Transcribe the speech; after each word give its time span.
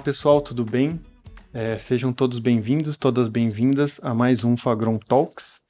Olá 0.00 0.04
pessoal, 0.06 0.40
tudo 0.40 0.64
bem? 0.64 0.98
É, 1.52 1.78
sejam 1.78 2.10
todos 2.10 2.38
bem-vindos, 2.38 2.96
todas 2.96 3.28
bem-vindas 3.28 4.00
a 4.02 4.14
mais 4.14 4.44
um 4.44 4.56
Fagron 4.56 4.96
Talks. 4.96 5.60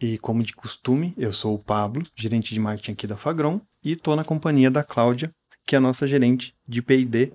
E 0.00 0.18
como 0.18 0.42
de 0.42 0.52
costume, 0.52 1.14
eu 1.16 1.32
sou 1.32 1.54
o 1.54 1.58
Pablo, 1.60 2.04
gerente 2.16 2.52
de 2.52 2.58
marketing 2.58 2.90
aqui 2.90 3.06
da 3.06 3.16
Fagron, 3.16 3.60
e 3.84 3.92
estou 3.92 4.16
na 4.16 4.24
companhia 4.24 4.72
da 4.72 4.82
Cláudia, 4.82 5.30
que 5.64 5.76
é 5.76 5.78
a 5.78 5.80
nossa 5.80 6.08
gerente 6.08 6.52
de 6.66 6.82
P&D. 6.82 7.32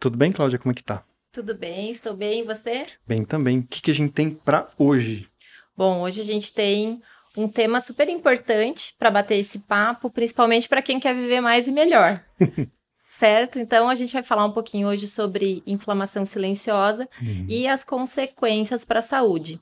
Tudo 0.00 0.18
bem, 0.18 0.32
Cláudia? 0.32 0.58
Como 0.58 0.72
é 0.72 0.74
que 0.74 0.82
tá? 0.82 1.04
Tudo 1.30 1.56
bem, 1.56 1.92
estou 1.92 2.16
bem. 2.16 2.40
E 2.40 2.44
você? 2.44 2.86
Bem 3.06 3.24
também. 3.24 3.60
O 3.60 3.62
que, 3.64 3.80
que 3.80 3.92
a 3.92 3.94
gente 3.94 4.12
tem 4.12 4.30
para 4.30 4.68
hoje? 4.76 5.28
Bom, 5.76 6.00
hoje 6.00 6.20
a 6.20 6.24
gente 6.24 6.52
tem 6.52 7.00
um 7.36 7.46
tema 7.46 7.80
super 7.80 8.08
importante 8.08 8.96
para 8.98 9.12
bater 9.12 9.36
esse 9.36 9.60
papo, 9.60 10.10
principalmente 10.10 10.68
para 10.68 10.82
quem 10.82 10.98
quer 10.98 11.14
viver 11.14 11.40
mais 11.40 11.68
e 11.68 11.72
melhor. 11.72 12.20
certo? 13.14 13.60
Então 13.60 13.88
a 13.88 13.94
gente 13.94 14.12
vai 14.12 14.24
falar 14.24 14.44
um 14.44 14.50
pouquinho 14.50 14.88
hoje 14.88 15.06
sobre 15.06 15.62
inflamação 15.66 16.26
silenciosa 16.26 17.08
uhum. 17.22 17.46
e 17.48 17.68
as 17.68 17.84
consequências 17.84 18.84
para 18.84 18.98
a 18.98 19.02
saúde. 19.02 19.60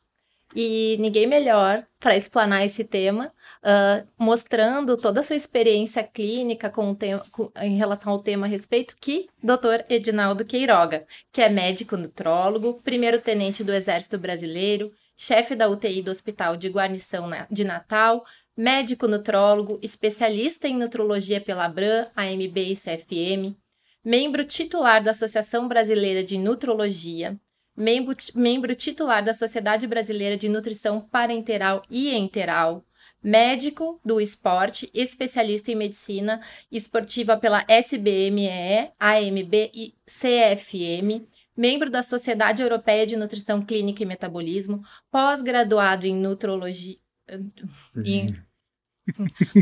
E 0.55 0.97
ninguém 0.99 1.27
melhor 1.27 1.85
para 2.01 2.17
explanar 2.17 2.65
esse 2.65 2.83
tema, 2.83 3.33
uh, 3.63 4.07
mostrando 4.19 4.97
toda 4.97 5.21
a 5.21 5.23
sua 5.23 5.37
experiência 5.37 6.03
clínica 6.03 6.71
com 6.71 6.95
tema, 6.95 7.25
com, 7.31 7.51
em 7.61 7.77
relação 7.77 8.13
ao 8.13 8.19
tema 8.19 8.47
a 8.47 8.49
respeito, 8.49 8.97
que 9.01 9.29
Dr. 9.43 9.85
Edinaldo 9.89 10.45
Queiroga, 10.45 11.05
que 11.31 11.41
é 11.41 11.49
médico 11.49 11.97
nutrólogo, 11.97 12.81
primeiro-tenente 12.83 13.63
do 13.63 13.73
Exército 13.73 14.19
Brasileiro, 14.19 14.93
chefe 15.17 15.55
da 15.55 15.69
UTI 15.69 16.03
do 16.03 16.11
Hospital 16.11 16.57
de 16.57 16.69
Guarnição 16.69 17.31
de 17.51 17.65
Natal, 17.65 18.25
médico 18.57 19.09
nutrólogo, 19.09 19.79
especialista 19.83 20.69
em 20.69 20.77
nutrologia 20.77 21.41
pela 21.41 21.65
Abram, 21.65 22.07
AMB 22.15 22.57
e 22.59 22.77
CFM, 22.77 23.57
membro 24.05 24.45
titular 24.45 25.03
da 25.03 25.13
Associação 25.13 25.67
Brasileira 25.67 26.23
de 26.23 26.37
Nutrologia, 26.37 27.39
membro, 27.77 28.15
membro 28.35 28.75
titular 28.75 29.25
da 29.25 29.33
Sociedade 29.33 29.87
Brasileira 29.87 30.37
de 30.37 30.49
Nutrição 30.49 31.01
Parenteral 31.01 31.83
e 31.91 32.15
Enteral, 32.15 32.85
médico 33.23 34.01
do 34.05 34.21
esporte, 34.21 34.91
especialista 34.93 35.71
em 35.71 35.77
medicina 35.77 36.41
esportiva 36.71 37.37
pela 37.37 37.65
SBME, 37.69 38.91
AMB 38.99 39.71
e 39.73 39.95
CFM, 40.05 41.25
membro 41.57 41.89
da 41.89 42.03
Sociedade 42.03 42.63
Europeia 42.63 43.07
de 43.07 43.17
Nutrição 43.17 43.65
Clínica 43.65 44.03
e 44.03 44.07
Metabolismo, 44.07 44.83
pós-graduado 45.11 46.07
em 46.07 46.15
nutrologia. 46.15 46.97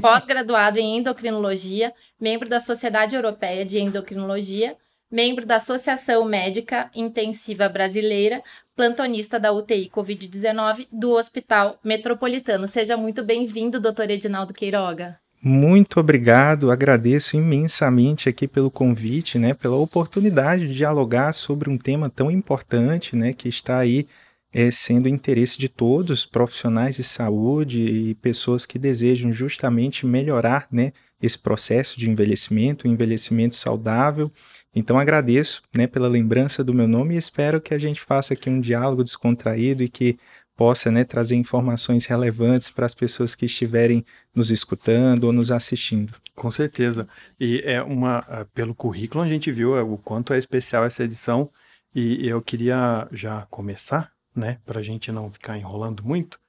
Pós-graduado 0.01 0.79
em 0.79 0.99
endocrinologia, 0.99 1.93
membro 2.21 2.49
da 2.49 2.61
Sociedade 2.61 3.17
Europeia 3.17 3.65
de 3.65 3.79
Endocrinologia, 3.79 4.77
membro 5.11 5.45
da 5.47 5.57
Associação 5.57 6.25
Médica 6.25 6.91
Intensiva 6.95 7.69
Brasileira, 7.69 8.43
plantonista 8.77 9.41
da 9.41 9.53
UTI 9.53 9.91
Covid-19 9.91 10.87
do 10.93 11.11
Hospital 11.11 11.79
Metropolitano. 11.83 12.69
Seja 12.69 12.97
muito 12.97 13.25
bem-vindo, 13.25 13.81
doutor 13.81 14.11
Edinaldo 14.11 14.55
Queiroga. 14.55 15.19
Muito 15.43 15.99
obrigado, 15.99 16.71
agradeço 16.71 17.35
imensamente 17.35 18.29
aqui 18.29 18.47
pelo 18.47 18.71
convite, 18.71 19.39
né, 19.39 19.55
pela 19.55 19.77
oportunidade 19.77 20.69
de 20.69 20.75
dialogar 20.75 21.33
sobre 21.33 21.71
um 21.71 21.79
tema 21.79 22.11
tão 22.11 22.31
importante, 22.31 23.17
né, 23.17 23.33
que 23.33 23.49
está 23.49 23.79
aí 23.79 24.07
é, 24.53 24.71
sendo 24.71 25.09
interesse 25.09 25.59
de 25.59 25.69
todos, 25.69 26.27
profissionais 26.27 26.97
de 26.97 27.05
saúde 27.05 27.83
e 27.83 28.15
pessoas 28.17 28.67
que 28.67 28.79
desejam 28.79 29.33
justamente 29.33 30.07
melhorar, 30.07 30.67
né, 30.71 30.93
esse 31.23 31.39
processo 31.39 31.99
de 31.99 32.09
envelhecimento, 32.09 32.89
envelhecimento 32.89 33.57
saudável. 33.57 34.31
Então 34.75 34.99
agradeço, 34.99 35.63
né, 35.77 35.87
pela 35.87 36.09
lembrança 36.09 36.65
do 36.65 36.75
meu 36.75 36.89
nome 36.89 37.15
e 37.15 37.19
espero 37.19 37.61
que 37.61 37.75
a 37.75 37.79
gente 37.79 38.01
faça 38.01 38.35
aqui 38.35 38.49
um 38.49 38.61
diálogo 38.61 39.05
descontraído 39.05 39.83
e 39.83 39.89
que 39.89 40.19
possa 40.57 40.91
né, 40.91 41.05
trazer 41.05 41.37
informações 41.37 42.05
relevantes 42.05 42.71
para 42.71 42.85
as 42.85 42.95
pessoas 42.95 43.35
que 43.35 43.47
estiverem 43.47 44.05
nos 44.35 44.51
escutando 44.51 45.25
ou 45.25 45.33
nos 45.33 45.51
assistindo. 45.51 46.13
Com 46.35 46.51
certeza. 46.51 47.09
E 47.39 47.63
é 47.65 47.83
uma, 47.83 48.23
é, 48.29 48.45
pelo 48.53 48.75
currículo 48.75 49.25
a 49.25 49.27
gente 49.27 49.51
viu 49.51 49.77
é, 49.77 49.83
o 49.83 49.97
quanto 49.97 50.35
é 50.35 50.39
especial 50.39 50.85
essa 50.85 51.03
edição 51.03 51.51
e 51.95 52.29
eu 52.29 52.41
queria 52.43 53.09
já 53.11 53.47
começar, 53.51 54.13
né, 54.41 54.59
para 54.65 54.81
a 54.81 54.83
gente 54.83 55.13
não 55.13 55.31
ficar 55.31 55.57
enrolando 55.57 56.03
muito. 56.03 56.41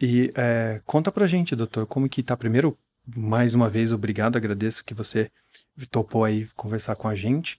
E 0.00 0.32
é, 0.36 0.80
conta 0.84 1.10
para 1.10 1.24
a 1.24 1.28
gente, 1.28 1.56
doutor, 1.56 1.86
como 1.86 2.08
que 2.08 2.20
está 2.20 2.36
primeiro. 2.36 2.78
Mais 3.16 3.54
uma 3.54 3.70
vez, 3.70 3.90
obrigado, 3.90 4.36
agradeço 4.36 4.84
que 4.84 4.92
você 4.92 5.30
topou 5.90 6.24
aí 6.24 6.46
conversar 6.54 6.94
com 6.94 7.08
a 7.08 7.14
gente. 7.14 7.58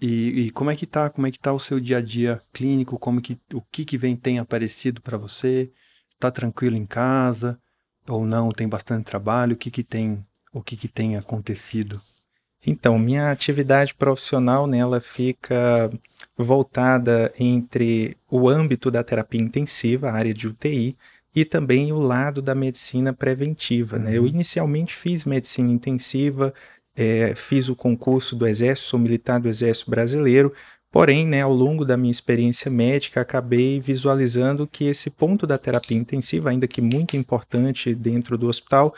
E, 0.00 0.46
e, 0.46 0.50
como 0.50 0.70
é 0.70 0.76
que 0.76 0.86
tá? 0.86 1.08
Como 1.10 1.26
é 1.26 1.30
que 1.30 1.38
tá 1.38 1.52
o 1.52 1.58
seu 1.60 1.78
dia 1.78 1.98
a 1.98 2.00
dia 2.00 2.40
clínico? 2.52 2.98
Como 2.98 3.20
que 3.20 3.38
o 3.52 3.60
que 3.62 3.84
que 3.84 3.98
vem 3.98 4.16
tem 4.16 4.38
aparecido 4.38 5.00
para 5.00 5.16
você? 5.16 5.72
Tá 6.18 6.30
tranquilo 6.30 6.76
em 6.76 6.86
casa 6.86 7.60
ou 8.08 8.24
não? 8.24 8.50
Tem 8.50 8.68
bastante 8.68 9.04
trabalho? 9.04 9.54
O 9.54 9.56
que 9.56 9.70
que 9.70 9.84
tem 9.84 10.24
o 10.52 10.62
que 10.62 10.76
que 10.76 10.88
tem 10.88 11.16
acontecido? 11.16 12.00
Então, 12.66 12.98
minha 12.98 13.30
atividade 13.30 13.94
profissional 13.94 14.66
nela 14.66 15.00
fica 15.00 15.90
voltada 16.36 17.32
entre 17.38 18.16
o 18.30 18.48
âmbito 18.48 18.90
da 18.90 19.02
terapia 19.02 19.40
intensiva, 19.40 20.08
a 20.08 20.12
área 20.12 20.34
de 20.34 20.46
UTI, 20.46 20.96
e 21.34 21.44
também 21.44 21.92
o 21.92 21.98
lado 21.98 22.40
da 22.42 22.54
medicina 22.54 23.12
preventiva. 23.12 23.96
Uhum. 23.96 24.02
Né? 24.02 24.16
Eu 24.16 24.22
uhum. 24.22 24.28
inicialmente 24.28 24.94
fiz 24.94 25.24
medicina 25.24 25.70
intensiva, 25.70 26.52
é, 26.96 27.34
fiz 27.36 27.68
o 27.68 27.76
concurso 27.76 28.34
do 28.34 28.46
Exército, 28.46 28.88
sou 28.88 28.98
militar 28.98 29.40
do 29.40 29.48
Exército 29.48 29.90
Brasileiro, 29.90 30.52
porém, 30.90 31.26
né, 31.26 31.42
ao 31.42 31.52
longo 31.52 31.84
da 31.84 31.96
minha 31.96 32.10
experiência 32.10 32.70
médica, 32.70 33.20
acabei 33.20 33.78
visualizando 33.78 34.66
que 34.66 34.84
esse 34.84 35.10
ponto 35.10 35.46
da 35.46 35.58
terapia 35.58 35.96
intensiva, 35.96 36.50
ainda 36.50 36.66
que 36.66 36.80
muito 36.80 37.16
importante 37.16 37.94
dentro 37.94 38.36
do 38.36 38.48
hospital, 38.48 38.94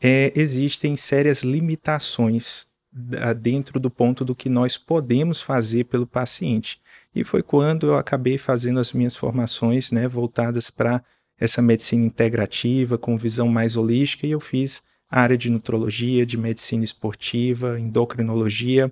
é, 0.00 0.32
existem 0.36 0.96
sérias 0.96 1.42
limitações 1.42 2.69
dentro 2.92 3.78
do 3.78 3.90
ponto 3.90 4.24
do 4.24 4.34
que 4.34 4.48
nós 4.48 4.76
podemos 4.76 5.40
fazer 5.40 5.84
pelo 5.84 6.06
paciente. 6.06 6.80
E 7.14 7.24
foi 7.24 7.42
quando 7.42 7.88
eu 7.88 7.96
acabei 7.96 8.36
fazendo 8.36 8.80
as 8.80 8.92
minhas 8.92 9.14
formações 9.14 9.92
né, 9.92 10.08
voltadas 10.08 10.70
para 10.70 11.02
essa 11.38 11.62
medicina 11.62 12.04
integrativa, 12.04 12.98
com 12.98 13.16
visão 13.16 13.48
mais 13.48 13.76
holística, 13.76 14.26
e 14.26 14.32
eu 14.32 14.40
fiz 14.40 14.82
a 15.10 15.20
área 15.20 15.38
de 15.38 15.50
nutrologia, 15.50 16.26
de 16.26 16.36
medicina 16.36 16.84
esportiva, 16.84 17.80
endocrinologia. 17.80 18.90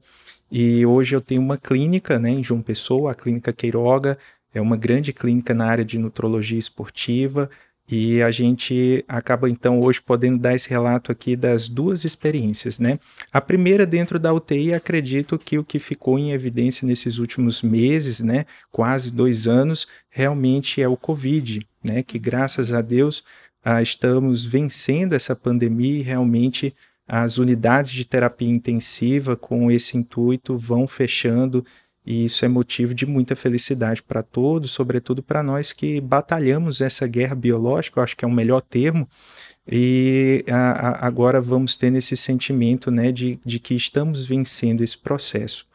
E 0.51 0.85
hoje 0.87 1.15
eu 1.15 1.21
tenho 1.21 1.43
uma 1.43 1.57
clínica 1.57 2.19
né, 2.19 2.31
em 2.31 2.43
João 2.43 2.63
Pessoa, 2.63 3.13
a 3.13 3.15
Clínica 3.15 3.53
Queiroga, 3.53 4.19
é 4.53 4.61
uma 4.61 4.77
grande 4.77 5.13
clínica 5.13 5.53
na 5.53 5.67
área 5.67 5.85
de 5.85 5.99
nutrologia 5.99 6.59
esportiva. 6.59 7.51
E 7.91 8.21
a 8.23 8.31
gente 8.31 9.03
acaba 9.09 9.49
então 9.49 9.81
hoje 9.81 10.01
podendo 10.03 10.39
dar 10.39 10.55
esse 10.55 10.69
relato 10.69 11.11
aqui 11.11 11.35
das 11.35 11.71
duas 11.71 12.05
experiências, 12.05 12.79
né? 12.79 12.99
A 13.33 13.41
primeira 13.41 13.87
dentro 13.87 14.19
da 14.19 14.33
UTI, 14.33 14.75
acredito 14.75 15.39
que 15.39 15.59
o 15.59 15.65
que 15.65 15.79
ficou 15.79 16.19
em 16.19 16.33
evidência 16.33 16.87
nesses 16.87 17.17
últimos 17.17 17.63
meses, 17.63 18.21
né, 18.21 18.45
quase 18.71 19.11
dois 19.11 19.47
anos, 19.47 19.89
realmente 20.11 20.83
é 20.83 20.89
o 20.89 20.99
Covid, 20.99 21.67
né? 21.83 22.03
Que 22.03 22.19
graças 22.19 22.75
a 22.75 22.83
Deus 22.83 23.25
ah, 23.65 23.81
estamos 23.81 24.45
vencendo 24.45 25.15
essa 25.15 25.35
pandemia 25.35 25.99
e 25.99 26.03
realmente 26.03 26.75
as 27.07 27.39
unidades 27.39 27.93
de 27.93 28.05
terapia 28.05 28.51
intensiva 28.51 29.35
com 29.35 29.71
esse 29.71 29.97
intuito 29.97 30.59
vão 30.59 30.87
fechando 30.87 31.65
e 32.11 32.25
isso 32.25 32.43
é 32.43 32.49
motivo 32.49 32.95
de 32.95 33.05
muita 33.05 33.37
felicidade 33.37 34.03
para 34.03 34.23
todos, 34.23 34.71
sobretudo 34.71 35.23
para 35.23 35.43
nós 35.43 35.75
que 35.75 36.01
batalhamos 36.01 36.81
essa 36.81 37.07
guerra 37.07 37.35
biológica, 37.35 38.01
eu 38.01 38.03
acho 38.03 38.17
que 38.17 38.25
é 38.25 38.29
o 38.29 38.31
melhor 38.31 38.63
termo, 38.63 39.07
e 39.71 40.43
a, 40.49 40.71
a, 40.71 41.07
agora 41.07 41.39
vamos 41.39 41.77
ter 41.77 41.95
esse 41.95 42.17
sentimento 42.17 42.91
né, 42.91 43.13
de, 43.13 43.39
de 43.45 43.59
que 43.61 43.75
estamos 43.75 44.25
vencendo 44.25 44.83
esse 44.83 44.97
processo. 44.97 45.67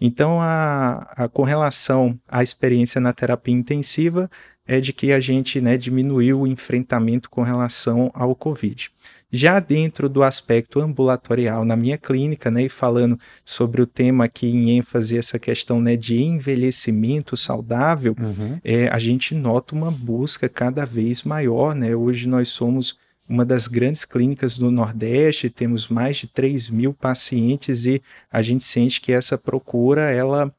Então, 0.00 0.40
a, 0.40 0.98
a, 1.24 1.28
com 1.28 1.42
relação 1.42 2.16
à 2.28 2.40
experiência 2.40 3.00
na 3.00 3.12
terapia 3.12 3.52
intensiva, 3.52 4.30
é 4.68 4.80
de 4.80 4.92
que 4.92 5.10
a 5.10 5.18
gente 5.18 5.60
né, 5.60 5.76
diminuiu 5.76 6.42
o 6.42 6.46
enfrentamento 6.46 7.28
com 7.28 7.42
relação 7.42 8.12
ao 8.14 8.36
Covid. 8.36 8.92
Já 9.32 9.60
dentro 9.60 10.08
do 10.08 10.22
aspecto 10.22 10.80
ambulatorial 10.80 11.64
na 11.64 11.76
minha 11.76 11.96
clínica, 11.96 12.50
né, 12.50 12.64
e 12.64 12.68
falando 12.68 13.18
sobre 13.44 13.80
o 13.80 13.86
tema 13.86 14.24
aqui 14.24 14.48
em 14.48 14.76
ênfase, 14.76 15.16
essa 15.16 15.38
questão 15.38 15.80
né, 15.80 15.96
de 15.96 16.20
envelhecimento 16.20 17.36
saudável, 17.36 18.16
uhum. 18.18 18.58
é, 18.64 18.88
a 18.88 18.98
gente 18.98 19.34
nota 19.34 19.74
uma 19.74 19.90
busca 19.90 20.48
cada 20.48 20.84
vez 20.84 21.22
maior. 21.22 21.74
Né? 21.74 21.94
Hoje 21.94 22.28
nós 22.28 22.48
somos 22.48 22.98
uma 23.28 23.44
das 23.44 23.68
grandes 23.68 24.04
clínicas 24.04 24.58
do 24.58 24.72
Nordeste, 24.72 25.48
temos 25.48 25.86
mais 25.86 26.16
de 26.16 26.26
3 26.26 26.68
mil 26.68 26.92
pacientes 26.92 27.86
e 27.86 28.02
a 28.30 28.42
gente 28.42 28.64
sente 28.64 29.00
que 29.00 29.12
essa 29.12 29.38
procura 29.38 30.10
ela 30.10 30.52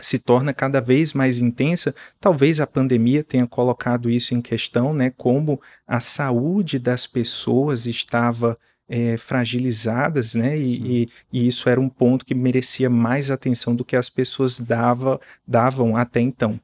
se 0.00 0.18
torna 0.18 0.54
cada 0.54 0.80
vez 0.80 1.12
mais 1.12 1.38
intensa. 1.38 1.94
Talvez 2.20 2.60
a 2.60 2.66
pandemia 2.66 3.24
tenha 3.24 3.46
colocado 3.46 4.08
isso 4.10 4.34
em 4.34 4.40
questão, 4.40 4.94
né? 4.94 5.10
Como 5.10 5.60
a 5.86 6.00
saúde 6.00 6.78
das 6.78 7.06
pessoas 7.06 7.86
estava 7.86 8.56
é, 8.88 9.16
fragilizadas, 9.16 10.34
né? 10.34 10.56
E, 10.58 11.02
e, 11.02 11.08
e, 11.32 11.46
isso 11.46 11.68
era 11.68 11.80
um 11.80 11.88
ponto 11.88 12.24
que 12.24 12.34
merecia 12.34 12.88
mais 12.88 13.30
atenção 13.30 13.74
do 13.76 13.84
que 13.84 13.96
as 13.96 14.08
pessoas 14.08 14.58
dava, 14.58 15.20
davam 15.46 15.96
até 15.96 16.20
então. 16.20 16.58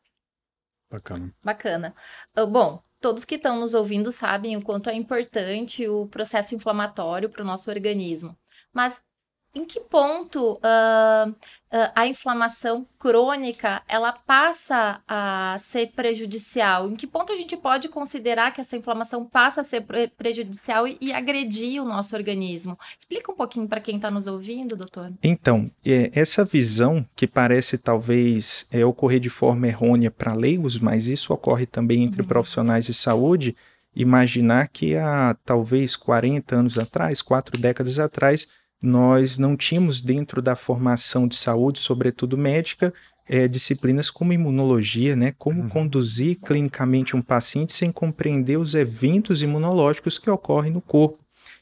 Bacana. 0.91 1.35
Bacana. 1.45 1.95
Uh, 2.39 2.47
bom, 2.47 2.83
todos 3.01 3.25
que 3.25 3.35
estão 3.35 3.61
nos 3.61 3.75
ouvindo 3.75 4.11
sabem 4.11 4.57
o 4.57 4.63
quanto 4.63 4.89
é 4.89 4.95
importante 4.95 5.87
o 5.89 6.07
processo 6.07 6.55
inflamatório 6.55 7.29
para 7.29 7.43
o 7.43 7.47
nosso 7.47 7.69
organismo. 7.69 8.37
Mas 8.73 9.01
em 9.55 9.65
que 9.65 9.81
ponto 9.81 10.55
uh, 10.55 11.31
uh, 11.31 11.93
a 11.95 12.07
inflamação 12.07 12.87
crônica 12.99 13.83
ela 13.89 14.13
passa 14.13 15.01
a 15.07 15.57
ser 15.61 15.93
prejudicial? 15.95 16.91
Em 16.91 16.97
que 16.97 17.07
ponto 17.07 17.33
a 17.33 17.37
gente 17.37 17.57
pode 17.57 17.89
considerar 17.89 18.53
que 18.53 18.61
essa 18.61 18.77
inflamação 18.77 19.25
passa 19.25 19.61
a 19.61 19.65
ser 19.65 19.83
pre 19.83 20.09
prejudicial 20.09 20.89
e, 20.89 20.99
e, 21.01 21.13
agredir 21.13 21.81
o 21.81 21.85
nosso 21.85 22.17
organismo? 22.17 22.79
Explica 22.99 23.31
um 23.31 23.37
pouquinho 23.37 23.69
para 23.69 23.81
quem 23.81 23.97
está 23.97 24.11
nos 24.11 24.27
ouvindo, 24.27 24.77
doutor. 24.77 25.13
Então, 25.23 25.71
é, 25.85 26.11
essa 26.15 26.45
visão 26.45 27.07
que 27.15 27.27
parece 27.27 27.79
talvez 27.79 28.67
é, 28.73 28.85
ocorrer 28.85 29.21
de 29.21 29.31
forma 29.31 29.69
errônea 29.69 30.11
para 30.11 30.35
leigos, 30.35 30.79
mas 30.79 31.07
isso 31.07 31.33
ocorre 31.33 31.67
também 31.67 32.03
entre 32.03 32.23
uhum. 32.23 32.29
profissionais 32.29 32.85
de 32.87 32.95
saúde, 32.95 33.55
imaginar 33.95 34.69
que 34.69 34.97
há 34.97 35.37
talvez 35.45 35.95
40 35.95 36.57
anos 36.57 36.79
atrás, 36.79 37.23
quatro 37.23 37.61
décadas 37.61 37.99
atrás, 37.99 38.49
nós 38.85 39.39
não 39.39 39.57
tínhamos 39.57 40.03
dentro 40.03 40.43
da 40.43 40.55
formação 40.55 41.27
de 41.27 41.37
saúde, 41.37 41.79
sobretudo 41.81 42.37
médica, 42.37 42.93
é, 43.27 43.49
disciplinas 43.49 44.11
como 44.11 44.35
imunologia, 44.35 45.17
né? 45.17 45.35
Como 45.39 45.63
uhum. 45.63 45.69
conduzir 45.71 46.37
clinicamente 46.37 47.17
um 47.17 47.23
paciente 47.23 47.73
sem 47.73 47.91
compreender 47.91 48.59
os 48.59 48.75
eventos 48.75 49.43
imunológicos 49.43 50.19
que 50.19 50.29
ocorrem 50.29 50.71
no 50.71 50.83
corpo. 50.83 51.19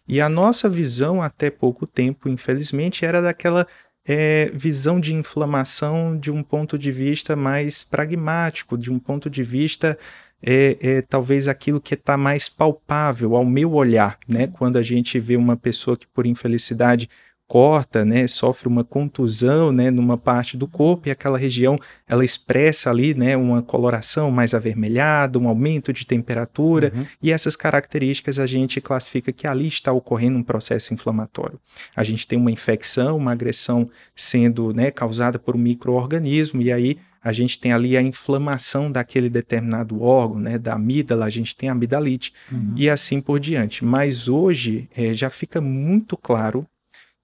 E 0.08 0.20
a 0.20 0.28
nossa 0.28 0.68
visão, 0.68 1.22
até 1.22 1.48
pouco 1.48 1.86
tempo, 1.86 2.28
infelizmente, 2.28 3.04
era 3.04 3.22
daquela 3.22 3.68
é, 4.04 4.50
visão 4.52 4.98
de 4.98 5.14
inflamação 5.14 6.18
de 6.18 6.28
um 6.28 6.42
ponto 6.42 6.76
de 6.76 6.90
vista 6.90 7.36
mais 7.36 7.84
pragmático, 7.84 8.76
de 8.76 8.90
um 8.90 8.98
ponto 8.98 9.30
de 9.30 9.44
vista 9.44 9.96
é, 10.42 10.76
é 10.80 11.02
talvez 11.02 11.48
aquilo 11.48 11.80
que 11.80 11.94
está 11.94 12.16
mais 12.16 12.48
palpável 12.48 13.36
ao 13.36 13.44
meu 13.44 13.72
olhar, 13.72 14.18
né? 14.28 14.46
Quando 14.46 14.76
a 14.76 14.82
gente 14.82 15.18
vê 15.20 15.36
uma 15.36 15.56
pessoa 15.56 15.96
que 15.96 16.06
por 16.06 16.26
infelicidade 16.26 17.08
corta, 17.52 18.02
né, 18.02 18.26
sofre 18.26 18.66
uma 18.66 18.82
contusão, 18.82 19.70
né, 19.72 19.90
numa 19.90 20.16
parte 20.16 20.56
do 20.56 20.66
corpo 20.66 21.06
e 21.06 21.10
aquela 21.10 21.36
região 21.36 21.78
ela 22.08 22.24
expressa 22.24 22.88
ali, 22.88 23.12
né, 23.12 23.36
uma 23.36 23.60
coloração 23.60 24.30
mais 24.30 24.54
avermelhada, 24.54 25.38
um 25.38 25.46
aumento 25.46 25.92
de 25.92 26.06
temperatura 26.06 26.90
uhum. 26.94 27.04
e 27.22 27.30
essas 27.30 27.54
características 27.54 28.38
a 28.38 28.46
gente 28.46 28.80
classifica 28.80 29.30
que 29.32 29.46
ali 29.46 29.68
está 29.68 29.92
ocorrendo 29.92 30.38
um 30.38 30.42
processo 30.42 30.94
inflamatório. 30.94 31.60
A 31.94 32.02
gente 32.02 32.26
tem 32.26 32.38
uma 32.38 32.50
infecção, 32.50 33.18
uma 33.18 33.32
agressão 33.32 33.86
sendo, 34.16 34.72
né, 34.72 34.90
causada 34.90 35.38
por 35.38 35.54
um 35.54 35.58
microorganismo 35.58 36.62
e 36.62 36.72
aí 36.72 36.96
a 37.22 37.32
gente 37.32 37.58
tem 37.58 37.72
ali 37.72 37.96
a 37.96 38.02
inflamação 38.02 38.90
daquele 38.90 39.30
determinado 39.30 40.02
órgão, 40.02 40.40
né, 40.40 40.58
da 40.58 40.74
amígdala, 40.74 41.24
a 41.24 41.30
gente 41.30 41.54
tem 41.54 41.68
a 41.68 41.72
amidalite 41.72 42.32
uhum. 42.50 42.74
e 42.76 42.90
assim 42.90 43.20
por 43.20 43.38
diante. 43.38 43.84
Mas 43.84 44.28
hoje 44.28 44.88
é, 44.96 45.14
já 45.14 45.30
fica 45.30 45.60
muito 45.60 46.16
claro 46.16 46.66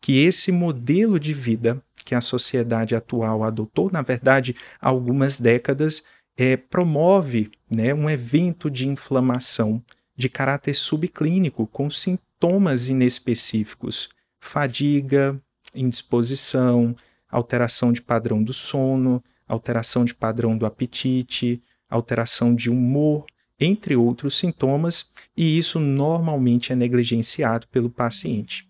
que 0.00 0.18
esse 0.18 0.52
modelo 0.52 1.18
de 1.18 1.34
vida 1.34 1.82
que 2.04 2.14
a 2.14 2.20
sociedade 2.20 2.94
atual 2.94 3.42
adotou, 3.42 3.90
na 3.92 4.00
verdade, 4.00 4.56
há 4.80 4.88
algumas 4.88 5.38
décadas, 5.38 6.04
é, 6.38 6.56
promove 6.56 7.50
né, 7.70 7.92
um 7.92 8.08
evento 8.08 8.70
de 8.70 8.88
inflamação 8.88 9.82
de 10.16 10.28
caráter 10.28 10.74
subclínico 10.74 11.66
com 11.66 11.90
sintomas 11.90 12.88
inespecíficos, 12.88 14.08
fadiga, 14.40 15.38
indisposição, 15.74 16.96
alteração 17.30 17.92
de 17.92 18.00
padrão 18.00 18.42
do 18.42 18.54
sono, 18.54 19.22
alteração 19.48 20.04
de 20.04 20.14
padrão 20.14 20.56
do 20.56 20.66
apetite, 20.66 21.62
alteração 21.88 22.54
de 22.54 22.68
humor, 22.68 23.24
entre 23.58 23.96
outros 23.96 24.36
sintomas, 24.36 25.10
e 25.36 25.58
isso 25.58 25.80
normalmente 25.80 26.72
é 26.72 26.76
negligenciado 26.76 27.66
pelo 27.68 27.90
paciente. 27.90 28.68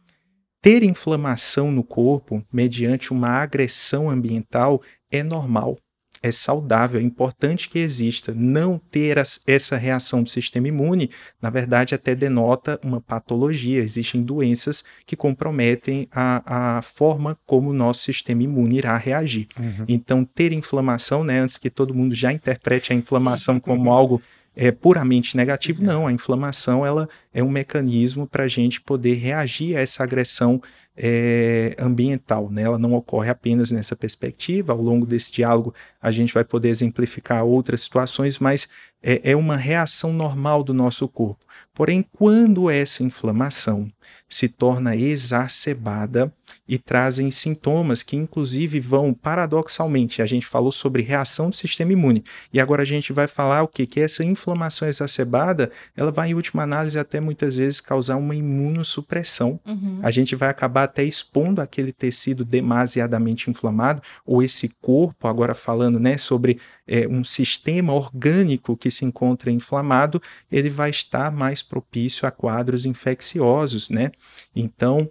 Ter 0.62 0.82
inflamação 0.82 1.70
no 1.70 1.84
corpo 1.84 2.44
mediante 2.52 3.12
uma 3.12 3.28
agressão 3.28 4.10
ambiental 4.10 4.80
é 5.10 5.22
normal, 5.22 5.76
é 6.22 6.32
saudável, 6.32 7.00
é 7.00 7.02
importante 7.02 7.68
que 7.68 7.78
exista. 7.78 8.32
Não 8.34 8.78
ter 8.78 9.18
as, 9.18 9.40
essa 9.46 9.76
reação 9.76 10.22
do 10.22 10.30
sistema 10.30 10.68
imune, 10.68 11.10
na 11.40 11.50
verdade, 11.50 11.94
até 11.94 12.14
denota 12.14 12.78
uma 12.82 13.00
patologia. 13.00 13.82
Existem 13.82 14.22
doenças 14.22 14.84
que 15.06 15.16
comprometem 15.16 16.08
a, 16.12 16.76
a 16.78 16.82
forma 16.82 17.38
como 17.46 17.70
o 17.70 17.74
nosso 17.74 18.02
sistema 18.02 18.42
imune 18.42 18.78
irá 18.78 18.96
reagir. 18.96 19.48
Uhum. 19.58 19.84
Então, 19.88 20.24
ter 20.24 20.52
inflamação, 20.52 21.24
né, 21.24 21.40
antes 21.40 21.56
que 21.56 21.70
todo 21.70 21.94
mundo 21.94 22.14
já 22.14 22.32
interprete 22.32 22.92
a 22.92 22.96
inflamação 22.96 23.54
Sim. 23.54 23.60
como 23.60 23.92
algo 23.92 24.22
é 24.60 24.72
puramente 24.72 25.36
negativo, 25.36 25.84
não. 25.84 26.04
A 26.04 26.12
inflamação 26.12 26.84
ela 26.84 27.08
é 27.32 27.44
um 27.44 27.48
mecanismo 27.48 28.26
para 28.26 28.42
a 28.42 28.48
gente 28.48 28.80
poder 28.80 29.14
reagir 29.14 29.76
a 29.76 29.80
essa 29.80 30.02
agressão 30.02 30.60
é, 30.98 31.76
ambiental. 31.78 32.50
Né? 32.50 32.62
Ela 32.62 32.78
não 32.78 32.92
ocorre 32.94 33.30
apenas 33.30 33.70
nessa 33.70 33.94
perspectiva. 33.94 34.72
Ao 34.72 34.82
longo 34.82 35.06
desse 35.06 35.30
diálogo, 35.32 35.72
a 36.02 36.10
gente 36.10 36.34
vai 36.34 36.44
poder 36.44 36.68
exemplificar 36.68 37.44
outras 37.44 37.82
situações, 37.82 38.38
mas 38.38 38.68
é, 39.00 39.30
é 39.30 39.36
uma 39.36 39.56
reação 39.56 40.12
normal 40.12 40.64
do 40.64 40.74
nosso 40.74 41.06
corpo. 41.08 41.44
Porém, 41.72 42.04
quando 42.12 42.68
essa 42.68 43.04
inflamação 43.04 43.90
se 44.28 44.48
torna 44.48 44.96
exacerbada 44.96 46.32
e 46.68 46.78
trazem 46.78 47.30
sintomas 47.30 48.02
que, 48.02 48.14
inclusive, 48.14 48.78
vão 48.78 49.14
paradoxalmente. 49.14 50.20
A 50.20 50.26
gente 50.26 50.46
falou 50.46 50.70
sobre 50.70 51.02
reação 51.02 51.48
do 51.48 51.56
sistema 51.56 51.92
imune 51.92 52.22
e 52.52 52.60
agora 52.60 52.82
a 52.82 52.86
gente 52.86 53.12
vai 53.12 53.26
falar 53.26 53.62
o 53.62 53.68
que? 53.68 53.86
Que 53.86 54.00
essa 54.00 54.22
inflamação 54.22 54.86
exacerbada 54.86 55.70
ela 55.96 56.12
vai, 56.12 56.30
em 56.30 56.34
última 56.34 56.62
análise, 56.62 56.98
até 56.98 57.20
muitas 57.20 57.56
vezes 57.56 57.80
causar 57.80 58.16
uma 58.16 58.34
imunossupressão. 58.34 59.58
Uhum. 59.66 60.00
A 60.02 60.10
gente 60.10 60.36
vai 60.36 60.50
acabar 60.50 60.84
até 60.84 61.02
expondo 61.02 61.60
aquele 61.60 61.92
tecido 61.92 62.44
demasiadamente 62.44 63.48
inflamado 63.48 64.02
ou 64.26 64.42
esse 64.42 64.68
corpo, 64.80 65.26
agora 65.26 65.54
falando 65.54 65.98
né, 65.98 66.18
sobre 66.18 66.60
é, 66.86 67.08
um 67.08 67.24
sistema 67.24 67.92
orgânico 67.92 68.76
que 68.76 68.90
se 68.90 69.04
encontra 69.04 69.50
inflamado, 69.50 70.20
ele 70.50 70.68
vai 70.68 70.90
estar 70.90 71.30
mais 71.32 71.62
propício 71.62 72.26
a 72.26 72.30
quadros 72.30 72.84
infecciosos, 72.84 73.88
né? 73.90 74.10
Então, 74.54 75.08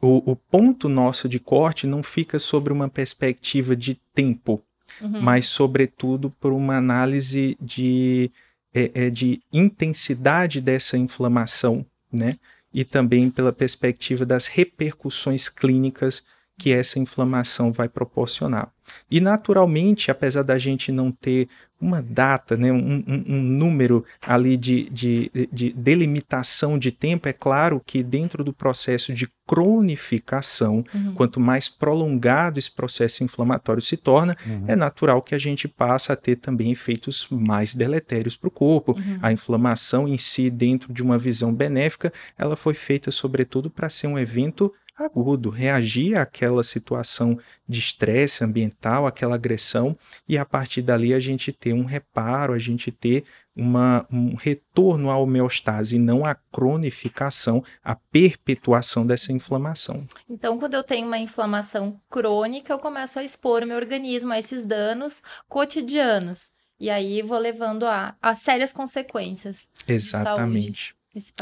o, 0.00 0.32
o 0.32 0.36
ponto 0.36 0.88
nosso 0.88 1.28
de 1.28 1.38
corte 1.38 1.86
não 1.86 2.02
fica 2.02 2.38
sobre 2.38 2.72
uma 2.72 2.88
perspectiva 2.88 3.74
de 3.74 3.94
tempo, 4.14 4.62
uhum. 5.00 5.20
mas, 5.20 5.46
sobretudo, 5.48 6.30
por 6.40 6.52
uma 6.52 6.76
análise 6.76 7.56
de, 7.60 8.30
é, 8.72 8.90
é, 8.94 9.10
de 9.10 9.40
intensidade 9.52 10.60
dessa 10.60 10.96
inflamação, 10.96 11.84
né? 12.12 12.36
E 12.72 12.84
também 12.84 13.30
pela 13.30 13.52
perspectiva 13.52 14.26
das 14.26 14.46
repercussões 14.46 15.48
clínicas 15.48 16.22
que 16.58 16.72
essa 16.72 16.98
inflamação 16.98 17.72
vai 17.72 17.88
proporcionar. 17.88 18.70
E 19.10 19.20
naturalmente, 19.20 20.10
apesar 20.10 20.42
da 20.42 20.58
gente 20.58 20.92
não 20.92 21.10
ter 21.10 21.48
uma 21.80 22.02
data, 22.02 22.56
né, 22.56 22.72
um, 22.72 23.04
um, 23.06 23.24
um 23.28 23.42
número 23.42 24.04
ali 24.26 24.56
de, 24.56 24.90
de, 24.90 25.30
de, 25.52 25.72
delimitação 25.72 26.78
de 26.78 26.90
tempo, 26.90 27.28
é 27.28 27.32
claro 27.32 27.80
que 27.84 28.02
dentro 28.02 28.42
do 28.42 28.52
processo 28.52 29.12
de 29.12 29.28
cronificação, 29.46 30.84
uhum. 30.94 31.14
quanto 31.14 31.40
mais 31.40 31.68
prolongado 31.68 32.58
esse 32.58 32.70
processo 32.70 33.24
inflamatório 33.24 33.80
se 33.80 33.96
torna, 33.96 34.36
uhum. 34.44 34.64
é 34.66 34.76
natural 34.76 35.22
que 35.22 35.34
a 35.34 35.38
gente 35.38 35.66
passe 35.66 36.12
a 36.12 36.16
ter 36.16 36.36
também 36.36 36.72
efeitos 36.72 37.26
mais 37.30 37.74
deletérios 37.74 38.36
para 38.36 38.48
o 38.48 38.50
corpo. 38.50 38.92
Uhum. 38.92 39.16
A 39.22 39.32
inflamação 39.32 40.06
em 40.06 40.18
si, 40.18 40.50
dentro 40.50 40.92
de 40.92 41.02
uma 41.02 41.16
visão 41.16 41.54
benéfica, 41.54 42.12
ela 42.36 42.56
foi 42.56 42.74
feita 42.74 43.10
sobretudo 43.10 43.70
para 43.70 43.88
ser 43.88 44.08
um 44.08 44.18
evento 44.18 44.72
agudo, 44.98 45.50
reagir 45.50 46.16
àquela 46.16 46.64
situação 46.64 47.38
de 47.68 47.78
estresse 47.78 48.44
ambiental, 48.44 49.06
aquela 49.06 49.36
agressão, 49.36 49.96
e 50.28 50.36
a 50.36 50.44
partir 50.44 50.82
dali 50.82 51.14
a 51.14 51.20
gente 51.20 51.52
ter 51.52 51.72
um 51.72 51.84
reparo, 51.84 52.52
a 52.52 52.58
gente 52.58 52.90
ter 52.90 53.24
uma, 53.54 54.06
um 54.10 54.34
retorno 54.34 55.10
à 55.10 55.18
homeostase, 55.18 55.98
não 55.98 56.24
a 56.24 56.34
cronificação, 56.34 57.64
a 57.82 57.96
perpetuação 57.96 59.06
dessa 59.06 59.32
inflamação. 59.32 60.06
Então, 60.28 60.58
quando 60.58 60.74
eu 60.74 60.84
tenho 60.84 61.06
uma 61.06 61.18
inflamação 61.18 62.00
crônica, 62.08 62.72
eu 62.72 62.78
começo 62.78 63.18
a 63.18 63.24
expor 63.24 63.62
o 63.62 63.66
meu 63.66 63.76
organismo 63.76 64.32
a 64.32 64.38
esses 64.38 64.64
danos 64.64 65.22
cotidianos. 65.48 66.52
E 66.78 66.88
aí 66.88 67.20
vou 67.22 67.38
levando 67.38 67.84
a, 67.84 68.16
a 68.22 68.36
sérias 68.36 68.72
consequências. 68.72 69.68
Exatamente. 69.88 70.94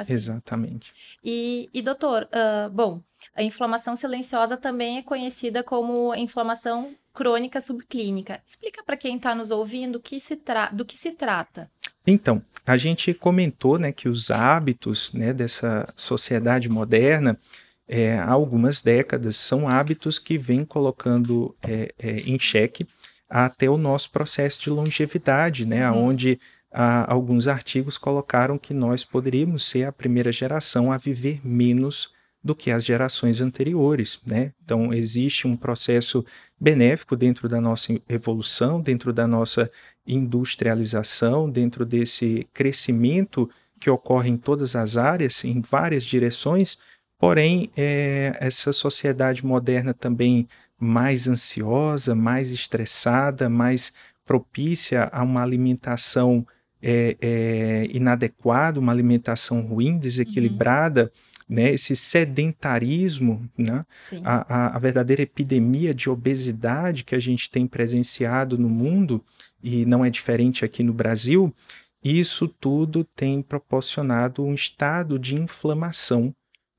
Exatamente. 0.08 0.94
E, 1.22 1.68
e 1.75 1.82
doutor, 1.82 2.26
uh, 2.32 2.70
bom, 2.70 3.02
a 3.37 3.43
inflamação 3.43 3.95
silenciosa 3.95 4.57
também 4.57 4.99
é 4.99 5.02
conhecida 5.02 5.62
como 5.62 6.14
inflamação 6.14 6.95
crônica 7.12 7.61
subclínica. 7.61 8.40
Explica 8.47 8.83
para 8.83 8.97
quem 8.97 9.16
está 9.16 9.35
nos 9.35 9.50
ouvindo 9.50 10.00
que 10.00 10.19
se 10.19 10.38
do 10.73 10.85
que 10.85 10.97
se 10.97 11.12
trata. 11.12 11.71
Então, 12.07 12.43
a 12.66 12.76
gente 12.76 13.12
comentou 13.12 13.78
né, 13.78 13.93
que 13.93 14.09
os 14.09 14.31
hábitos 14.31 15.12
né, 15.12 15.33
dessa 15.33 15.87
sociedade 15.97 16.69
moderna, 16.69 17.38
é, 17.87 18.16
há 18.19 18.31
algumas 18.31 18.81
décadas, 18.81 19.37
são 19.37 19.69
hábitos 19.69 20.19
que 20.19 20.38
vêm 20.38 20.64
colocando 20.64 21.55
é, 21.62 21.93
é, 21.99 22.19
em 22.21 22.38
xeque 22.38 22.87
até 23.28 23.69
o 23.69 23.76
nosso 23.76 24.11
processo 24.11 24.62
de 24.62 24.71
longevidade, 24.71 25.66
né, 25.66 25.90
uhum. 25.90 26.07
onde 26.07 26.40
ah, 26.73 27.12
alguns 27.12 27.49
artigos 27.49 27.99
colocaram 27.99 28.59
que 28.59 28.73
nós 28.73 29.05
poderíamos 29.05 29.69
ser 29.69 29.85
a 29.85 29.93
primeira 29.93 30.31
geração 30.31 30.93
a 30.93 30.99
viver 30.99 31.40
menos 31.45 32.14
do 32.46 32.54
que 32.54 32.70
as 32.70 32.84
gerações 32.84 33.40
anteriores, 33.40 34.20
né? 34.24 34.52
Então 34.64 34.94
existe 34.94 35.48
um 35.48 35.56
processo 35.56 36.24
benéfico 36.58 37.16
dentro 37.16 37.48
da 37.48 37.60
nossa 37.60 38.00
evolução, 38.08 38.80
dentro 38.80 39.12
da 39.12 39.26
nossa 39.26 39.68
industrialização, 40.06 41.50
dentro 41.50 41.84
desse 41.84 42.46
crescimento 42.54 43.50
que 43.80 43.90
ocorre 43.90 44.30
em 44.30 44.36
todas 44.36 44.76
as 44.76 44.96
áreas, 44.96 45.44
em 45.44 45.60
várias 45.60 46.04
direções. 46.04 46.78
Porém, 47.18 47.68
é, 47.76 48.36
essa 48.38 48.72
sociedade 48.72 49.44
moderna 49.44 49.92
também 49.92 50.46
mais 50.78 51.26
ansiosa, 51.26 52.14
mais 52.14 52.50
estressada, 52.50 53.48
mais 53.50 53.92
propícia 54.24 55.10
a 55.12 55.24
uma 55.24 55.42
alimentação 55.42 56.46
é, 56.80 57.16
é, 57.20 57.88
inadequada, 57.90 58.78
uma 58.78 58.92
alimentação 58.92 59.62
ruim, 59.62 59.98
desequilibrada. 59.98 61.04
Uhum 61.04 61.36
né, 61.48 61.72
esse 61.72 61.94
sedentarismo, 61.94 63.48
né, 63.56 63.84
a, 64.24 64.54
a, 64.54 64.76
a, 64.76 64.78
verdadeira 64.78 65.22
epidemia 65.22 65.94
de 65.94 66.10
obesidade 66.10 67.04
que 67.04 67.14
a 67.14 67.20
gente 67.20 67.48
tem 67.50 67.66
presenciado 67.66 68.58
no 68.58 68.68
mundo, 68.68 69.22
e 69.62 69.86
não 69.86 70.04
é 70.04 70.10
diferente 70.10 70.64
aqui 70.64 70.82
no 70.82 70.92
Brasil, 70.92 71.54
isso 72.02 72.46
tudo 72.48 73.04
tem 73.04 73.42
proporcionado 73.42 74.44
um 74.44 74.54
estado 74.54 75.18
de 75.18 75.34
inflamação 75.34 76.34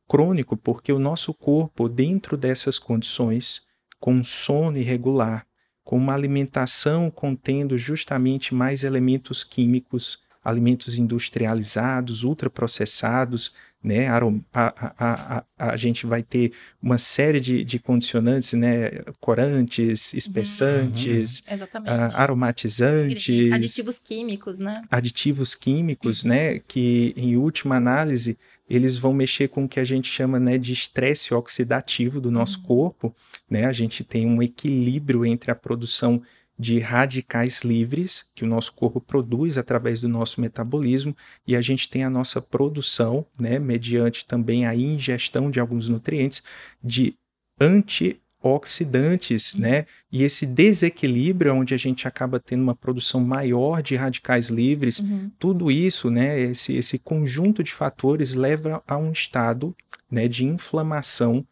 crônico, 0.07 0.55
porque 0.55 0.91
o 0.91 0.99
nosso 0.99 1.33
corpo, 1.33 1.89
dentro 1.89 2.37
dessas 2.37 2.79
condições, 2.79 3.63
com 3.99 4.23
sono 4.23 4.77
irregular, 4.77 5.45
com 5.83 5.97
uma 5.97 6.13
alimentação 6.13 7.09
contendo 7.09 7.77
justamente 7.77 8.53
mais 8.53 8.83
elementos 8.83 9.43
químicos, 9.43 10.23
alimentos 10.43 10.97
industrializados, 10.97 12.23
ultraprocessados, 12.23 13.53
né? 13.83 14.07
A, 14.07 14.19
a, 14.53 14.73
a, 14.97 15.45
a, 15.57 15.77
gente 15.77 16.05
vai 16.05 16.23
ter 16.23 16.51
uma 16.81 16.97
série 16.97 17.39
de, 17.39 17.63
de 17.63 17.79
condicionantes, 17.79 18.53
né? 18.53 18.89
Corantes, 19.19 20.13
espessantes, 20.13 21.43
uhum. 21.49 21.83
aromatizantes. 22.15 23.51
Aditivos 23.53 23.99
químicos, 23.99 24.59
né? 24.59 24.81
Aditivos 24.91 25.55
químicos, 25.55 26.23
uhum. 26.23 26.29
né? 26.29 26.59
Que, 26.59 27.13
em 27.15 27.37
última 27.37 27.75
análise, 27.75 28.37
eles 28.69 28.97
vão 28.97 29.13
mexer 29.13 29.47
com 29.47 29.63
o 29.63 29.69
que 29.69 29.79
a 29.79 29.85
gente 29.85 30.09
chama 30.09 30.39
né, 30.39 30.57
de 30.57 30.73
estresse 30.73 31.33
oxidativo 31.33 32.19
do 32.19 32.29
nosso 32.29 32.57
uhum. 32.59 32.65
corpo. 32.65 33.15
Né? 33.49 33.65
A 33.65 33.71
gente 33.71 34.03
tem 34.03 34.25
um 34.25 34.41
equilíbrio 34.41 35.25
entre 35.25 35.51
a 35.51 35.55
produção 35.55 36.21
de 36.57 36.79
radicais 36.79 37.61
livres 37.61 38.25
que 38.33 38.43
o 38.43 38.47
nosso 38.47 38.73
corpo 38.73 38.99
produz 38.99 39.57
através 39.57 40.01
do 40.01 40.09
nosso 40.09 40.41
metabolismo 40.41 41.15
e 41.45 41.55
a 41.55 41.61
gente 41.61 41.87
tem 41.89 42.03
a 42.03 42.09
nossa 42.09 42.41
produção, 42.41 43.25
né, 43.39 43.59
mediante 43.59 44.25
também 44.25 44.65
a 44.65 44.75
ingestão 44.75 45.51
de 45.51 45.59
alguns 45.59 45.87
nutrientes 45.87 46.41
de 46.83 47.15
antioxidantes, 47.59 49.53
uhum. 49.53 49.61
né? 49.61 49.85
E 50.11 50.23
esse 50.23 50.45
desequilíbrio 50.45 51.53
onde 51.53 51.73
a 51.73 51.77
gente 51.77 52.07
acaba 52.07 52.39
tendo 52.39 52.63
uma 52.63 52.75
produção 52.75 53.19
maior 53.21 53.81
de 53.81 53.95
radicais 53.95 54.49
livres, 54.49 54.99
uhum. 54.99 55.31
tudo 55.37 55.69
isso, 55.69 56.09
né, 56.09 56.39
esse 56.39 56.75
esse 56.75 56.97
conjunto 56.97 57.63
de 57.63 57.71
fatores 57.71 58.33
leva 58.33 58.81
a 58.87 58.97
um 58.97 59.11
estado, 59.11 59.75
né, 60.09 60.27
de 60.27 60.45
inflamação 60.45 61.45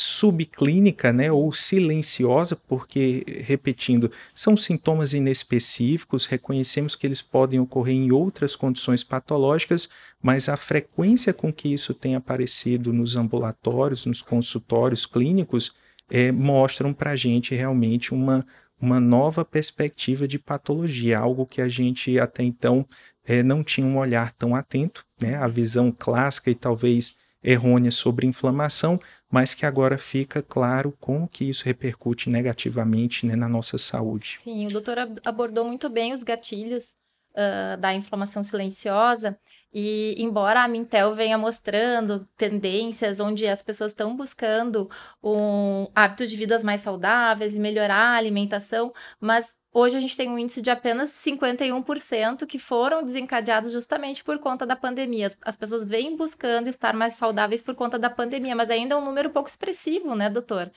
subclínica, 0.00 1.12
né, 1.12 1.30
ou 1.30 1.52
silenciosa, 1.52 2.56
porque, 2.56 3.22
repetindo, 3.44 4.10
são 4.34 4.56
sintomas 4.56 5.12
inespecíficos, 5.12 6.24
reconhecemos 6.24 6.96
que 6.96 7.06
eles 7.06 7.20
podem 7.20 7.60
ocorrer 7.60 7.94
em 7.94 8.10
outras 8.10 8.56
condições 8.56 9.04
patológicas, 9.04 9.90
mas 10.22 10.48
a 10.48 10.56
frequência 10.56 11.34
com 11.34 11.52
que 11.52 11.68
isso 11.68 11.92
tem 11.92 12.14
aparecido 12.14 12.94
nos 12.94 13.14
ambulatórios, 13.14 14.06
nos 14.06 14.22
consultórios 14.22 15.04
clínicos, 15.04 15.74
é, 16.08 16.32
mostram 16.32 16.94
para 16.94 17.10
a 17.10 17.16
gente 17.16 17.54
realmente 17.54 18.14
uma, 18.14 18.46
uma 18.80 18.98
nova 18.98 19.44
perspectiva 19.44 20.26
de 20.26 20.38
patologia, 20.38 21.18
algo 21.18 21.44
que 21.44 21.60
a 21.60 21.68
gente 21.68 22.18
até 22.18 22.42
então 22.42 22.86
é, 23.26 23.42
não 23.42 23.62
tinha 23.62 23.86
um 23.86 23.98
olhar 23.98 24.32
tão 24.32 24.54
atento, 24.54 25.04
né, 25.20 25.36
a 25.36 25.46
visão 25.46 25.94
clássica 25.96 26.50
e 26.50 26.54
talvez 26.54 27.14
errônea 27.42 27.90
sobre 27.90 28.26
inflamação, 28.26 28.98
mas 29.30 29.54
que 29.54 29.64
agora 29.64 29.96
fica 29.96 30.42
claro 30.42 30.94
como 31.00 31.28
que 31.28 31.44
isso 31.44 31.64
repercute 31.64 32.28
negativamente 32.28 33.24
né, 33.26 33.36
na 33.36 33.48
nossa 33.48 33.78
saúde. 33.78 34.38
Sim, 34.40 34.66
o 34.66 34.70
doutor 34.70 34.98
abordou 35.24 35.64
muito 35.64 35.88
bem 35.88 36.12
os 36.12 36.22
gatilhos 36.22 36.96
uh, 37.32 37.76
da 37.78 37.94
inflamação 37.94 38.42
silenciosa, 38.42 39.38
e 39.72 40.16
embora 40.18 40.64
a 40.64 40.68
Mintel 40.68 41.14
venha 41.14 41.38
mostrando 41.38 42.26
tendências 42.36 43.20
onde 43.20 43.46
as 43.46 43.62
pessoas 43.62 43.92
estão 43.92 44.16
buscando 44.16 44.90
um 45.22 45.86
hábitos 45.94 46.28
de 46.28 46.36
vidas 46.36 46.64
mais 46.64 46.80
saudáveis 46.80 47.54
e 47.54 47.60
melhorar 47.60 48.14
a 48.14 48.16
alimentação, 48.16 48.92
mas 49.20 49.54
Hoje 49.72 49.96
a 49.96 50.00
gente 50.00 50.16
tem 50.16 50.28
um 50.28 50.38
índice 50.38 50.60
de 50.60 50.68
apenas 50.68 51.10
51% 51.10 52.44
que 52.44 52.58
foram 52.58 53.04
desencadeados 53.04 53.70
justamente 53.70 54.24
por 54.24 54.38
conta 54.40 54.66
da 54.66 54.74
pandemia. 54.74 55.30
As 55.42 55.56
pessoas 55.56 55.86
vêm 55.86 56.16
buscando 56.16 56.68
estar 56.68 56.92
mais 56.92 57.14
saudáveis 57.14 57.62
por 57.62 57.76
conta 57.76 57.96
da 57.96 58.10
pandemia, 58.10 58.56
mas 58.56 58.68
ainda 58.68 58.94
é 58.94 58.98
um 58.98 59.04
número 59.04 59.30
pouco 59.30 59.48
expressivo, 59.48 60.16
né, 60.16 60.28
doutor? 60.28 60.72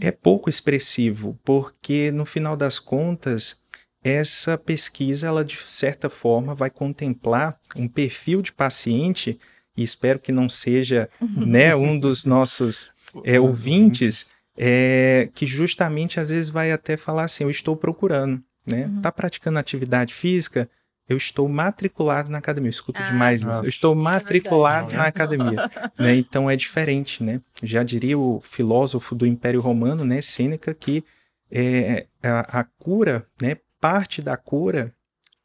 É 0.00 0.12
pouco 0.12 0.48
expressivo, 0.48 1.36
porque 1.42 2.12
no 2.12 2.24
final 2.24 2.56
das 2.56 2.78
contas, 2.78 3.60
essa 4.04 4.56
pesquisa, 4.56 5.26
ela 5.26 5.44
de 5.44 5.56
certa 5.56 6.08
forma 6.08 6.54
vai 6.54 6.70
contemplar 6.70 7.58
um 7.74 7.88
perfil 7.88 8.40
de 8.40 8.52
paciente, 8.52 9.40
e 9.76 9.82
espero 9.82 10.20
que 10.20 10.30
não 10.30 10.48
seja 10.48 11.10
né, 11.20 11.74
um 11.74 11.98
dos 11.98 12.24
nossos 12.24 12.92
é, 13.24 13.40
ouvintes 13.40 14.30
é, 14.58 15.30
que 15.34 15.46
justamente 15.46 16.18
às 16.18 16.30
vezes 16.30 16.50
vai 16.50 16.72
até 16.72 16.96
falar 16.96 17.24
assim: 17.24 17.44
eu 17.44 17.50
estou 17.50 17.76
procurando, 17.76 18.42
né? 18.66 18.86
Uhum. 18.86 19.00
Tá 19.00 19.12
praticando 19.12 19.58
atividade 19.58 20.12
física? 20.12 20.68
Eu 21.08 21.16
estou 21.16 21.48
matriculado 21.48 22.30
na 22.30 22.36
academia. 22.36 22.68
Eu 22.68 22.70
escuto 22.70 23.00
ah, 23.00 23.06
demais 23.10 23.40
isso. 23.40 23.64
Eu 23.64 23.68
estou 23.68 23.94
é 23.94 23.96
matriculado 23.96 24.92
é 24.92 24.96
na 24.96 25.04
academia. 25.04 25.70
né? 25.98 26.16
Então 26.16 26.50
é 26.50 26.56
diferente, 26.56 27.22
né? 27.22 27.40
Já 27.62 27.82
diria 27.82 28.18
o 28.18 28.42
filósofo 28.42 29.14
do 29.14 29.24
Império 29.24 29.60
Romano, 29.60 30.04
né, 30.04 30.20
Sêneca, 30.20 30.74
que 30.74 31.02
é, 31.50 32.06
a, 32.22 32.60
a 32.60 32.64
cura, 32.64 33.26
né, 33.40 33.56
parte 33.80 34.20
da 34.20 34.36
cura 34.36 34.94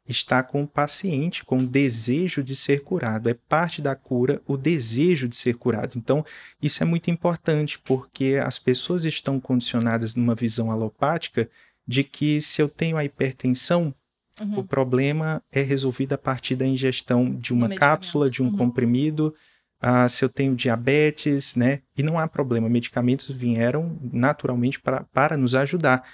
está 0.06 0.42
com 0.42 0.62
o 0.62 0.68
paciente, 0.68 1.44
com 1.44 1.58
o 1.58 1.66
desejo 1.66 2.42
de 2.42 2.54
ser 2.54 2.82
curado. 2.82 3.28
É 3.28 3.34
parte 3.34 3.80
da 3.80 3.94
cura 3.94 4.40
o 4.46 4.56
desejo 4.56 5.26
de 5.26 5.36
ser 5.36 5.54
curado. 5.54 5.94
Então, 5.96 6.24
isso 6.60 6.82
é 6.82 6.86
muito 6.86 7.10
importante, 7.10 7.78
porque 7.78 8.40
as 8.42 8.58
pessoas 8.58 9.04
estão 9.04 9.40
condicionadas 9.40 10.14
numa 10.14 10.34
visão 10.34 10.70
alopática 10.70 11.48
de 11.86 12.04
que 12.04 12.40
se 12.40 12.60
eu 12.60 12.68
tenho 12.68 12.96
a 12.96 13.04
hipertensão, 13.04 13.94
uhum. 14.40 14.58
o 14.58 14.64
problema 14.64 15.42
é 15.50 15.62
resolvido 15.62 16.12
a 16.12 16.18
partir 16.18 16.56
da 16.56 16.66
ingestão 16.66 17.34
de 17.34 17.52
uma 17.52 17.68
cápsula, 17.68 18.28
de 18.28 18.42
um 18.42 18.46
uhum. 18.46 18.56
comprimido. 18.56 19.34
Ah, 19.80 20.08
se 20.08 20.24
eu 20.24 20.28
tenho 20.28 20.54
diabetes, 20.54 21.56
né? 21.56 21.80
E 21.96 22.02
não 22.02 22.18
há 22.18 22.26
problema, 22.26 22.68
medicamentos 22.68 23.30
vieram 23.30 23.98
naturalmente 24.12 24.80
pra, 24.80 25.04
para 25.12 25.36
nos 25.36 25.54
ajudar. 25.54 26.04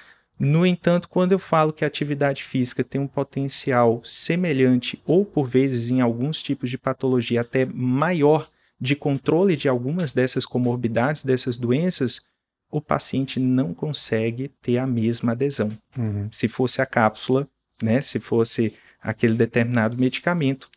No 0.40 0.64
entanto, 0.64 1.06
quando 1.06 1.32
eu 1.32 1.38
falo 1.38 1.70
que 1.70 1.85
a 1.85 1.87
atividade 1.87 2.42
física 2.42 2.82
tem 2.82 2.99
um 2.99 3.06
potencial 3.06 4.00
semelhante 4.02 4.99
ou 5.04 5.23
por 5.23 5.47
vezes 5.47 5.90
em 5.90 6.00
alguns 6.00 6.42
tipos 6.42 6.70
de 6.70 6.78
patologia 6.78 7.42
até 7.42 7.66
maior 7.66 8.49
de 8.80 8.97
controle 8.97 9.54
de 9.54 9.68
algumas 9.68 10.14
dessas 10.14 10.47
comorbidades, 10.47 11.23
dessas 11.23 11.59
doenças, 11.59 12.23
o 12.70 12.80
paciente 12.80 13.38
não 13.38 13.75
consegue 13.75 14.49
ter 14.62 14.78
a 14.78 14.87
mesma 14.87 15.32
adesão. 15.32 15.68
Uhum. 15.99 16.28
Se 16.32 16.49
fosse 16.49 16.80
a 16.80 16.87
cápsula, 16.87 17.47
né, 17.82 18.00
se 18.00 18.18
fosse 18.18 18.73
aquele 19.02 19.35
determinado 19.35 19.99
medicamento, 19.99 20.70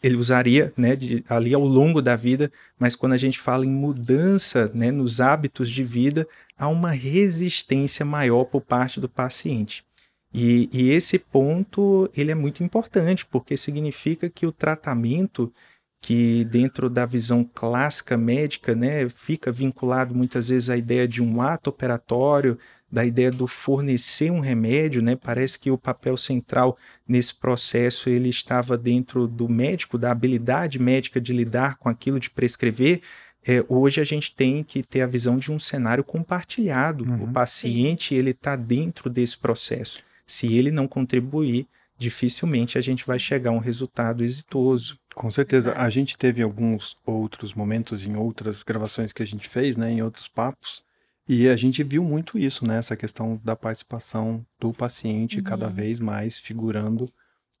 ele 0.00 0.14
usaria 0.14 0.72
né, 0.76 0.94
de, 0.94 1.24
ali 1.28 1.52
ao 1.52 1.64
longo 1.64 2.00
da 2.00 2.14
vida, 2.14 2.52
mas 2.78 2.94
quando 2.94 3.14
a 3.14 3.18
gente 3.18 3.40
fala 3.40 3.66
em 3.66 3.70
mudança 3.70 4.70
né, 4.72 4.92
nos 4.92 5.20
hábitos 5.20 5.68
de 5.68 5.82
vida, 5.82 6.28
há 6.58 6.68
uma 6.68 6.90
resistência 6.90 8.04
maior 8.04 8.44
por 8.44 8.60
parte 8.60 9.00
do 9.00 9.08
paciente. 9.08 9.84
E, 10.32 10.68
e, 10.72 10.90
esse 10.90 11.18
ponto 11.18 12.10
ele 12.14 12.30
é 12.30 12.34
muito 12.34 12.62
importante, 12.62 13.24
porque 13.24 13.56
significa 13.56 14.28
que 14.28 14.46
o 14.46 14.52
tratamento 14.52 15.52
que 16.00 16.44
dentro 16.44 16.88
da 16.88 17.04
visão 17.06 17.42
clássica 17.42 18.16
médica 18.16 18.74
né, 18.74 19.08
fica 19.08 19.50
vinculado 19.50 20.14
muitas 20.14 20.48
vezes 20.48 20.70
à 20.70 20.76
ideia 20.76 21.08
de 21.08 21.22
um 21.22 21.40
ato 21.42 21.70
operatório, 21.70 22.58
da 22.90 23.04
ideia 23.04 23.30
do 23.30 23.46
fornecer 23.46 24.30
um 24.30 24.40
remédio, 24.40 25.02
né? 25.02 25.14
Parece 25.14 25.58
que 25.58 25.70
o 25.70 25.76
papel 25.76 26.16
central 26.16 26.78
nesse 27.06 27.34
processo 27.34 28.08
ele 28.08 28.30
estava 28.30 28.78
dentro 28.78 29.26
do 29.26 29.48
médico, 29.48 29.98
da 29.98 30.10
habilidade 30.10 30.78
médica 30.78 31.20
de 31.20 31.32
lidar 31.32 31.76
com 31.76 31.88
aquilo, 31.88 32.18
de 32.18 32.30
prescrever. 32.30 33.02
É, 33.50 33.64
hoje 33.66 33.98
a 33.98 34.04
gente 34.04 34.34
tem 34.34 34.62
que 34.62 34.82
ter 34.82 35.00
a 35.00 35.06
visão 35.06 35.38
de 35.38 35.50
um 35.50 35.58
cenário 35.58 36.04
compartilhado. 36.04 37.04
Uhum, 37.04 37.24
o 37.24 37.32
paciente 37.32 38.10
sim. 38.10 38.16
ele 38.16 38.32
está 38.32 38.54
dentro 38.54 39.08
desse 39.08 39.38
processo. 39.38 40.00
Se 40.26 40.54
ele 40.54 40.70
não 40.70 40.86
contribuir, 40.86 41.66
dificilmente 41.96 42.76
a 42.76 42.82
gente 42.82 43.06
vai 43.06 43.18
chegar 43.18 43.48
a 43.48 43.54
um 43.54 43.58
resultado 43.58 44.22
exitoso. 44.22 44.98
Com 45.14 45.30
certeza. 45.30 45.72
A 45.78 45.88
gente 45.88 46.18
teve 46.18 46.42
alguns 46.42 46.98
outros 47.06 47.54
momentos 47.54 48.04
em 48.04 48.16
outras 48.16 48.62
gravações 48.62 49.14
que 49.14 49.22
a 49.22 49.26
gente 49.26 49.48
fez, 49.48 49.78
né, 49.78 49.90
em 49.90 50.02
outros 50.02 50.28
papos, 50.28 50.84
e 51.26 51.48
a 51.48 51.56
gente 51.56 51.82
viu 51.82 52.04
muito 52.04 52.38
isso, 52.38 52.66
né, 52.66 52.76
essa 52.76 52.96
questão 52.98 53.40
da 53.42 53.56
participação 53.56 54.44
do 54.60 54.74
paciente 54.74 55.38
uhum. 55.38 55.42
cada 55.42 55.68
vez 55.68 55.98
mais 55.98 56.36
figurando 56.36 57.10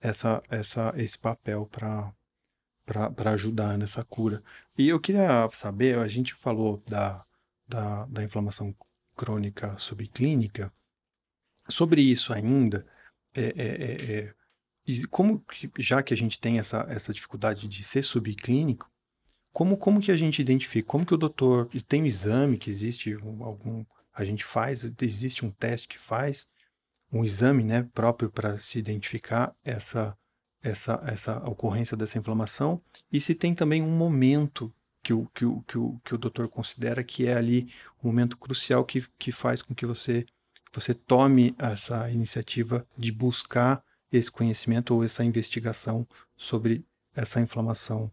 essa, 0.02 0.42
essa, 0.50 0.92
esse 0.98 1.18
papel 1.18 1.66
para 1.66 2.12
para 2.88 3.32
ajudar 3.32 3.76
nessa 3.76 4.02
cura. 4.04 4.42
E 4.76 4.88
eu 4.88 4.98
queria 4.98 5.48
saber, 5.52 5.98
a 5.98 6.08
gente 6.08 6.34
falou 6.34 6.82
da, 6.86 7.24
da, 7.66 8.06
da 8.06 8.24
inflamação 8.24 8.74
crônica 9.14 9.76
subclínica, 9.76 10.72
sobre 11.68 12.00
isso 12.00 12.32
ainda, 12.32 12.86
é, 13.36 13.42
é, 13.42 13.66
é, 13.66 14.22
é 14.22 14.34
como 15.10 15.40
que, 15.40 15.70
já 15.78 16.02
que 16.02 16.14
a 16.14 16.16
gente 16.16 16.40
tem 16.40 16.58
essa, 16.58 16.86
essa 16.88 17.12
dificuldade 17.12 17.68
de 17.68 17.84
ser 17.84 18.02
subclínico, 18.02 18.90
como, 19.52 19.76
como 19.76 20.00
que 20.00 20.10
a 20.10 20.16
gente 20.16 20.40
identifica? 20.40 20.88
Como 20.88 21.04
que 21.04 21.14
o 21.14 21.18
doutor. 21.18 21.68
Tem 21.86 22.02
um 22.02 22.06
exame 22.06 22.58
que 22.58 22.70
existe, 22.70 23.12
algum. 23.40 23.84
A 24.14 24.24
gente 24.24 24.44
faz, 24.44 24.84
existe 25.00 25.44
um 25.44 25.50
teste 25.50 25.88
que 25.88 25.98
faz, 25.98 26.46
um 27.12 27.24
exame 27.24 27.62
né, 27.64 27.88
próprio 27.94 28.30
para 28.30 28.58
se 28.58 28.78
identificar 28.78 29.54
essa, 29.64 30.16
essa, 30.62 31.02
essa 31.06 31.38
ocorrência 31.48 31.96
dessa 31.96 32.18
inflamação, 32.18 32.80
e 33.12 33.20
se 33.20 33.34
tem 33.34 33.54
também 33.54 33.82
um 33.82 33.96
momento 33.96 34.72
que 35.02 35.12
o, 35.12 35.26
que 35.34 35.44
o, 35.44 35.62
que 35.62 35.78
o, 35.78 36.00
que 36.04 36.14
o 36.14 36.18
doutor 36.18 36.48
considera 36.48 37.02
que 37.04 37.26
é 37.26 37.34
ali 37.34 37.72
um 38.02 38.08
momento 38.08 38.36
crucial 38.36 38.84
que, 38.84 39.06
que 39.18 39.32
faz 39.32 39.62
com 39.62 39.74
que 39.74 39.86
você, 39.86 40.26
você 40.72 40.92
tome 40.92 41.54
essa 41.58 42.10
iniciativa 42.10 42.86
de 42.96 43.12
buscar 43.12 43.82
esse 44.10 44.30
conhecimento 44.30 44.94
ou 44.94 45.04
essa 45.04 45.24
investigação 45.24 46.06
sobre 46.36 46.84
essa 47.14 47.40
inflamação 47.40 48.10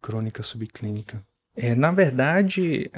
crônica 0.00 0.42
subclínica? 0.42 1.24
É, 1.54 1.74
na 1.74 1.92
verdade, 1.92 2.90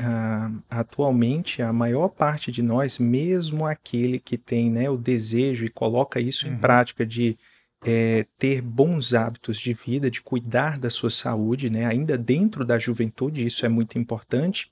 atualmente, 0.71 1.61
a 1.61 1.73
maior 1.73 2.09
parte 2.09 2.53
de 2.53 2.63
nós, 2.63 2.99
mesmo 2.99 3.67
aquele 3.67 4.21
que 4.21 4.39
tem 4.39 4.71
né, 4.71 4.89
o 4.89 4.97
desejo 4.97 5.65
e 5.65 5.69
coloca 5.69 6.21
isso 6.21 6.47
uhum. 6.47 6.55
em 6.55 6.59
prática 6.59 7.05
de 7.05 7.37
é, 7.85 8.27
ter 8.39 8.63
bons 8.63 9.13
hábitos 9.13 9.59
de 9.59 9.75
vida, 9.75 10.11
de 10.11 10.23
cuidar 10.23 10.79
da 10.79 10.89
sua 10.89 11.11
saúde, 11.11 11.69
né, 11.69 11.85
ainda 11.85 12.17
dentro 12.17 12.65
da 12.65 12.79
juventude, 12.79 13.45
isso 13.45 13.67
é 13.67 13.69
muito 13.69 13.99
importante, 13.99 14.71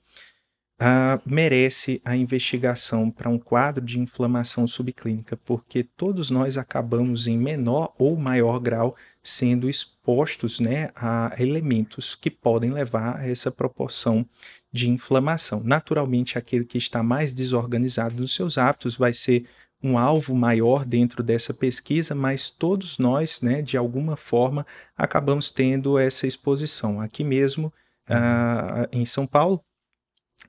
uh, 0.81 1.21
merece 1.25 2.01
a 2.03 2.15
investigação 2.15 3.11
para 3.11 3.29
um 3.29 3.37
quadro 3.37 3.85
de 3.85 3.99
inflamação 3.99 4.67
subclínica, 4.67 5.37
porque 5.37 5.83
todos 5.83 6.29
nós 6.29 6.57
acabamos 6.57 7.27
em 7.27 7.37
menor 7.37 7.93
ou 7.99 8.17
maior 8.17 8.59
grau 8.59 8.95
sendo 9.21 9.69
expostos 9.69 10.59
né, 10.59 10.89
a 10.95 11.33
elementos 11.39 12.13
que 12.13 12.29
podem 12.29 12.71
levar 12.71 13.19
a 13.19 13.29
essa 13.29 13.49
proporção 13.49 14.25
de 14.71 14.89
inflamação. 14.89 15.61
Naturalmente, 15.63 16.37
aquele 16.37 16.65
que 16.65 16.77
está 16.77 17.01
mais 17.01 17.33
desorganizado 17.33 18.15
nos 18.15 18.35
seus 18.35 18.57
hábitos 18.57 18.97
vai 18.97 19.13
ser 19.13 19.45
um 19.83 19.97
alvo 19.97 20.33
maior 20.33 20.85
dentro 20.85 21.21
dessa 21.21 21.53
pesquisa, 21.53 22.15
mas 22.15 22.49
todos 22.49 22.97
nós, 22.97 23.41
né, 23.41 23.61
de 23.61 23.75
alguma 23.75 24.15
forma, 24.15 24.65
acabamos 24.95 25.51
tendo 25.51 25.99
essa 25.99 26.25
exposição. 26.25 27.01
Aqui 27.01 27.23
mesmo, 27.23 27.67
uh, 28.09 28.87
em 28.91 29.03
São 29.03 29.27
Paulo, 29.27 29.61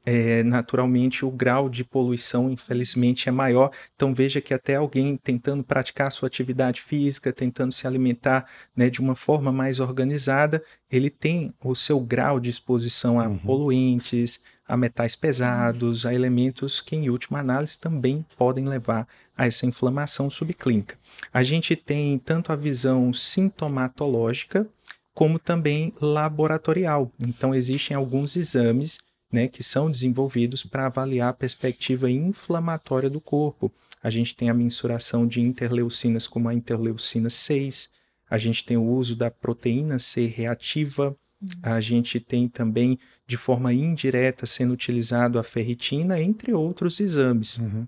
é, 0.06 0.42
naturalmente 0.42 1.24
o 1.24 1.30
grau 1.30 1.68
de 1.68 1.82
poluição, 1.82 2.50
infelizmente, 2.50 3.28
é 3.28 3.32
maior. 3.32 3.70
Então 3.94 4.14
veja 4.14 4.40
que 4.40 4.52
até 4.52 4.76
alguém 4.76 5.16
tentando 5.16 5.64
praticar 5.64 6.12
sua 6.12 6.26
atividade 6.26 6.82
física, 6.82 7.32
tentando 7.32 7.72
se 7.72 7.86
alimentar 7.86 8.46
né, 8.76 8.90
de 8.90 9.00
uma 9.00 9.14
forma 9.14 9.50
mais 9.50 9.80
organizada, 9.80 10.62
ele 10.90 11.08
tem 11.08 11.54
o 11.62 11.74
seu 11.74 12.00
grau 12.00 12.38
de 12.38 12.50
exposição 12.50 13.18
a 13.18 13.26
uhum. 13.26 13.38
poluentes, 13.38 14.42
a 14.66 14.76
metais 14.76 15.14
pesados, 15.14 16.06
a 16.06 16.14
elementos 16.14 16.80
que, 16.80 16.96
em 16.96 17.10
última 17.10 17.40
análise, 17.40 17.78
também 17.78 18.24
podem 18.36 18.64
levar 18.66 19.06
a 19.36 19.46
essa 19.46 19.66
inflamação 19.66 20.30
subclínica. 20.30 20.96
A 21.32 21.42
gente 21.42 21.76
tem 21.76 22.18
tanto 22.18 22.52
a 22.52 22.56
visão 22.56 23.12
sintomatológica 23.12 24.66
como 25.12 25.38
também 25.38 25.92
laboratorial. 26.00 27.12
Então, 27.20 27.54
existem 27.54 27.96
alguns 27.96 28.36
exames 28.36 28.98
né, 29.34 29.48
que 29.48 29.62
são 29.62 29.90
desenvolvidos 29.90 30.62
para 30.62 30.86
avaliar 30.86 31.30
a 31.30 31.34
perspectiva 31.34 32.10
inflamatória 32.10 33.10
do 33.10 33.20
corpo. 33.20 33.72
A 34.02 34.08
gente 34.08 34.36
tem 34.36 34.48
a 34.48 34.54
mensuração 34.54 35.26
de 35.26 35.40
interleucinas 35.40 36.26
como 36.26 36.48
a 36.48 36.54
interleucina 36.54 37.28
6, 37.28 37.90
a 38.30 38.38
gente 38.38 38.64
tem 38.64 38.76
o 38.76 38.84
uso 38.84 39.16
da 39.16 39.30
proteína 39.30 39.98
C 39.98 40.26
reativa, 40.26 41.16
uhum. 41.40 41.48
a 41.62 41.80
gente 41.80 42.20
tem 42.20 42.48
também, 42.48 42.98
de 43.26 43.36
forma 43.36 43.72
indireta, 43.72 44.46
sendo 44.46 44.72
utilizado 44.72 45.38
a 45.38 45.42
ferritina, 45.42 46.20
entre 46.20 46.52
outros 46.52 47.00
exames. 47.00 47.58
Uhum. 47.58 47.86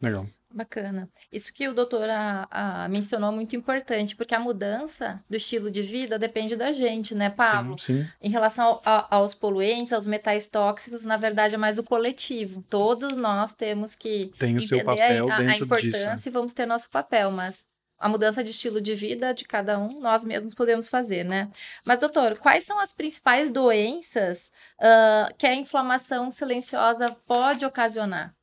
Legal. 0.00 0.26
Bacana. 0.50 1.10
Isso 1.30 1.52
que 1.52 1.68
o 1.68 1.74
doutor 1.74 2.08
a, 2.08 2.48
a, 2.50 2.88
mencionou 2.88 3.30
é 3.30 3.34
muito 3.34 3.54
importante, 3.54 4.16
porque 4.16 4.34
a 4.34 4.40
mudança 4.40 5.22
do 5.28 5.36
estilo 5.36 5.70
de 5.70 5.82
vida 5.82 6.18
depende 6.18 6.56
da 6.56 6.72
gente, 6.72 7.14
né, 7.14 7.28
Pablo? 7.28 7.78
Sim, 7.78 8.02
sim. 8.02 8.10
Em 8.20 8.30
relação 8.30 8.80
a, 8.84 9.14
aos 9.14 9.34
poluentes, 9.34 9.92
aos 9.92 10.06
metais 10.06 10.46
tóxicos, 10.46 11.04
na 11.04 11.18
verdade 11.18 11.54
é 11.54 11.58
mais 11.58 11.76
o 11.76 11.82
coletivo. 11.82 12.62
Todos 12.68 13.18
nós 13.18 13.52
temos 13.52 13.94
que 13.94 14.32
Tem 14.38 14.56
o 14.56 14.62
seu 14.62 14.82
papel 14.82 15.30
a, 15.30 15.36
dentro 15.36 15.52
a 15.52 15.58
importância 15.58 16.14
disso, 16.14 16.28
e 16.28 16.32
vamos 16.32 16.54
ter 16.54 16.64
nosso 16.64 16.88
papel, 16.90 17.30
mas 17.30 17.66
a 17.98 18.08
mudança 18.08 18.44
de 18.44 18.50
estilo 18.50 18.80
de 18.80 18.94
vida 18.94 19.34
de 19.34 19.44
cada 19.44 19.78
um, 19.78 20.00
nós 20.00 20.24
mesmos 20.24 20.54
podemos 20.54 20.86
fazer, 20.88 21.24
né? 21.24 21.50
Mas, 21.84 21.98
doutor, 21.98 22.38
quais 22.38 22.64
são 22.64 22.78
as 22.78 22.92
principais 22.92 23.50
doenças 23.50 24.52
uh, 24.78 25.34
que 25.36 25.46
a 25.46 25.54
inflamação 25.54 26.30
silenciosa 26.30 27.16
pode 27.26 27.64
ocasionar? 27.64 28.34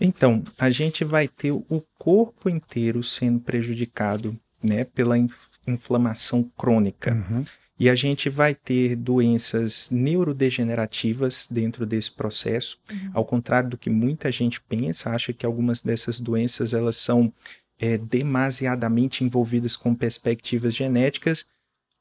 Então, 0.00 0.42
a 0.58 0.68
gente 0.68 1.04
vai 1.04 1.28
ter 1.28 1.52
o 1.52 1.84
corpo 1.98 2.50
inteiro 2.50 3.02
sendo 3.02 3.40
prejudicado 3.40 4.38
né, 4.62 4.84
pela 4.84 5.14
inflamação 5.66 6.42
crônica. 6.56 7.12
Uhum. 7.12 7.44
E 7.78 7.88
a 7.88 7.94
gente 7.94 8.28
vai 8.28 8.54
ter 8.54 8.94
doenças 8.94 9.88
neurodegenerativas 9.90 11.48
dentro 11.50 11.84
desse 11.84 12.12
processo. 12.12 12.78
Uhum. 12.90 13.10
Ao 13.14 13.24
contrário 13.24 13.70
do 13.70 13.78
que 13.78 13.90
muita 13.90 14.30
gente 14.30 14.60
pensa, 14.60 15.10
acha 15.10 15.32
que 15.32 15.44
algumas 15.44 15.82
dessas 15.82 16.20
doenças 16.20 16.74
elas 16.74 16.96
são 16.96 17.32
é, 17.82 17.98
demasiadamente 17.98 19.24
envolvidas 19.24 19.74
com 19.74 19.92
perspectivas 19.92 20.72
genéticas. 20.72 21.46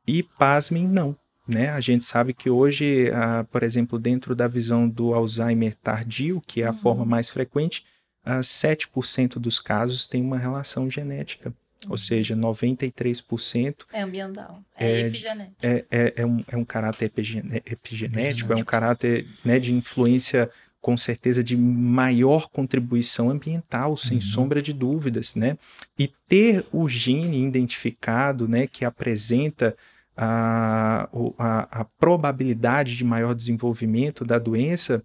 E 0.07 0.21
pasmem, 0.21 0.87
não. 0.87 1.17
Né? 1.47 1.69
A 1.69 1.81
gente 1.81 2.05
sabe 2.05 2.33
que 2.33 2.51
hoje, 2.51 3.09
ah, 3.11 3.43
por 3.51 3.63
exemplo, 3.63 3.97
dentro 3.97 4.35
da 4.35 4.47
visão 4.47 4.87
do 4.87 5.13
Alzheimer 5.13 5.75
tardio, 5.75 6.39
que 6.45 6.61
é 6.61 6.67
a 6.67 6.71
uhum. 6.71 6.77
forma 6.77 7.05
mais 7.05 7.29
frequente, 7.29 7.83
ah, 8.23 8.41
7% 8.41 9.39
dos 9.39 9.59
casos 9.59 10.05
tem 10.05 10.21
uma 10.21 10.37
relação 10.37 10.87
genética. 10.87 11.49
Uhum. 11.49 11.91
Ou 11.91 11.97
seja, 11.97 12.35
93%. 12.35 13.85
É 13.91 14.01
ambiental. 14.03 14.61
É, 14.77 14.91
é 14.91 15.07
epigenético. 15.07 15.55
É, 15.63 15.85
é, 15.89 16.13
é, 16.17 16.25
um, 16.25 16.43
é 16.47 16.57
um 16.57 16.63
caráter 16.63 17.05
epigenético, 17.05 17.73
epigenético, 17.73 18.53
é 18.53 18.55
um 18.55 18.63
caráter 18.63 19.27
né, 19.43 19.59
de 19.59 19.73
influência 19.73 20.47
com 20.81 20.97
certeza 20.97 21.43
de 21.43 21.55
maior 21.55 22.49
contribuição 22.49 23.29
ambiental, 23.29 23.95
sem 23.95 24.17
uhum. 24.17 24.23
sombra 24.23 24.61
de 24.61 24.73
dúvidas, 24.73 25.35
né? 25.35 25.57
E 25.97 26.11
ter 26.27 26.65
o 26.71 26.89
gene 26.89 27.45
identificado, 27.45 28.47
né, 28.47 28.65
que 28.65 28.83
apresenta 28.83 29.77
a, 30.17 31.07
a, 31.37 31.81
a 31.81 31.85
probabilidade 31.85 32.97
de 32.97 33.05
maior 33.05 33.35
desenvolvimento 33.35 34.25
da 34.25 34.39
doença, 34.39 35.03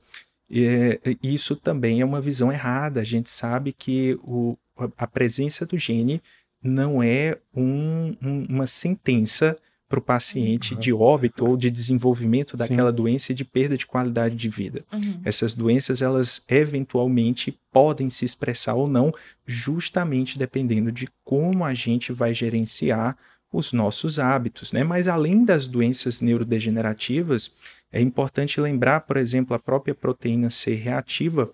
é, 0.50 0.98
isso 1.22 1.54
também 1.54 2.00
é 2.00 2.04
uma 2.04 2.20
visão 2.20 2.50
errada. 2.50 3.00
A 3.00 3.04
gente 3.04 3.28
sabe 3.28 3.72
que 3.72 4.18
o, 4.22 4.56
a 4.96 5.06
presença 5.06 5.66
do 5.66 5.78
gene 5.78 6.22
não 6.62 7.02
é 7.02 7.38
um, 7.54 8.16
um, 8.22 8.46
uma 8.48 8.66
sentença 8.66 9.56
para 9.88 9.98
o 9.98 10.02
paciente 10.02 10.74
uhum. 10.74 10.80
de 10.80 10.92
óbito 10.92 11.46
ou 11.46 11.56
de 11.56 11.70
desenvolvimento 11.70 12.56
daquela 12.56 12.90
Sim. 12.90 12.96
doença 12.96 13.32
e 13.32 13.34
de 13.34 13.44
perda 13.44 13.76
de 13.76 13.86
qualidade 13.86 14.34
de 14.34 14.48
vida. 14.48 14.84
Uhum. 14.92 15.20
Essas 15.24 15.54
doenças, 15.54 16.02
elas 16.02 16.44
eventualmente 16.48 17.56
podem 17.70 18.10
se 18.10 18.24
expressar 18.24 18.74
ou 18.74 18.88
não, 18.88 19.12
justamente 19.46 20.38
dependendo 20.38 20.90
de 20.90 21.08
como 21.24 21.64
a 21.64 21.72
gente 21.72 22.12
vai 22.12 22.34
gerenciar 22.34 23.16
os 23.52 23.72
nossos 23.72 24.18
hábitos, 24.18 24.72
né? 24.72 24.82
Mas 24.82 25.06
além 25.06 25.44
das 25.44 25.68
doenças 25.68 26.20
neurodegenerativas, 26.20 27.54
é 27.92 28.00
importante 28.00 28.60
lembrar, 28.60 29.02
por 29.02 29.16
exemplo, 29.16 29.54
a 29.54 29.58
própria 29.58 29.94
proteína 29.94 30.50
C 30.50 30.74
reativa, 30.74 31.50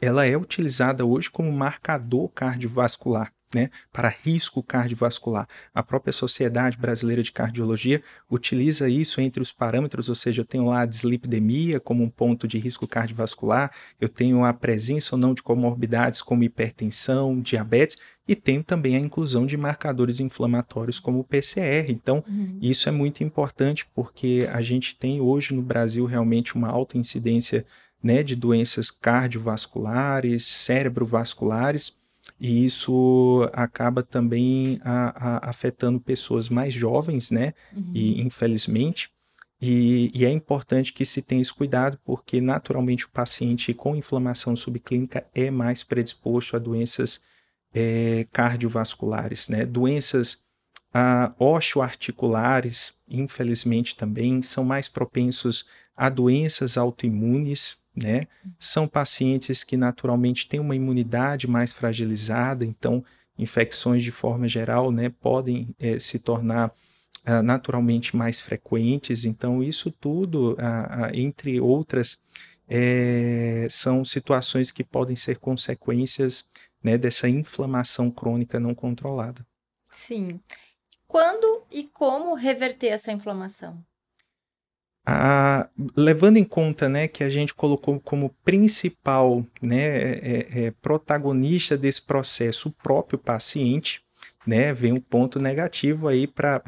ela 0.00 0.24
é 0.24 0.36
utilizada 0.36 1.04
hoje 1.04 1.28
como 1.28 1.50
marcador 1.50 2.28
cardiovascular 2.28 3.30
né, 3.54 3.70
para 3.92 4.08
risco 4.08 4.62
cardiovascular. 4.62 5.46
A 5.74 5.82
própria 5.82 6.12
Sociedade 6.12 6.78
Brasileira 6.78 7.22
de 7.22 7.32
Cardiologia 7.32 8.02
utiliza 8.30 8.88
isso 8.88 9.20
entre 9.20 9.42
os 9.42 9.52
parâmetros, 9.52 10.08
ou 10.08 10.14
seja, 10.14 10.40
eu 10.40 10.46
tenho 10.46 10.64
lá 10.66 10.80
a 10.80 10.86
dislipidemia 10.86 11.78
como 11.80 12.02
um 12.02 12.10
ponto 12.10 12.48
de 12.48 12.58
risco 12.58 12.86
cardiovascular, 12.86 13.70
eu 14.00 14.08
tenho 14.08 14.44
a 14.44 14.52
presença 14.52 15.14
ou 15.14 15.20
não 15.20 15.34
de 15.34 15.42
comorbidades 15.42 16.22
como 16.22 16.44
hipertensão, 16.44 17.40
diabetes, 17.40 17.98
e 18.26 18.36
tenho 18.36 18.62
também 18.62 18.96
a 18.96 19.00
inclusão 19.00 19.44
de 19.44 19.56
marcadores 19.56 20.20
inflamatórios 20.20 21.00
como 21.00 21.18
o 21.18 21.24
PCR. 21.24 21.90
Então, 21.90 22.22
uhum. 22.28 22.58
isso 22.62 22.88
é 22.88 22.92
muito 22.92 23.24
importante 23.24 23.86
porque 23.94 24.48
a 24.52 24.62
gente 24.62 24.96
tem 24.96 25.20
hoje 25.20 25.52
no 25.52 25.62
Brasil 25.62 26.06
realmente 26.06 26.54
uma 26.54 26.68
alta 26.68 26.96
incidência 26.96 27.66
né, 28.02 28.22
de 28.22 28.34
doenças 28.34 28.90
cardiovasculares, 28.90 30.44
cerebrovasculares, 30.44 31.96
e 32.40 32.64
isso 32.64 33.48
acaba 33.52 34.02
também 34.02 34.80
a, 34.84 35.36
a, 35.46 35.50
afetando 35.50 36.00
pessoas 36.00 36.48
mais 36.48 36.74
jovens, 36.74 37.30
né? 37.30 37.54
Uhum. 37.74 37.90
E 37.94 38.20
infelizmente. 38.20 39.10
E, 39.60 40.10
e, 40.12 40.24
é 40.24 40.30
importante 40.30 40.92
que 40.92 41.04
se 41.04 41.22
tenha 41.22 41.40
esse 41.40 41.54
cuidado, 41.54 41.96
porque 42.04 42.40
naturalmente 42.40 43.06
o 43.06 43.10
paciente 43.10 43.72
com 43.72 43.94
inflamação 43.94 44.56
subclínica 44.56 45.24
é 45.32 45.52
mais 45.52 45.84
predisposto 45.84 46.56
a 46.56 46.58
doenças 46.58 47.22
é, 47.72 48.26
cardiovasculares, 48.32 49.48
né? 49.48 49.64
Doenças 49.64 50.44
ah, 50.92 51.32
osteoarticulares, 51.38 52.94
infelizmente 53.08 53.96
também, 53.96 54.42
são 54.42 54.64
mais 54.64 54.88
propensos 54.88 55.66
a 55.96 56.08
doenças 56.08 56.76
autoimunes, 56.76 57.76
né? 57.94 58.26
São 58.58 58.88
pacientes 58.88 59.62
que 59.62 59.76
naturalmente 59.76 60.48
têm 60.48 60.60
uma 60.60 60.76
imunidade 60.76 61.46
mais 61.46 61.72
fragilizada, 61.72 62.64
então 62.64 63.04
infecções 63.38 64.02
de 64.02 64.10
forma 64.10 64.48
geral, 64.48 64.90
né, 64.92 65.08
podem 65.08 65.74
é, 65.78 65.98
se 65.98 66.18
tornar 66.18 66.72
uh, 67.26 67.42
naturalmente 67.42 68.16
mais 68.16 68.40
frequentes. 68.40 69.24
Então 69.24 69.62
isso 69.62 69.90
tudo, 69.90 70.52
uh, 70.52 70.54
uh, 70.54 71.10
entre 71.14 71.60
outras, 71.60 72.20
é, 72.68 73.66
são 73.70 74.04
situações 74.04 74.70
que 74.70 74.84
podem 74.84 75.16
ser 75.16 75.38
consequências 75.38 76.44
né, 76.82 76.96
dessa 76.96 77.28
inflamação 77.28 78.10
crônica 78.10 78.58
não 78.58 78.74
controlada. 78.74 79.44
Sim. 79.90 80.40
Quando 81.06 81.64
e 81.70 81.84
como 81.84 82.34
reverter 82.34 82.88
essa 82.88 83.12
inflamação? 83.12 83.84
A, 85.04 85.68
levando 85.96 86.36
em 86.36 86.44
conta 86.44 86.88
né, 86.88 87.08
que 87.08 87.24
a 87.24 87.30
gente 87.30 87.52
colocou 87.54 87.98
como 88.00 88.34
principal 88.44 89.44
né, 89.60 89.80
é, 89.80 90.46
é, 90.54 90.64
é 90.66 90.70
protagonista 90.70 91.76
desse 91.76 92.02
processo 92.02 92.68
o 92.68 92.72
próprio 92.72 93.18
paciente, 93.18 94.02
né, 94.46 94.72
vem 94.72 94.92
um 94.92 95.00
ponto 95.00 95.40
negativo 95.40 96.08
aí 96.08 96.26
para 96.26 96.62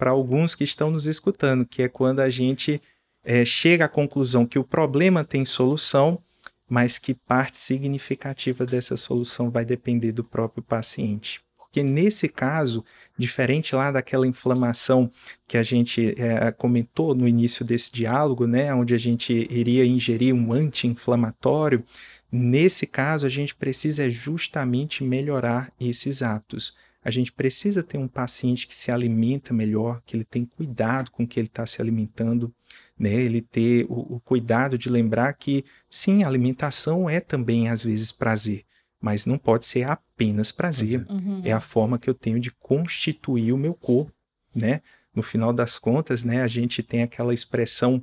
uhum. 0.00 0.08
alguns 0.08 0.54
que 0.54 0.64
estão 0.64 0.90
nos 0.90 1.06
escutando, 1.06 1.66
que 1.66 1.82
é 1.82 1.88
quando 1.88 2.20
a 2.20 2.30
gente 2.30 2.80
é, 3.24 3.44
chega 3.44 3.84
à 3.84 3.88
conclusão 3.88 4.46
que 4.46 4.58
o 4.58 4.64
problema 4.64 5.24
tem 5.24 5.44
solução, 5.44 6.20
mas 6.68 6.98
que 6.98 7.14
parte 7.14 7.58
significativa 7.58 8.64
dessa 8.64 8.96
solução 8.96 9.50
vai 9.50 9.64
depender 9.64 10.12
do 10.12 10.24
próprio 10.24 10.62
paciente. 10.62 11.40
Porque 11.72 11.82
nesse 11.82 12.28
caso, 12.28 12.84
diferente 13.16 13.74
lá 13.74 13.90
daquela 13.90 14.26
inflamação 14.26 15.10
que 15.48 15.56
a 15.56 15.62
gente 15.62 16.14
é, 16.18 16.52
comentou 16.52 17.14
no 17.14 17.26
início 17.26 17.64
desse 17.64 17.90
diálogo, 17.90 18.46
né, 18.46 18.74
onde 18.74 18.94
a 18.94 18.98
gente 18.98 19.48
iria 19.50 19.86
ingerir 19.86 20.34
um 20.34 20.52
anti-inflamatório, 20.52 21.82
nesse 22.30 22.86
caso 22.86 23.24
a 23.24 23.30
gente 23.30 23.54
precisa 23.54 24.10
justamente 24.10 25.02
melhorar 25.02 25.72
esses 25.80 26.20
atos. 26.20 26.76
A 27.02 27.10
gente 27.10 27.32
precisa 27.32 27.82
ter 27.82 27.96
um 27.96 28.06
paciente 28.06 28.66
que 28.66 28.74
se 28.74 28.92
alimenta 28.92 29.54
melhor, 29.54 30.02
que 30.04 30.14
ele 30.14 30.24
tem 30.24 30.44
cuidado 30.44 31.10
com 31.10 31.22
o 31.22 31.26
que 31.26 31.40
ele 31.40 31.48
está 31.48 31.66
se 31.66 31.80
alimentando, 31.80 32.54
né? 32.98 33.14
Ele 33.14 33.40
ter 33.40 33.86
o, 33.88 34.16
o, 34.16 34.20
cuidado 34.20 34.76
de 34.76 34.90
lembrar 34.90 35.32
que 35.32 35.64
sim, 35.88 36.22
alimentação 36.22 37.08
é 37.08 37.18
também 37.18 37.70
às 37.70 37.82
vezes 37.82 38.12
prazer, 38.12 38.62
mas 39.02 39.26
não 39.26 39.36
pode 39.36 39.66
ser 39.66 39.82
apenas 39.82 40.52
prazer. 40.52 41.04
Uhum. 41.10 41.42
É 41.44 41.50
a 41.50 41.60
forma 41.60 41.98
que 41.98 42.08
eu 42.08 42.14
tenho 42.14 42.38
de 42.38 42.52
constituir 42.52 43.52
o 43.52 43.58
meu 43.58 43.74
corpo, 43.74 44.12
né? 44.54 44.80
No 45.14 45.22
final 45.22 45.52
das 45.52 45.78
contas, 45.78 46.24
né, 46.24 46.40
a 46.42 46.48
gente 46.48 46.82
tem 46.82 47.02
aquela 47.02 47.34
expressão 47.34 48.02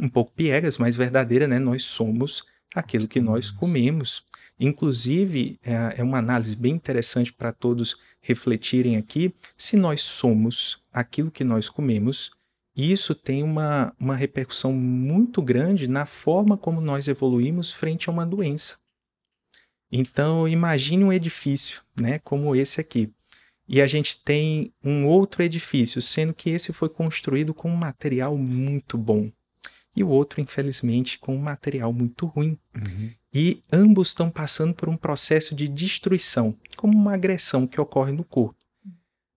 um 0.00 0.08
pouco 0.08 0.32
piegas, 0.32 0.78
mas 0.78 0.96
verdadeira, 0.96 1.46
né? 1.48 1.58
Nós 1.58 1.82
somos 1.82 2.44
aquilo 2.74 3.08
que 3.08 3.20
nós 3.20 3.50
comemos. 3.50 4.24
Inclusive, 4.58 5.58
é, 5.64 5.94
é 5.96 6.02
uma 6.02 6.18
análise 6.18 6.56
bem 6.56 6.74
interessante 6.74 7.32
para 7.32 7.52
todos 7.52 7.96
refletirem 8.20 8.96
aqui. 8.96 9.34
Se 9.58 9.76
nós 9.76 10.00
somos 10.00 10.80
aquilo 10.92 11.30
que 11.30 11.42
nós 11.42 11.68
comemos, 11.68 12.30
isso 12.76 13.14
tem 13.14 13.42
uma, 13.42 13.92
uma 13.98 14.14
repercussão 14.14 14.72
muito 14.72 15.42
grande 15.42 15.88
na 15.88 16.06
forma 16.06 16.56
como 16.56 16.80
nós 16.80 17.08
evoluímos 17.08 17.72
frente 17.72 18.08
a 18.08 18.12
uma 18.12 18.24
doença. 18.24 18.76
Então, 19.96 20.48
imagine 20.48 21.04
um 21.04 21.12
edifício, 21.12 21.80
né, 21.94 22.18
como 22.24 22.56
esse 22.56 22.80
aqui. 22.80 23.12
E 23.68 23.80
a 23.80 23.86
gente 23.86 24.20
tem 24.24 24.72
um 24.82 25.06
outro 25.06 25.40
edifício, 25.40 26.02
sendo 26.02 26.34
que 26.34 26.50
esse 26.50 26.72
foi 26.72 26.88
construído 26.88 27.54
com 27.54 27.70
um 27.70 27.76
material 27.76 28.36
muito 28.36 28.98
bom. 28.98 29.30
E 29.94 30.02
o 30.02 30.08
outro, 30.08 30.40
infelizmente, 30.40 31.16
com 31.16 31.36
um 31.36 31.40
material 31.40 31.92
muito 31.92 32.26
ruim. 32.26 32.58
Uhum. 32.74 33.10
E 33.32 33.58
ambos 33.72 34.08
estão 34.08 34.28
passando 34.30 34.74
por 34.74 34.88
um 34.88 34.96
processo 34.96 35.54
de 35.54 35.68
destruição, 35.68 36.56
como 36.76 36.98
uma 36.98 37.14
agressão 37.14 37.64
que 37.64 37.80
ocorre 37.80 38.10
no 38.10 38.24
corpo. 38.24 38.58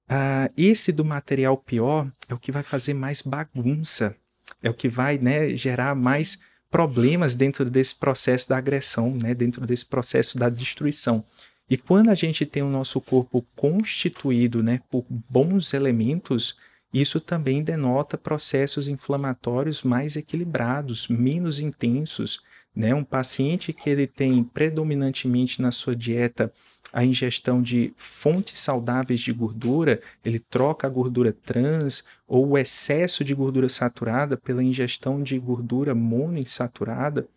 Ah, 0.10 0.50
esse 0.58 0.92
do 0.92 1.06
material 1.06 1.56
pior 1.56 2.12
é 2.28 2.34
o 2.34 2.40
que 2.40 2.52
vai 2.52 2.64
fazer 2.64 2.96
mais 2.96 3.22
bagunça, 3.22 4.16
é 4.64 4.72
o 4.72 4.74
que 4.74 4.90
vai 4.90 5.20
né, 5.20 5.56
gerar 5.56 5.94
mais 5.94 6.40
problemas 6.70 7.36
dentro 7.36 7.70
desse 7.70 7.96
processo 7.96 8.50
da 8.50 8.58
agressão, 8.58 9.16
né, 9.22 9.34
dentro 9.34 9.66
desse 9.66 9.86
processo 9.86 10.38
da 10.38 10.50
destruição. 10.50 11.24
E 11.70 11.78
quando 11.78 12.10
a 12.10 12.16
gente 12.16 12.46
tem 12.46 12.64
o 12.64 12.70
nosso 12.70 13.02
corpo 13.02 13.46
constituído 13.56 14.64
né, 14.64 14.82
por 14.90 15.06
bons 15.10 15.74
elementos, 15.74 16.56
isso 16.94 17.20
também 17.20 17.62
denota 17.62 18.18
processos 18.18 18.88
inflamatórios 18.88 19.84
mais 19.84 20.16
equilibrados, 20.16 21.08
menos 21.08 21.60
intensos. 21.60 22.40
Né? 22.74 22.94
Um 22.94 23.04
paciente 23.04 23.74
que 23.74 23.90
ele 23.90 24.08
tem 24.08 24.44
predominantemente 24.44 25.62
na 25.62 25.72
sua 25.72 25.96
dieta 25.96 26.52
a 26.98 27.06
ingestão 27.06 27.62
de 27.62 27.94
fontes 27.96 28.58
saudáveis 28.58 29.20
de 29.20 29.32
gordura, 29.32 30.02
ele 30.26 30.40
troca 30.40 30.88
a 30.88 30.90
gordura 30.90 31.32
trans 31.32 32.04
ou 32.28 32.48
o 32.48 32.58
excesso 32.58 33.24
de 33.24 33.36
gordura 33.36 33.70
saturada 33.70 34.36
pela 34.36 34.64
ingestão 34.64 35.22
de 35.22 35.38
gordura 35.38 35.94
monoinsaturada, 35.94 37.28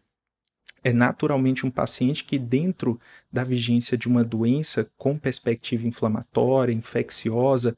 é 0.83 0.95
naturalmente 0.95 1.67
um 1.67 1.71
paciente 1.71 2.25
que, 2.25 2.39
dentro 2.39 2.99
da 3.31 3.45
vigência 3.45 3.99
de 3.99 4.09
uma 4.09 4.25
doença 4.25 4.91
com 4.97 5.19
perspectiva 5.19 5.87
inflamatória, 5.87 6.73
infecciosa, 6.73 7.77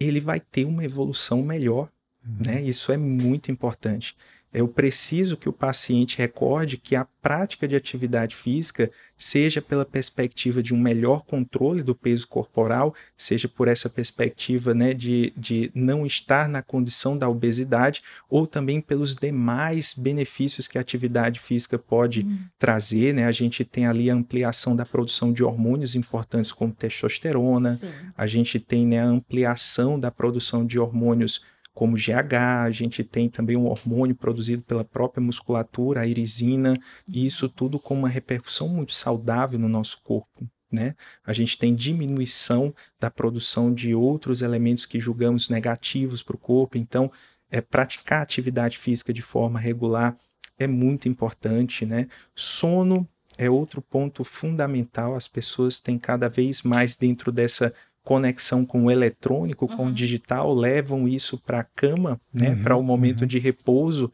ele 0.00 0.18
vai 0.18 0.40
ter 0.40 0.64
uma 0.64 0.84
evolução 0.84 1.44
melhor. 1.44 1.88
Uhum. 2.26 2.38
Né? 2.44 2.62
Isso 2.62 2.90
é 2.90 2.96
muito 2.96 3.52
importante. 3.52 4.16
Eu 4.52 4.66
preciso 4.66 5.36
que 5.36 5.48
o 5.48 5.52
paciente 5.52 6.18
recorde 6.18 6.76
que 6.76 6.96
a 6.96 7.06
prática 7.22 7.68
de 7.68 7.76
atividade 7.76 8.34
física, 8.34 8.90
seja 9.16 9.62
pela 9.62 9.84
perspectiva 9.84 10.60
de 10.60 10.74
um 10.74 10.80
melhor 10.80 11.22
controle 11.24 11.82
do 11.82 11.94
peso 11.94 12.26
corporal, 12.26 12.92
seja 13.16 13.46
por 13.46 13.68
essa 13.68 13.88
perspectiva 13.88 14.74
né, 14.74 14.92
de, 14.92 15.32
de 15.36 15.70
não 15.72 16.04
estar 16.04 16.48
na 16.48 16.62
condição 16.62 17.16
da 17.16 17.28
obesidade, 17.28 18.02
ou 18.28 18.44
também 18.44 18.80
pelos 18.80 19.14
demais 19.14 19.94
benefícios 19.94 20.66
que 20.66 20.78
a 20.78 20.80
atividade 20.80 21.38
física 21.38 21.78
pode 21.78 22.22
uhum. 22.22 22.38
trazer. 22.58 23.14
Né? 23.14 23.26
A 23.26 23.32
gente 23.32 23.64
tem 23.64 23.86
ali 23.86 24.10
a 24.10 24.14
ampliação 24.14 24.74
da 24.74 24.84
produção 24.84 25.32
de 25.32 25.44
hormônios 25.44 25.94
importantes 25.94 26.50
como 26.50 26.72
testosterona, 26.72 27.76
Sim. 27.76 27.90
a 28.16 28.26
gente 28.26 28.58
tem 28.58 28.84
né, 28.84 28.98
a 28.98 29.06
ampliação 29.06 30.00
da 30.00 30.10
produção 30.10 30.66
de 30.66 30.76
hormônios 30.76 31.40
como 31.80 31.96
GH, 31.96 32.34
a 32.66 32.70
gente 32.70 33.02
tem 33.02 33.30
também 33.30 33.56
um 33.56 33.64
hormônio 33.64 34.14
produzido 34.14 34.62
pela 34.62 34.84
própria 34.84 35.22
musculatura, 35.22 36.02
a 36.02 36.06
irisina, 36.06 36.78
e 37.08 37.24
isso 37.24 37.48
tudo 37.48 37.78
com 37.78 37.94
uma 37.94 38.08
repercussão 38.10 38.68
muito 38.68 38.92
saudável 38.92 39.58
no 39.58 39.66
nosso 39.66 39.98
corpo. 40.02 40.46
Né? 40.70 40.94
A 41.24 41.32
gente 41.32 41.56
tem 41.56 41.74
diminuição 41.74 42.74
da 43.00 43.10
produção 43.10 43.72
de 43.72 43.94
outros 43.94 44.42
elementos 44.42 44.84
que 44.84 45.00
julgamos 45.00 45.48
negativos 45.48 46.22
para 46.22 46.36
o 46.36 46.38
corpo, 46.38 46.76
então 46.76 47.10
é, 47.50 47.62
praticar 47.62 48.20
atividade 48.20 48.76
física 48.76 49.10
de 49.10 49.22
forma 49.22 49.58
regular 49.58 50.14
é 50.58 50.66
muito 50.66 51.08
importante. 51.08 51.86
Né? 51.86 52.08
Sono 52.34 53.08
é 53.38 53.48
outro 53.48 53.80
ponto 53.80 54.22
fundamental, 54.22 55.14
as 55.14 55.26
pessoas 55.26 55.80
têm 55.80 55.98
cada 55.98 56.28
vez 56.28 56.60
mais 56.60 56.94
dentro 56.94 57.32
dessa 57.32 57.72
conexão 58.10 58.66
com 58.66 58.86
o 58.86 58.90
eletrônico, 58.90 59.66
uhum. 59.66 59.76
com 59.76 59.82
o 59.84 59.86
uhum. 59.86 59.92
digital, 59.92 60.52
levam 60.52 61.06
isso 61.06 61.38
para 61.38 61.60
a 61.60 61.64
cama, 61.64 62.20
né, 62.34 62.50
uhum. 62.50 62.62
para 62.64 62.76
o 62.76 62.82
momento 62.82 63.20
uhum. 63.20 63.26
de 63.28 63.38
repouso, 63.38 64.06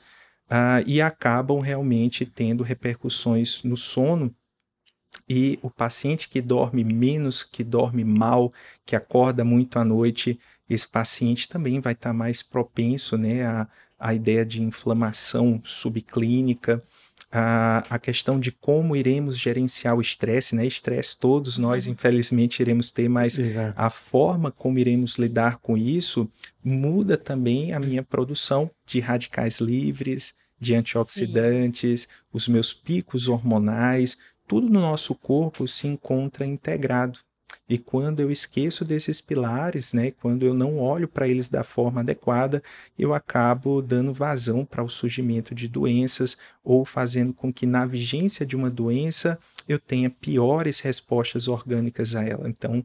uh, 0.51 0.85
e 0.87 1.01
acabam 1.01 1.61
realmente 1.61 2.27
tendo 2.27 2.63
repercussões 2.63 3.63
no 3.63 3.75
sono. 3.75 4.35
E 5.27 5.59
o 5.63 5.71
paciente 5.71 6.29
que 6.29 6.43
dorme 6.43 6.85
menos, 6.85 7.43
que 7.43 7.65
dorme 7.65 8.05
mal, 8.05 8.53
que 8.85 8.95
acorda 8.95 9.47
muito 9.47 9.79
à 9.79 9.85
noite, 9.85 10.39
esse 10.69 10.87
paciente 10.87 11.49
também 11.49 11.81
vai 11.81 11.95
estar 11.95 12.11
tá 12.11 12.15
mais 12.15 12.43
propenso 12.43 13.17
né, 13.17 13.47
à, 13.47 13.67
à 13.99 14.13
ideia 14.13 14.45
de 14.45 14.63
inflamação 14.63 15.59
subclínica, 15.65 16.83
a, 17.31 17.85
a 17.91 17.99
questão 17.99 18.39
de 18.39 18.53
como 18.53 18.95
iremos 18.95 19.37
gerenciar 19.37 19.97
o 19.97 20.01
estresse, 20.01 20.55
né? 20.55 20.67
Estresse 20.67 21.19
todos 21.19 21.59
nós, 21.59 21.87
uhum. 21.87 21.93
infelizmente, 21.93 22.61
iremos 22.61 22.91
ter, 22.91 23.09
mas 23.09 23.39
a 23.75 23.91
forma 23.91 24.51
como 24.51 24.79
iremos 24.79 25.17
lidar 25.17 25.59
com 25.59 25.77
isso 25.77 26.29
muda 26.63 27.17
também 27.17 27.73
a 27.73 27.81
minha 27.81 28.03
produção 28.03 28.71
de 28.85 29.01
radicais 29.01 29.61
livres, 29.61 30.35
de 30.59 30.75
antioxidantes, 30.75 32.03
Sim. 32.03 32.09
os 32.33 32.49
meus 32.49 32.73
picos 32.73 33.29
hormonais, 33.29 34.17
tudo 34.47 34.69
no 34.69 34.81
nosso 34.81 35.15
corpo 35.15 35.67
se 35.67 35.87
encontra 35.87 36.47
integrado. 36.47 37.19
E 37.69 37.79
quando 37.79 38.21
eu 38.21 38.31
esqueço 38.31 38.85
desses 38.85 39.21
pilares, 39.21 39.93
né, 39.93 40.13
quando 40.13 40.47
eu 40.47 40.55
não 40.55 40.79
olho 40.79 41.09
para 41.09 41.29
eles 41.29 41.49
da 41.49 41.65
forma 41.65 42.01
adequada, 42.01 42.63
eu 42.97 43.13
acabo 43.13 43.83
dando 43.83 44.13
vazão 44.13 44.65
para 44.65 44.85
o 44.85 44.89
surgimento 44.89 45.55
de 45.55 45.67
doenças 45.67 46.37
ou 46.63 46.85
fazendo 46.85 47.33
com 47.33 47.53
que 47.53 47.67
na 47.67 47.85
vigência 47.85 48.47
de 48.47 48.55
uma 48.55 48.71
doença 48.71 49.39
eu 49.69 49.81
tenha 49.81 50.09
piores 50.09 50.79
respostas 50.81 51.49
orgânicas 51.49 52.15
a 52.15 52.23
ela. 52.25 52.49
Então, 52.49 52.85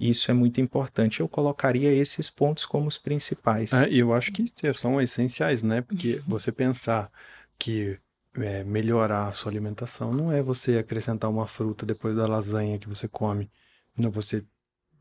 isso 0.00 0.30
é 0.30 0.34
muito 0.34 0.60
importante. 0.60 1.20
Eu 1.20 1.28
colocaria 1.28 1.92
esses 1.92 2.30
pontos 2.30 2.64
como 2.64 2.88
os 2.88 2.96
principais. 2.96 3.72
É, 3.72 3.88
eu 3.90 4.14
acho 4.14 4.32
que 4.32 4.50
são 4.74 5.00
essenciais, 5.00 5.62
né? 5.62 5.82
Porque 5.82 6.22
você 6.26 6.50
pensar 6.50 7.10
que 7.58 7.98
é, 8.34 8.64
melhorar 8.64 9.28
a 9.28 9.32
sua 9.32 9.52
alimentação 9.52 10.12
não 10.12 10.32
é 10.32 10.42
você 10.42 10.78
acrescentar 10.78 11.30
uma 11.30 11.46
fruta 11.46 11.84
depois 11.84 12.16
da 12.16 12.26
lasanha 12.26 12.78
que 12.78 12.88
você 12.88 13.06
come 13.06 13.50
você 13.96 14.44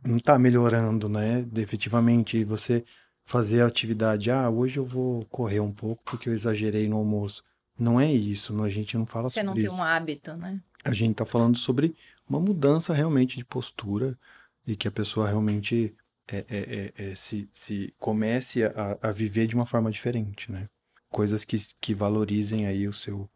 não 0.03 0.17
está 0.17 0.37
melhorando, 0.37 1.07
né, 1.07 1.45
efetivamente, 1.55 2.37
e 2.37 2.43
você 2.43 2.83
fazer 3.23 3.61
a 3.61 3.67
atividade, 3.67 4.31
ah, 4.31 4.49
hoje 4.49 4.77
eu 4.77 4.85
vou 4.85 5.25
correr 5.25 5.59
um 5.59 5.71
pouco 5.71 6.03
porque 6.03 6.27
eu 6.27 6.33
exagerei 6.33 6.87
no 6.87 6.97
almoço. 6.97 7.43
Não 7.79 7.99
é 7.99 8.11
isso, 8.11 8.61
a 8.61 8.69
gente 8.69 8.97
não 8.97 9.05
fala 9.05 9.29
você 9.29 9.39
sobre 9.41 9.61
isso. 9.61 9.71
Você 9.71 9.77
não 9.77 9.77
tem 9.77 9.85
um 9.85 9.87
hábito, 9.87 10.35
né? 10.35 10.61
A 10.83 10.93
gente 10.93 11.11
está 11.11 11.25
falando 11.25 11.57
sobre 11.57 11.95
uma 12.27 12.39
mudança 12.39 12.93
realmente 12.93 13.37
de 13.37 13.45
postura 13.45 14.17
e 14.65 14.75
que 14.75 14.87
a 14.87 14.91
pessoa 14.91 15.27
realmente 15.27 15.95
é, 16.27 16.37
é, 16.37 16.43
é, 16.49 17.11
é 17.11 17.15
se, 17.15 17.49
se 17.51 17.93
comece 17.99 18.63
a, 18.63 18.97
a 19.01 19.11
viver 19.11 19.47
de 19.47 19.55
uma 19.55 19.65
forma 19.65 19.91
diferente, 19.91 20.51
né? 20.51 20.67
Coisas 21.09 21.43
que, 21.43 21.57
que 21.79 21.93
valorizem 21.93 22.65
aí 22.65 22.87
o 22.87 22.93
seu, 22.93 23.29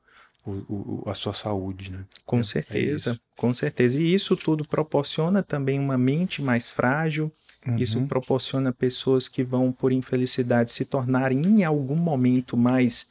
o, 0.45 1.03
o, 1.05 1.09
a 1.09 1.13
sua 1.13 1.33
saúde, 1.33 1.91
né? 1.91 2.05
Com 2.25 2.37
é, 2.37 2.41
é 2.41 2.43
certeza, 2.43 3.11
é 3.11 3.17
com 3.35 3.53
certeza. 3.53 3.99
E 3.99 4.13
isso 4.13 4.35
tudo 4.35 4.65
proporciona 4.67 5.41
também 5.41 5.79
uma 5.79 5.97
mente 5.97 6.41
mais 6.41 6.69
frágil. 6.69 7.31
Uhum. 7.65 7.77
Isso 7.77 8.05
proporciona 8.05 8.71
pessoas 8.71 9.27
que 9.27 9.43
vão, 9.43 9.71
por 9.71 9.91
infelicidade, 9.91 10.71
se 10.71 10.85
tornarem 10.85 11.41
em 11.41 11.63
algum 11.63 11.95
momento 11.95 12.55
mais 12.55 13.07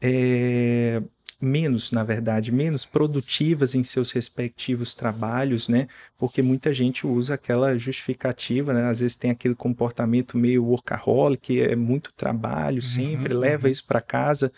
é, 0.00 1.02
menos, 1.40 1.90
na 1.90 2.04
verdade, 2.04 2.52
menos 2.52 2.84
produtivas 2.84 3.74
em 3.74 3.82
seus 3.82 4.10
respectivos 4.10 4.94
trabalhos, 4.94 5.68
né? 5.68 5.88
Porque 6.18 6.42
muita 6.42 6.72
gente 6.74 7.06
usa 7.06 7.34
aquela 7.34 7.78
justificativa, 7.78 8.74
né? 8.74 8.84
Às 8.84 9.00
vezes 9.00 9.16
tem 9.16 9.30
aquele 9.30 9.54
comportamento 9.54 10.36
meio 10.36 10.64
workaholic, 10.66 11.58
é 11.60 11.74
muito 11.74 12.12
trabalho, 12.12 12.82
sempre 12.82 13.32
uhum, 13.32 13.40
leva 13.40 13.66
uhum. 13.66 13.72
isso 13.72 13.86
para 13.86 14.02
casa 14.02 14.52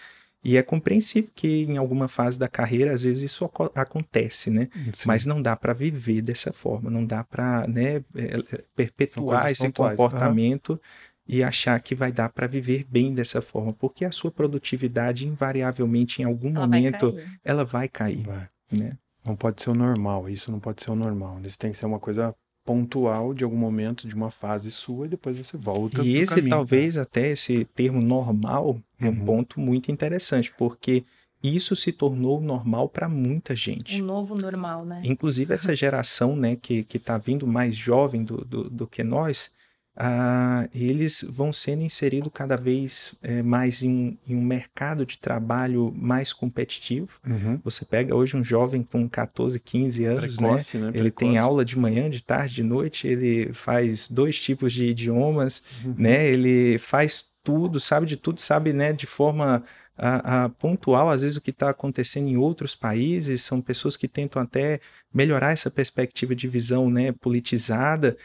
e 0.46 0.56
é 0.56 0.62
compreensível 0.62 1.28
que 1.34 1.64
em 1.64 1.76
alguma 1.76 2.06
fase 2.06 2.38
da 2.38 2.46
carreira, 2.46 2.94
às 2.94 3.02
vezes, 3.02 3.32
isso 3.32 3.50
acontece, 3.74 4.48
né? 4.48 4.68
Sim. 4.92 5.02
Mas 5.04 5.26
não 5.26 5.42
dá 5.42 5.56
para 5.56 5.72
viver 5.72 6.22
dessa 6.22 6.52
forma, 6.52 6.88
não 6.88 7.04
dá 7.04 7.24
para 7.24 7.66
né, 7.66 7.96
é, 7.96 8.02
é, 8.14 8.64
perpetuar 8.76 9.50
esse 9.50 9.64
pontuais. 9.64 9.96
comportamento 9.96 10.74
uhum. 10.74 10.78
e 11.26 11.42
achar 11.42 11.80
que 11.80 11.96
vai 11.96 12.12
dar 12.12 12.28
para 12.28 12.46
viver 12.46 12.86
bem 12.88 13.12
dessa 13.12 13.42
forma, 13.42 13.72
porque 13.72 14.04
a 14.04 14.12
sua 14.12 14.30
produtividade, 14.30 15.26
invariavelmente, 15.26 16.22
em 16.22 16.24
algum 16.24 16.50
ela 16.50 16.60
momento, 16.60 17.10
vai 17.10 17.24
ela 17.44 17.64
vai 17.64 17.88
cair. 17.88 18.22
Vai. 18.22 18.48
Né? 18.70 18.92
Não 19.24 19.34
pode 19.34 19.60
ser 19.60 19.70
o 19.70 19.74
normal, 19.74 20.28
isso 20.28 20.52
não 20.52 20.60
pode 20.60 20.80
ser 20.80 20.92
o 20.92 20.94
normal. 20.94 21.40
Isso 21.42 21.58
tem 21.58 21.72
que 21.72 21.78
ser 21.78 21.86
uma 21.86 21.98
coisa 21.98 22.32
pontual 22.66 23.32
de 23.32 23.44
algum 23.44 23.56
momento 23.56 24.08
de 24.08 24.14
uma 24.14 24.30
fase 24.30 24.72
sua 24.72 25.06
e 25.06 25.10
depois 25.10 25.38
você 25.38 25.56
volta. 25.56 26.02
E 26.02 26.16
esse 26.16 26.34
caminho, 26.34 26.50
talvez 26.50 26.98
até 26.98 27.30
esse 27.30 27.64
termo 27.64 28.02
normal 28.02 28.78
é 29.00 29.06
um 29.06 29.10
uhum. 29.10 29.24
ponto 29.24 29.60
muito 29.60 29.92
interessante, 29.92 30.52
porque 30.58 31.04
isso 31.42 31.76
se 31.76 31.92
tornou 31.92 32.40
normal 32.40 32.88
para 32.88 33.08
muita 33.08 33.54
gente. 33.54 34.02
Um 34.02 34.04
novo 34.04 34.34
normal, 34.34 34.84
né? 34.84 35.00
Inclusive 35.04 35.54
essa 35.54 35.74
geração, 35.76 36.34
né, 36.34 36.56
que 36.56 36.82
que 36.82 36.96
está 36.96 37.16
vindo 37.16 37.46
mais 37.46 37.76
jovem 37.76 38.24
do, 38.24 38.44
do, 38.44 38.68
do 38.68 38.86
que 38.86 39.04
nós, 39.04 39.52
ah, 39.96 40.68
eles 40.74 41.24
vão 41.26 41.52
sendo 41.52 41.82
inseridos 41.82 42.30
cada 42.32 42.54
vez 42.54 43.14
é, 43.22 43.42
mais 43.42 43.82
em, 43.82 44.18
em, 44.28 44.36
um 44.36 44.42
mercado 44.42 45.06
de 45.06 45.16
trabalho 45.16 45.90
mais 45.96 46.32
competitivo. 46.34 47.08
Uhum. 47.26 47.58
Você 47.64 47.84
pega 47.84 48.14
hoje 48.14 48.36
um 48.36 48.44
jovem 48.44 48.82
com 48.82 49.08
14, 49.08 49.58
15 49.58 50.04
anos, 50.04 50.38
né? 50.38 50.48
Precoce, 50.48 50.76
né? 50.76 50.90
né? 50.90 50.92
Ele 50.94 51.10
tem 51.10 51.38
aula 51.38 51.64
de 51.64 51.78
manhã, 51.78 52.10
de 52.10 52.22
tarde, 52.22 52.56
de 52.56 52.62
noite, 52.62 53.08
ele 53.08 53.52
faz 53.54 54.06
dois 54.08 54.38
tipos 54.38 54.72
de 54.72 54.86
idiomas, 54.86 55.62
uhum. 55.82 55.94
né? 55.96 56.26
Ele 56.26 56.76
faz 56.76 57.24
tudo, 57.42 57.80
sabe 57.80 58.06
de 58.06 58.16
tudo, 58.16 58.40
sabe, 58.40 58.72
né, 58.72 58.92
de 58.92 59.06
forma 59.06 59.62
a, 59.96 60.44
a, 60.44 60.48
pontual, 60.48 61.08
às 61.08 61.22
vezes, 61.22 61.36
o 61.36 61.40
que 61.40 61.50
está 61.50 61.70
acontecendo 61.70 62.28
em 62.28 62.36
outros 62.36 62.74
países, 62.74 63.42
são 63.42 63.62
pessoas 63.62 63.96
que 63.96 64.08
tentam 64.08 64.42
até 64.42 64.80
melhorar 65.14 65.52
essa 65.52 65.70
perspectiva 65.70 66.34
de 66.34 66.48
visão 66.48 66.90
né, 66.90 67.12
politizada, 67.12 68.16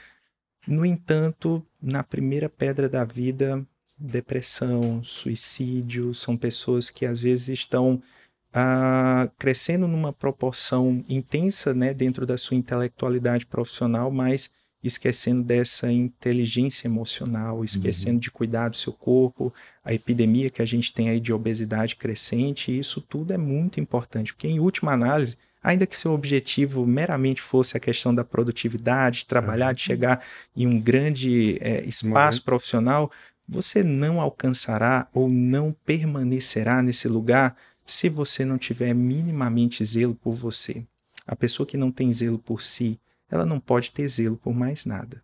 no 0.67 0.85
entanto, 0.85 1.65
na 1.81 2.03
primeira 2.03 2.49
pedra 2.49 2.87
da 2.87 3.03
vida, 3.03 3.65
depressão, 3.97 5.03
suicídio, 5.03 6.13
são 6.13 6.37
pessoas 6.37 6.89
que 6.89 7.05
às 7.05 7.19
vezes 7.19 7.49
estão 7.49 8.01
ah, 8.53 9.29
crescendo 9.37 9.87
numa 9.87 10.11
proporção 10.11 11.03
intensa 11.07 11.73
né, 11.73 11.93
dentro 11.93 12.25
da 12.25 12.37
sua 12.37 12.57
intelectualidade 12.57 13.45
profissional, 13.45 14.11
mas 14.11 14.49
esquecendo 14.83 15.43
dessa 15.43 15.91
inteligência 15.91 16.87
emocional, 16.87 17.63
esquecendo 17.63 18.15
uhum. 18.15 18.19
de 18.19 18.31
cuidar 18.31 18.69
do 18.69 18.77
seu 18.77 18.91
corpo, 18.91 19.53
a 19.83 19.93
epidemia 19.93 20.49
que 20.49 20.61
a 20.61 20.65
gente 20.65 20.91
tem 20.91 21.09
aí 21.09 21.19
de 21.19 21.31
obesidade 21.31 21.95
crescente, 21.95 22.77
isso 22.77 22.99
tudo 22.99 23.31
é 23.31 23.37
muito 23.37 23.79
importante, 23.79 24.33
porque 24.33 24.47
em 24.47 24.59
última 24.59 24.91
análise, 24.91 25.37
ainda 25.61 25.85
que 25.85 25.97
seu 25.97 26.11
objetivo 26.13 26.85
meramente 26.85 27.41
fosse 27.41 27.77
a 27.77 27.79
questão 27.79 28.13
da 28.13 28.23
produtividade, 28.23 29.25
trabalhar, 29.25 29.69
uhum. 29.69 29.73
de 29.73 29.81
chegar 29.81 30.25
em 30.55 30.65
um 30.65 30.79
grande 30.79 31.57
é, 31.61 31.83
espaço 31.85 32.39
uhum. 32.39 32.45
profissional, 32.45 33.11
você 33.47 33.83
não 33.83 34.19
alcançará 34.19 35.07
ou 35.13 35.29
não 35.29 35.75
permanecerá 35.85 36.81
nesse 36.81 37.07
lugar 37.07 37.55
se 37.85 38.09
você 38.09 38.45
não 38.45 38.57
tiver 38.57 38.93
minimamente 38.93 39.83
zelo 39.83 40.15
por 40.15 40.33
você. 40.33 40.85
A 41.27 41.35
pessoa 41.35 41.67
que 41.67 41.77
não 41.77 41.91
tem 41.91 42.11
zelo 42.11 42.39
por 42.39 42.61
si, 42.61 42.99
ela 43.29 43.45
não 43.45 43.59
pode 43.59 43.91
ter 43.91 44.07
zelo 44.07 44.37
por 44.37 44.53
mais 44.53 44.85
nada. 44.85 45.21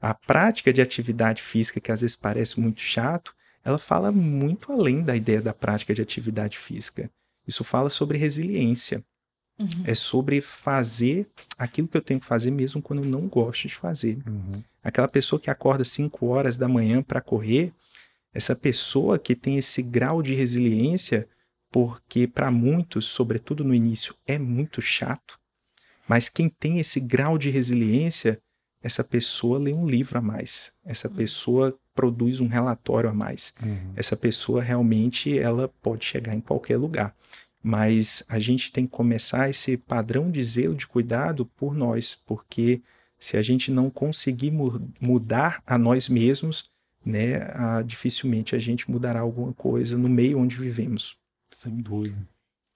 A 0.00 0.14
prática 0.14 0.72
de 0.72 0.80
atividade 0.80 1.42
física, 1.42 1.80
que 1.80 1.92
às 1.92 2.00
vezes 2.00 2.16
parece 2.16 2.60
muito 2.60 2.80
chato, 2.80 3.34
ela 3.64 3.78
fala 3.78 4.12
muito 4.12 4.72
além 4.72 5.02
da 5.02 5.16
ideia 5.16 5.42
da 5.42 5.52
prática 5.52 5.94
de 5.94 6.00
atividade 6.00 6.56
física. 6.56 7.10
Isso 7.46 7.64
fala 7.64 7.90
sobre 7.90 8.18
resiliência. 8.18 9.04
Uhum. 9.58 9.84
É 9.84 9.94
sobre 9.94 10.40
fazer 10.40 11.26
aquilo 11.58 11.88
que 11.88 11.96
eu 11.96 12.02
tenho 12.02 12.20
que 12.20 12.26
fazer 12.26 12.50
mesmo 12.50 12.82
quando 12.82 13.02
eu 13.02 13.08
não 13.08 13.22
gosto 13.22 13.66
de 13.66 13.74
fazer. 13.74 14.18
Uhum. 14.26 14.62
Aquela 14.84 15.08
pessoa 15.08 15.40
que 15.40 15.50
acorda 15.50 15.84
5 15.84 16.26
horas 16.26 16.56
da 16.56 16.68
manhã 16.68 17.02
para 17.02 17.20
correr, 17.20 17.72
essa 18.34 18.54
pessoa 18.54 19.18
que 19.18 19.34
tem 19.34 19.56
esse 19.56 19.82
grau 19.82 20.22
de 20.22 20.34
resiliência, 20.34 21.26
porque 21.70 22.26
para 22.26 22.50
muitos, 22.50 23.06
sobretudo 23.06 23.64
no 23.64 23.74
início, 23.74 24.14
é 24.26 24.38
muito 24.38 24.82
chato, 24.82 25.38
mas 26.06 26.28
quem 26.28 26.48
tem 26.48 26.78
esse 26.78 27.00
grau 27.00 27.38
de 27.38 27.48
resiliência, 27.48 28.38
essa 28.82 29.02
pessoa 29.02 29.58
lê 29.58 29.72
um 29.72 29.86
livro 29.86 30.18
a 30.18 30.22
mais, 30.22 30.70
essa 30.84 31.08
uhum. 31.08 31.14
pessoa 31.14 31.78
produz 31.94 32.38
um 32.40 32.46
relatório 32.46 33.08
a 33.08 33.14
mais, 33.14 33.54
uhum. 33.62 33.92
essa 33.96 34.16
pessoa 34.16 34.62
realmente 34.62 35.36
ela 35.36 35.68
pode 35.82 36.04
chegar 36.04 36.34
em 36.34 36.40
qualquer 36.40 36.76
lugar 36.76 37.16
mas 37.66 38.22
a 38.28 38.38
gente 38.38 38.70
tem 38.70 38.86
que 38.86 38.92
começar 38.92 39.50
esse 39.50 39.76
padrão 39.76 40.30
de 40.30 40.40
zelo, 40.44 40.76
de 40.76 40.86
cuidado 40.86 41.44
por 41.44 41.74
nós, 41.74 42.16
porque 42.24 42.80
se 43.18 43.36
a 43.36 43.42
gente 43.42 43.72
não 43.72 43.90
conseguir 43.90 44.52
mu 44.52 44.88
mudar 45.00 45.60
a 45.66 45.76
nós 45.76 46.08
mesmos, 46.08 46.70
né, 47.04 47.38
a, 47.54 47.82
dificilmente 47.82 48.54
a 48.54 48.58
gente 48.60 48.88
mudará 48.88 49.18
alguma 49.18 49.52
coisa 49.52 49.98
no 49.98 50.08
meio 50.08 50.38
onde 50.38 50.54
vivemos. 50.54 51.16
Sem 51.50 51.78
dúvida. 51.78 52.16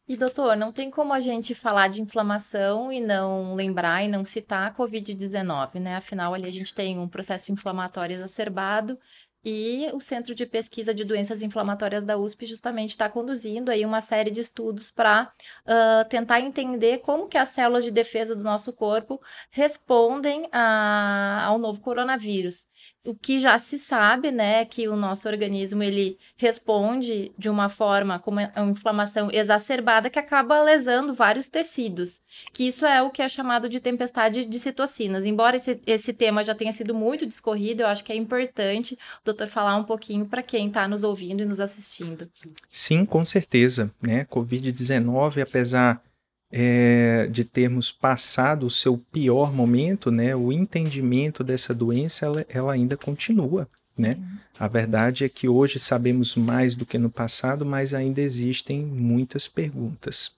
E 0.09 0.17
doutor, 0.17 0.57
não 0.57 0.73
tem 0.73 0.91
como 0.91 1.13
a 1.13 1.21
gente 1.21 1.55
falar 1.55 1.87
de 1.87 2.03
inflamação 2.03 2.93
e 2.93 2.99
não 2.99 3.55
lembrar 3.55 4.03
e 4.03 4.09
não 4.09 4.25
citar 4.25 4.67
a 4.67 4.75
Covid-19, 4.75 5.79
né? 5.79 5.95
Afinal, 5.95 6.35
ali 6.35 6.47
a 6.47 6.51
gente 6.51 6.75
tem 6.75 6.99
um 6.99 7.07
processo 7.07 7.53
inflamatório 7.53 8.15
exacerbado 8.15 8.99
E 9.45 9.89
o 9.95 10.01
Centro 10.01 10.35
de 10.35 10.45
Pesquisa 10.45 10.93
de 10.93 11.03
Doenças 11.03 11.43
Inflamatórias 11.43 12.05
da 12.05 12.19
USP 12.19 12.45
justamente 12.45 12.91
está 12.91 13.09
conduzindo 13.09 13.71
aí 13.71 13.87
uma 13.87 14.03
série 14.03 14.31
de 14.31 14.41
estudos 14.41 14.91
para 14.91 15.33
uh, 15.65 16.09
tentar 16.09 16.41
entender 16.41 16.99
como 16.99 17.27
que 17.27 17.39
as 17.39 17.49
células 17.49 17.85
de 17.85 17.91
defesa 17.91 18.37
do 18.37 18.45
nosso 18.45 18.73
corpo 18.73 19.21
respondem 19.51 20.47
a, 20.53 21.45
ao 21.47 21.59
novo 21.59 21.81
coronavírus 21.81 22.69
o 23.05 23.15
que 23.15 23.39
já 23.39 23.59
se 23.59 23.79
sabe, 23.79 24.31
né, 24.31 24.65
que 24.65 24.87
o 24.87 24.95
nosso 24.95 25.27
organismo 25.27 25.83
ele 25.83 26.19
responde 26.37 27.33
de 27.39 27.49
uma 27.49 27.69
forma 27.69 28.19
com 28.19 28.31
uma 28.31 28.53
inflamação 28.59 29.31
exacerbada 29.33 30.11
que 30.11 30.19
acaba 30.19 30.63
lesando 30.63 31.15
vários 31.15 31.49
tecidos. 31.49 32.21
Que 32.53 32.69
isso 32.69 32.85
é 32.85 33.03
o 33.03 33.11
que 33.11 33.23
é 33.23 33.29
chamado 33.29 33.69
de 33.69 33.81
tempestade 33.81 34.45
de 34.45 34.59
citocinas. 34.59 35.25
Embora 35.25 35.57
esse, 35.57 35.81
esse 35.87 36.13
tema 36.13 36.45
já 36.45 36.55
tenha 36.55 36.73
sido 36.73 36.95
muito 36.95 37.27
discorrido, 37.27 37.83
eu 37.83 37.87
acho 37.87 38.05
que 38.05 38.13
é 38.13 38.17
importante 38.17 38.95
o 38.95 39.25
doutor 39.25 39.49
falar 39.49 39.77
um 39.77 39.85
pouquinho 39.85 40.27
para 40.27 40.43
quem 40.43 40.69
está 40.69 40.87
nos 40.87 41.03
ouvindo 41.03 41.43
e 41.43 41.47
nos 41.47 41.59
assistindo. 41.59 42.31
Sim, 42.69 43.07
com 43.07 43.25
certeza, 43.25 43.91
né? 44.03 44.27
Covid-19, 44.27 45.43
apesar 45.43 46.03
é, 46.51 47.29
de 47.31 47.45
termos 47.45 47.93
passado 47.93 48.67
o 48.67 48.71
seu 48.71 48.99
pior 48.99 49.53
momento, 49.53 50.11
né, 50.11 50.35
o 50.35 50.53
entendimento 50.53 51.45
dessa 51.45 51.73
doença 51.73 52.27
ela, 52.27 52.47
ela 52.49 52.73
ainda 52.73 52.97
continua. 52.97 53.69
Né? 53.97 54.17
Uhum. 54.19 54.39
A 54.59 54.69
verdade 54.69 55.25
é 55.25 55.29
que 55.29 55.49
hoje 55.49 55.79
sabemos 55.79 56.35
mais 56.35 56.75
do 56.75 56.87
que 56.87 56.99
no 56.99 57.11
passado, 57.11 57.65
mas 57.67 57.93
ainda 57.93 58.21
existem 58.21 58.81
muitas 58.81 59.47
perguntas. 59.47 60.33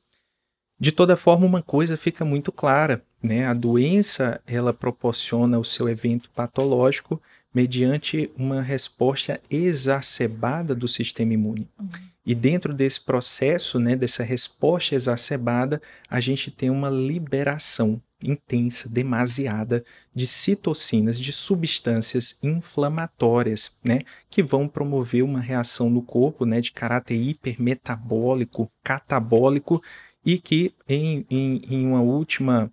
De 0.78 0.90
toda 0.90 1.16
forma, 1.16 1.46
uma 1.46 1.62
coisa 1.62 1.96
fica 1.96 2.24
muito 2.24 2.50
clara, 2.50 3.04
né? 3.22 3.46
A 3.46 3.54
doença 3.54 4.40
ela 4.44 4.72
proporciona 4.72 5.56
o 5.56 5.64
seu 5.64 5.88
evento 5.88 6.28
patológico 6.30 7.22
mediante 7.54 8.28
uma 8.36 8.60
resposta 8.60 9.40
exacerbada 9.48 10.74
do 10.74 10.88
sistema 10.88 11.34
imune. 11.34 11.68
Uhum. 11.78 11.88
E 12.24 12.34
dentro 12.34 12.72
desse 12.72 13.00
processo, 13.00 13.80
né, 13.80 13.96
dessa 13.96 14.22
resposta 14.22 14.94
exacerbada, 14.94 15.82
a 16.08 16.20
gente 16.20 16.50
tem 16.50 16.70
uma 16.70 16.88
liberação 16.88 18.00
intensa, 18.22 18.88
demasiada 18.88 19.84
de 20.14 20.26
citocinas, 20.28 21.18
de 21.18 21.32
substâncias 21.32 22.38
inflamatórias, 22.40 23.76
né, 23.84 24.00
que 24.30 24.42
vão 24.42 24.68
promover 24.68 25.24
uma 25.24 25.40
reação 25.40 25.90
no 25.90 26.02
corpo, 26.02 26.46
né, 26.46 26.60
de 26.60 26.70
caráter 26.70 27.16
hipermetabólico, 27.16 28.70
catabólico 28.84 29.82
e 30.24 30.38
que 30.38 30.72
em, 30.88 31.26
em, 31.28 31.62
em 31.68 31.86
uma 31.86 32.00
última 32.00 32.72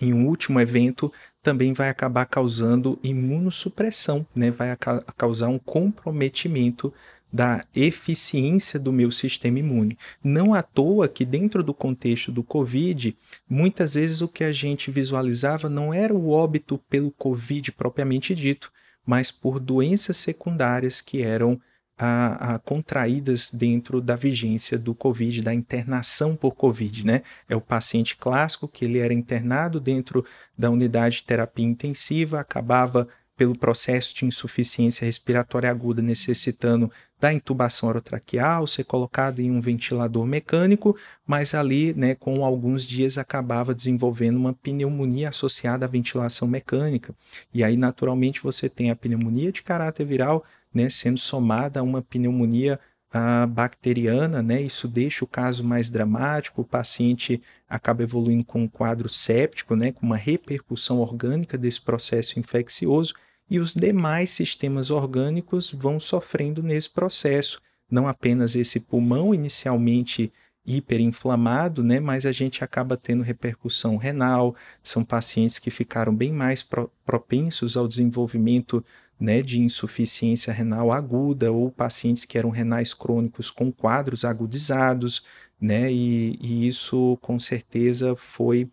em 0.00 0.12
um 0.14 0.28
último 0.28 0.60
evento 0.60 1.12
também 1.42 1.72
vai 1.72 1.88
acabar 1.88 2.24
causando 2.26 2.96
imunossupressão, 3.02 4.24
né? 4.32 4.48
vai 4.50 4.76
causar 5.16 5.48
um 5.48 5.58
comprometimento 5.58 6.94
da 7.32 7.64
eficiência 7.74 8.78
do 8.78 8.92
meu 8.92 9.10
sistema 9.10 9.58
imune. 9.58 9.96
Não 10.22 10.52
à 10.52 10.62
toa 10.62 11.08
que 11.08 11.24
dentro 11.24 11.62
do 11.62 11.72
contexto 11.72 12.32
do 12.32 12.42
COVID, 12.42 13.16
muitas 13.48 13.94
vezes 13.94 14.20
o 14.20 14.28
que 14.28 14.44
a 14.44 14.52
gente 14.52 14.90
visualizava 14.90 15.68
não 15.68 15.94
era 15.94 16.14
o 16.14 16.30
óbito 16.30 16.78
pelo 16.88 17.10
COVID 17.12 17.72
propriamente 17.72 18.34
dito, 18.34 18.72
mas 19.06 19.30
por 19.30 19.60
doenças 19.60 20.16
secundárias 20.16 21.00
que 21.00 21.22
eram 21.22 21.60
a, 22.00 22.54
a, 22.54 22.58
contraídas 22.58 23.50
dentro 23.50 24.00
da 24.00 24.16
vigência 24.16 24.78
do 24.78 24.94
Covid, 24.94 25.42
da 25.42 25.52
internação 25.52 26.34
por 26.34 26.52
Covid, 26.52 27.06
né? 27.06 27.22
É 27.46 27.54
o 27.54 27.60
paciente 27.60 28.16
clássico 28.16 28.66
que 28.66 28.86
ele 28.86 28.98
era 28.98 29.12
internado 29.12 29.78
dentro 29.78 30.24
da 30.56 30.70
unidade 30.70 31.16
de 31.16 31.24
terapia 31.24 31.66
intensiva, 31.66 32.40
acabava 32.40 33.06
pelo 33.40 33.56
processo 33.56 34.14
de 34.14 34.26
insuficiência 34.26 35.06
respiratória 35.06 35.70
aguda 35.70 36.02
necessitando 36.02 36.92
da 37.18 37.32
intubação 37.32 37.88
orotraqueal, 37.88 38.66
ser 38.66 38.84
colocado 38.84 39.40
em 39.40 39.50
um 39.50 39.62
ventilador 39.62 40.26
mecânico, 40.26 40.94
mas 41.26 41.54
ali, 41.54 41.94
né, 41.94 42.14
com 42.14 42.44
alguns 42.44 42.82
dias 42.82 43.16
acabava 43.16 43.74
desenvolvendo 43.74 44.36
uma 44.36 44.52
pneumonia 44.52 45.30
associada 45.30 45.86
à 45.86 45.88
ventilação 45.88 46.46
mecânica. 46.46 47.14
E 47.50 47.64
aí, 47.64 47.78
naturalmente, 47.78 48.42
você 48.42 48.68
tem 48.68 48.90
a 48.90 48.96
pneumonia 48.96 49.50
de 49.50 49.62
caráter 49.62 50.04
viral, 50.04 50.44
né, 50.74 50.90
sendo 50.90 51.18
somada 51.18 51.80
a 51.80 51.82
uma 51.82 52.02
pneumonia 52.02 52.78
uh, 53.14 53.46
bacteriana, 53.46 54.42
né, 54.42 54.60
isso 54.60 54.86
deixa 54.86 55.24
o 55.24 55.28
caso 55.28 55.64
mais 55.64 55.88
dramático, 55.88 56.60
o 56.60 56.66
paciente 56.66 57.40
acaba 57.66 58.02
evoluindo 58.02 58.44
com 58.44 58.64
um 58.64 58.68
quadro 58.68 59.08
séptico, 59.08 59.74
né, 59.74 59.92
com 59.92 60.04
uma 60.04 60.16
repercussão 60.18 60.98
orgânica 60.98 61.56
desse 61.56 61.80
processo 61.80 62.38
infeccioso, 62.38 63.14
e 63.50 63.58
os 63.58 63.74
demais 63.74 64.30
sistemas 64.30 64.90
orgânicos 64.90 65.72
vão 65.72 65.98
sofrendo 65.98 66.62
nesse 66.62 66.88
processo. 66.88 67.60
Não 67.90 68.06
apenas 68.06 68.54
esse 68.54 68.78
pulmão 68.78 69.34
inicialmente 69.34 70.32
hiperinflamado, 70.64 71.82
né, 71.82 71.98
mas 71.98 72.24
a 72.24 72.32
gente 72.32 72.62
acaba 72.62 72.96
tendo 72.96 73.24
repercussão 73.24 73.96
renal, 73.96 74.54
são 74.82 75.04
pacientes 75.04 75.58
que 75.58 75.70
ficaram 75.70 76.14
bem 76.14 76.32
mais 76.32 76.62
pro, 76.62 76.90
propensos 77.04 77.76
ao 77.76 77.88
desenvolvimento 77.88 78.84
né, 79.18 79.42
de 79.42 79.60
insuficiência 79.60 80.52
renal 80.52 80.92
aguda 80.92 81.50
ou 81.50 81.72
pacientes 81.72 82.24
que 82.24 82.38
eram 82.38 82.50
renais 82.50 82.94
crônicos 82.94 83.50
com 83.50 83.72
quadros 83.72 84.24
agudizados, 84.24 85.24
né, 85.60 85.92
e, 85.92 86.38
e 86.40 86.68
isso 86.68 87.18
com 87.20 87.38
certeza 87.38 88.14
foi 88.14 88.70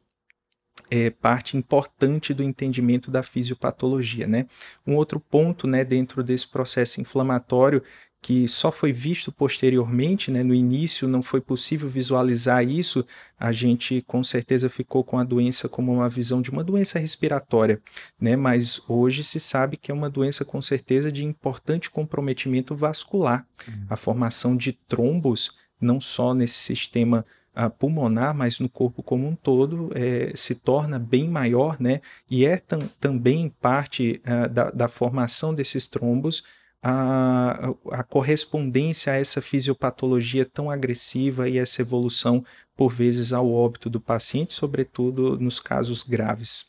é, 0.90 1.10
parte 1.10 1.58
importante 1.58 2.34
do 2.34 2.44
entendimento 2.44 3.12
da 3.12 3.22
fisiopatologia. 3.24 4.28
Né? 4.28 4.46
Um 4.86 4.96
outro 4.96 5.20
ponto 5.20 5.68
né, 5.68 5.84
dentro 5.84 6.24
desse 6.24 6.48
processo 6.48 7.02
inflamatório 7.02 7.84
que 8.20 8.48
só 8.48 8.72
foi 8.72 8.92
visto 8.92 9.32
posteriormente, 9.32 10.32
né? 10.32 10.44
no 10.44 10.54
início 10.54 11.08
não 11.08 11.22
foi 11.22 11.40
possível 11.40 11.88
visualizar 11.88 12.68
isso, 12.68 13.06
a 13.40 13.52
gente 13.52 14.04
com 14.08 14.24
certeza 14.24 14.70
ficou 14.70 15.04
com 15.04 15.20
a 15.20 15.24
doença 15.24 15.70
como 15.70 15.94
uma 15.94 16.10
visão 16.10 16.42
de 16.42 16.50
uma 16.50 16.64
doença 16.64 16.98
respiratória, 16.98 17.80
né? 18.20 18.36
mas 18.36 18.82
hoje 18.88 19.24
se 19.24 19.40
sabe 19.40 19.78
que 19.78 19.92
é 19.92 19.94
uma 19.94 20.10
doença 20.10 20.44
com 20.44 20.62
certeza 20.62 21.12
de 21.12 21.24
importante 21.24 21.90
comprometimento 21.92 22.76
vascular. 22.76 23.46
Uhum. 23.68 23.86
A 23.90 23.96
formação 23.96 24.58
de 24.58 24.74
trombos, 24.74 25.56
não 25.80 26.02
só 26.02 26.34
nesse 26.34 26.56
sistema 26.56 27.24
pulmonar, 27.70 28.36
mas 28.36 28.60
no 28.60 28.70
corpo 28.70 29.02
como 29.02 29.28
um 29.28 29.36
todo, 29.36 29.90
é, 29.96 30.32
se 30.36 30.54
torna 30.54 31.00
bem 31.00 31.28
maior, 31.28 31.78
né? 31.80 32.02
E 32.30 32.46
é 32.46 32.58
tam, 32.58 32.80
também 33.00 33.50
parte 33.62 34.22
uh, 34.26 34.48
da, 34.48 34.70
da, 34.70 34.88
formação 34.88 35.56
desses 35.56 35.88
trombos 35.88 36.44
a, 36.82 37.74
a 37.92 38.04
correspondência 38.04 39.12
a 39.14 39.16
essa 39.18 39.42
fisiopatologia 39.42 40.46
tão 40.46 40.70
agressiva 40.70 41.50
e 41.50 41.58
essa 41.58 41.82
evolução, 41.82 42.46
por 42.76 42.90
vezes, 42.94 43.34
ao 43.34 43.52
óbito 43.52 43.90
do 43.90 44.00
paciente, 44.00 44.54
sobretudo 44.54 45.38
nos 45.40 45.60
casos 45.60 46.04
graves. 46.04 46.67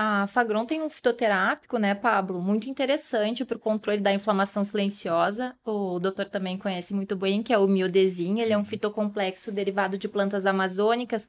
A 0.00 0.28
Fagron 0.28 0.64
tem 0.64 0.80
um 0.80 0.88
fitoterápico, 0.88 1.76
né, 1.76 1.92
Pablo, 1.92 2.40
muito 2.40 2.70
interessante 2.70 3.44
para 3.44 3.56
o 3.56 3.60
controle 3.60 4.00
da 4.00 4.12
inflamação 4.12 4.62
silenciosa. 4.62 5.56
O 5.64 5.98
doutor 5.98 6.26
também 6.26 6.56
conhece 6.56 6.94
muito 6.94 7.16
bem, 7.16 7.42
que 7.42 7.52
é 7.52 7.58
o 7.58 7.66
miodesin. 7.66 8.38
Ele 8.38 8.52
é 8.52 8.56
um 8.56 8.60
uhum. 8.60 8.64
fitocomplexo 8.64 9.50
derivado 9.50 9.98
de 9.98 10.06
plantas 10.06 10.46
amazônicas 10.46 11.28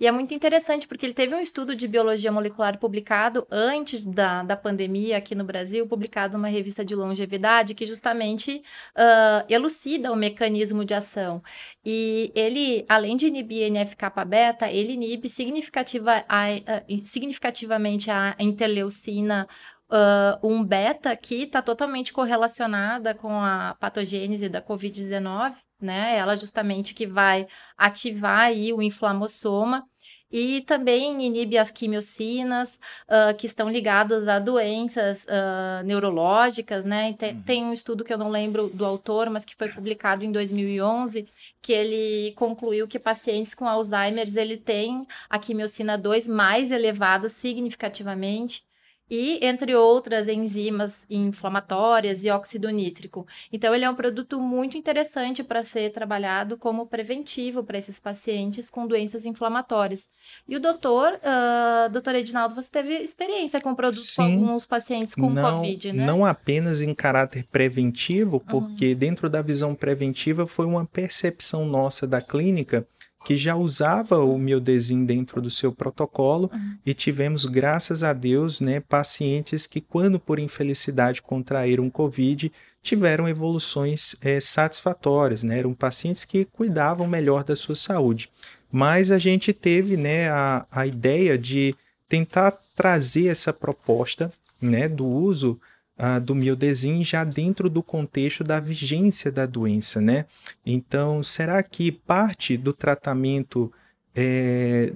e 0.00 0.06
é 0.06 0.12
muito 0.12 0.32
interessante 0.32 0.86
porque 0.86 1.06
ele 1.06 1.14
teve 1.14 1.34
um 1.34 1.40
estudo 1.40 1.74
de 1.74 1.88
biologia 1.88 2.30
molecular 2.30 2.78
publicado 2.78 3.46
antes 3.50 4.04
da, 4.04 4.42
da 4.42 4.56
pandemia 4.56 5.16
aqui 5.16 5.34
no 5.34 5.44
Brasil, 5.44 5.86
publicado 5.86 6.36
numa 6.36 6.48
revista 6.48 6.84
de 6.84 6.94
longevidade, 6.94 7.74
que 7.74 7.86
justamente 7.86 8.62
uh, 8.96 9.44
elucida 9.48 10.12
o 10.12 10.16
mecanismo 10.16 10.84
de 10.84 10.94
ação. 10.94 11.42
E 11.84 12.32
ele, 12.34 12.84
além 12.88 13.16
de 13.16 13.26
inibir 13.26 13.64
NF-kappa-beta, 13.64 14.70
ele 14.70 14.92
inibe 14.92 15.28
significativa, 15.28 16.24
a, 16.28 16.46
a, 16.46 16.96
significativamente 17.00 18.10
a 18.10 18.36
interleucina 18.38 19.48
uh, 19.90 20.46
um 20.46 20.64
beta 20.64 21.14
que 21.16 21.42
está 21.42 21.62
totalmente 21.62 22.12
correlacionada 22.12 23.14
com 23.14 23.32
a 23.32 23.76
patogênese 23.80 24.48
da 24.48 24.62
Covid-19 24.62 25.54
né? 25.80 26.16
Ela 26.16 26.36
justamente 26.36 26.94
que 26.94 27.06
vai 27.06 27.46
ativar 27.76 28.40
aí 28.40 28.72
o 28.72 28.82
inflamossoma 28.82 29.86
e 30.30 30.60
também 30.62 31.24
inibe 31.24 31.56
as 31.56 31.70
quimiocinas 31.70 32.78
uh, 33.08 33.34
que 33.36 33.46
estão 33.46 33.70
ligadas 33.70 34.28
a 34.28 34.38
doenças 34.38 35.24
uh, 35.24 35.82
neurológicas, 35.84 36.84
né? 36.84 37.14
Tem, 37.14 37.32
uhum. 37.34 37.42
tem, 37.42 37.64
um 37.64 37.72
estudo 37.72 38.04
que 38.04 38.12
eu 38.12 38.18
não 38.18 38.28
lembro 38.28 38.68
do 38.68 38.84
autor, 38.84 39.30
mas 39.30 39.44
que 39.44 39.56
foi 39.56 39.68
publicado 39.70 40.24
em 40.24 40.30
2011, 40.30 41.26
que 41.62 41.72
ele 41.72 42.32
concluiu 42.36 42.86
que 42.86 42.98
pacientes 42.98 43.54
com 43.54 43.66
Alzheimer 43.66 44.28
ele 44.36 44.58
têm 44.58 45.06
a 45.30 45.38
quimiocina 45.38 45.96
2 45.96 46.28
mais 46.28 46.70
elevada 46.70 47.28
significativamente 47.28 48.67
e 49.10 49.44
entre 49.44 49.74
outras 49.74 50.28
enzimas 50.28 51.06
inflamatórias 51.08 52.24
e 52.24 52.30
óxido 52.30 52.68
nítrico. 52.70 53.26
Então 53.52 53.74
ele 53.74 53.84
é 53.84 53.90
um 53.90 53.94
produto 53.94 54.40
muito 54.40 54.76
interessante 54.76 55.42
para 55.42 55.62
ser 55.62 55.90
trabalhado 55.90 56.56
como 56.56 56.86
preventivo 56.86 57.64
para 57.64 57.78
esses 57.78 57.98
pacientes 57.98 58.70
com 58.70 58.86
doenças 58.86 59.24
inflamatórias. 59.24 60.08
E 60.48 60.56
o 60.56 60.60
doutor, 60.60 61.14
uh, 61.14 61.90
doutor 61.90 62.14
Edinaldo, 62.14 62.54
você 62.54 62.70
teve 62.70 62.94
experiência 62.94 63.60
com 63.60 63.74
produtos 63.74 64.14
com 64.14 64.22
alguns 64.22 64.66
pacientes 64.66 65.14
com 65.14 65.30
não, 65.30 65.60
COVID, 65.60 65.92
né? 65.92 66.06
Não 66.06 66.24
apenas 66.24 66.80
em 66.80 66.94
caráter 66.94 67.46
preventivo, 67.50 68.40
porque 68.40 68.92
uhum. 68.92 68.98
dentro 68.98 69.30
da 69.30 69.40
visão 69.40 69.74
preventiva 69.74 70.46
foi 70.46 70.66
uma 70.66 70.84
percepção 70.84 71.64
nossa 71.64 72.06
da 72.06 72.20
clínica 72.20 72.86
que 73.24 73.36
já 73.36 73.56
usava 73.56 74.18
o 74.18 74.38
Miodesin 74.38 75.04
dentro 75.04 75.42
do 75.42 75.50
seu 75.50 75.72
protocolo 75.72 76.50
uhum. 76.52 76.78
e 76.86 76.94
tivemos, 76.94 77.44
graças 77.44 78.02
a 78.02 78.12
Deus, 78.12 78.60
né, 78.60 78.80
pacientes 78.80 79.66
que, 79.66 79.80
quando 79.80 80.18
por 80.18 80.38
infelicidade 80.38 81.20
contraíram 81.20 81.90
Covid, 81.90 82.52
tiveram 82.82 83.28
evoluções 83.28 84.16
é, 84.22 84.40
satisfatórias, 84.40 85.42
né? 85.42 85.58
Eram 85.58 85.74
pacientes 85.74 86.24
que 86.24 86.44
cuidavam 86.44 87.06
melhor 87.06 87.44
da 87.44 87.56
sua 87.56 87.76
saúde. 87.76 88.30
Mas 88.70 89.10
a 89.10 89.18
gente 89.18 89.52
teve 89.52 89.96
né, 89.96 90.30
a, 90.30 90.66
a 90.70 90.86
ideia 90.86 91.36
de 91.36 91.74
tentar 92.08 92.52
trazer 92.76 93.26
essa 93.28 93.52
proposta 93.52 94.32
né, 94.60 94.88
do 94.88 95.06
uso 95.06 95.60
uh, 95.98 96.20
do 96.20 96.34
Miodesin 96.34 97.02
já 97.02 97.24
dentro 97.24 97.68
do 97.68 97.82
contexto 97.82 98.44
da 98.44 98.60
vigência 98.60 99.30
da 99.30 99.46
doença, 99.46 100.00
né? 100.00 100.24
Então, 100.64 101.22
será 101.22 101.62
que 101.62 101.90
parte 101.90 102.56
do 102.56 102.72
tratamento 102.72 103.72
é, 104.20 104.92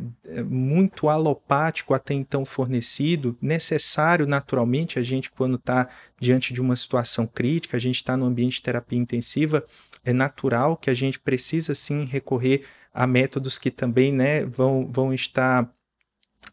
muito 0.49 1.09
alopático 1.09 1.95
até 1.95 2.13
então 2.13 2.45
fornecido, 2.45 3.37
necessário 3.41 4.27
naturalmente, 4.27 4.99
a 4.99 5.03
gente 5.03 5.31
quando 5.31 5.55
está 5.55 5.89
diante 6.19 6.53
de 6.53 6.61
uma 6.61 6.75
situação 6.75 7.25
crítica, 7.25 7.77
a 7.77 7.81
gente 7.81 7.97
está 7.97 8.17
no 8.17 8.25
ambiente 8.25 8.55
de 8.55 8.63
terapia 8.63 8.99
intensiva, 8.99 9.65
é 10.05 10.13
natural 10.13 10.77
que 10.77 10.91
a 10.91 10.95
gente 10.95 11.21
precisa 11.21 11.73
sim 11.73 12.05
recorrer 12.05 12.65
a 12.93 13.07
métodos 13.07 13.59
que 13.59 13.71
também 13.71 14.13
né, 14.13 14.45
vão, 14.45 14.89
vão 14.89 15.15
estar 15.15 15.73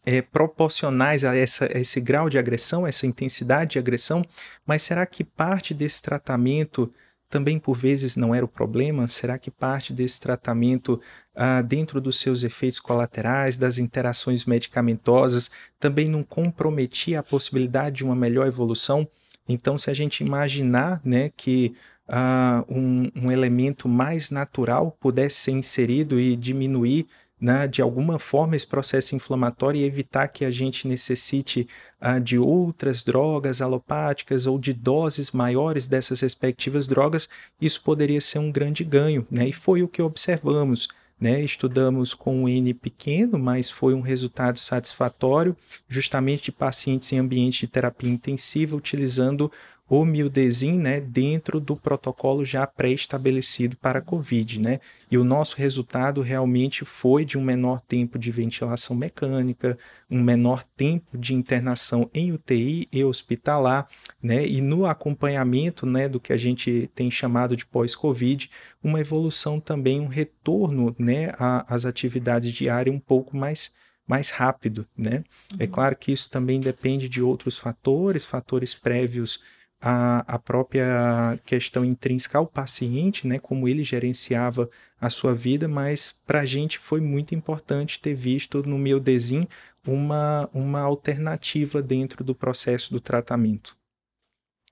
é, 0.04 0.22
proporcionais 0.22 1.24
a, 1.24 1.36
essa, 1.36 1.66
a 1.66 1.78
esse 1.78 2.00
grau 2.00 2.28
de 2.30 2.38
agressão, 2.38 2.86
essa 2.86 3.06
intensidade 3.06 3.72
de 3.72 3.78
agressão, 3.78 4.24
mas 4.66 4.82
será 4.82 5.04
que 5.06 5.24
parte 5.24 5.74
desse 5.74 6.00
tratamento 6.00 6.92
também 7.30 7.60
por 7.60 7.76
vezes 7.76 8.16
não 8.16 8.34
era 8.34 8.44
o 8.44 8.48
problema? 8.48 9.06
Será 9.06 9.38
que 9.38 9.50
parte 9.52 9.92
desse 9.92 10.20
tratamento, 10.20 11.00
ah, 11.34 11.62
dentro 11.62 12.00
dos 12.00 12.18
seus 12.18 12.42
efeitos 12.42 12.80
colaterais, 12.80 13.56
das 13.56 13.78
interações 13.78 14.44
medicamentosas, 14.44 15.48
também 15.78 16.08
não 16.08 16.24
comprometia 16.24 17.20
a 17.20 17.22
possibilidade 17.22 17.98
de 17.98 18.04
uma 18.04 18.16
melhor 18.16 18.48
evolução? 18.48 19.08
Então, 19.48 19.78
se 19.78 19.88
a 19.90 19.94
gente 19.94 20.24
imaginar 20.24 21.00
né, 21.04 21.30
que 21.36 21.74
ah, 22.08 22.64
um, 22.68 23.08
um 23.14 23.30
elemento 23.30 23.88
mais 23.88 24.32
natural 24.32 24.90
pudesse 25.00 25.36
ser 25.36 25.52
inserido 25.52 26.18
e 26.18 26.34
diminuir 26.34 27.06
né, 27.40 27.66
de 27.66 27.80
alguma 27.80 28.18
forma 28.18 28.54
esse 28.54 28.66
processo 28.66 29.16
inflamatório 29.16 29.80
e 29.80 29.84
evitar 29.84 30.28
que 30.28 30.44
a 30.44 30.50
gente 30.50 30.86
necessite 30.86 31.66
uh, 32.00 32.20
de 32.20 32.38
outras 32.38 33.02
drogas 33.02 33.62
alopáticas 33.62 34.46
ou 34.46 34.58
de 34.58 34.74
doses 34.74 35.30
maiores 35.30 35.86
dessas 35.86 36.20
respectivas 36.20 36.86
drogas, 36.86 37.28
isso 37.60 37.82
poderia 37.82 38.20
ser 38.20 38.38
um 38.38 38.52
grande 38.52 38.84
ganho, 38.84 39.26
né? 39.30 39.48
E 39.48 39.52
foi 39.52 39.82
o 39.82 39.88
que 39.88 40.02
observamos. 40.02 40.88
Né, 41.22 41.42
estudamos 41.42 42.14
com 42.14 42.44
um 42.44 42.48
N 42.48 42.72
pequeno, 42.72 43.38
mas 43.38 43.70
foi 43.70 43.92
um 43.92 44.00
resultado 44.00 44.58
satisfatório, 44.58 45.54
justamente 45.86 46.44
de 46.44 46.52
pacientes 46.52 47.12
em 47.12 47.18
ambiente 47.18 47.60
de 47.60 47.66
terapia 47.66 48.08
intensiva, 48.08 48.74
utilizando 48.74 49.52
o 49.90 50.04
Mildesin, 50.04 50.78
né, 50.78 51.00
dentro 51.00 51.58
do 51.58 51.74
protocolo 51.74 52.44
já 52.44 52.64
pré-estabelecido 52.64 53.76
para 53.76 53.98
a 53.98 54.02
COVID, 54.02 54.60
né? 54.60 54.78
E 55.10 55.18
o 55.18 55.24
nosso 55.24 55.56
resultado 55.56 56.20
realmente 56.20 56.84
foi 56.84 57.24
de 57.24 57.36
um 57.36 57.42
menor 57.42 57.80
tempo 57.80 58.16
de 58.16 58.30
ventilação 58.30 58.94
mecânica, 58.94 59.76
um 60.08 60.22
menor 60.22 60.62
tempo 60.76 61.18
de 61.18 61.34
internação 61.34 62.08
em 62.14 62.30
UTI 62.30 62.86
e 62.92 63.02
hospitalar, 63.02 63.88
né? 64.22 64.46
E 64.46 64.60
no 64.60 64.86
acompanhamento, 64.86 65.84
né, 65.84 66.08
do 66.08 66.20
que 66.20 66.32
a 66.32 66.38
gente 66.38 66.88
tem 66.94 67.10
chamado 67.10 67.56
de 67.56 67.66
pós-COVID, 67.66 68.48
uma 68.80 69.00
evolução 69.00 69.58
também, 69.58 69.98
um 69.98 70.06
retorno, 70.06 70.94
né, 71.00 71.32
às 71.66 71.84
atividades 71.84 72.52
diárias 72.52 72.94
um 72.94 73.00
pouco 73.00 73.36
mais 73.36 73.72
mais 74.06 74.30
rápido, 74.30 74.86
né? 74.96 75.14
É 75.14 75.16
uhum. 75.16 75.24
É 75.60 75.66
claro 75.68 75.96
que 75.96 76.10
isso 76.10 76.28
também 76.30 76.60
depende 76.60 77.08
de 77.08 77.22
outros 77.22 77.56
fatores, 77.58 78.24
fatores 78.24 78.74
prévios 78.74 79.40
a, 79.80 80.34
a 80.34 80.38
própria 80.38 81.38
questão 81.44 81.84
intrínseca 81.84 82.38
ao 82.38 82.46
paciente, 82.46 83.26
né, 83.26 83.38
como 83.38 83.66
ele 83.66 83.82
gerenciava 83.82 84.68
a 85.00 85.08
sua 85.08 85.34
vida, 85.34 85.66
mas 85.66 86.20
para 86.26 86.40
a 86.40 86.46
gente 86.46 86.78
foi 86.78 87.00
muito 87.00 87.34
importante 87.34 88.00
ter 88.00 88.14
visto 88.14 88.62
no 88.62 88.78
meu 88.78 89.00
desenho 89.00 89.48
uma, 89.86 90.48
uma 90.52 90.80
alternativa 90.80 91.82
dentro 91.82 92.22
do 92.22 92.34
processo 92.34 92.92
do 92.92 93.00
tratamento. 93.00 93.80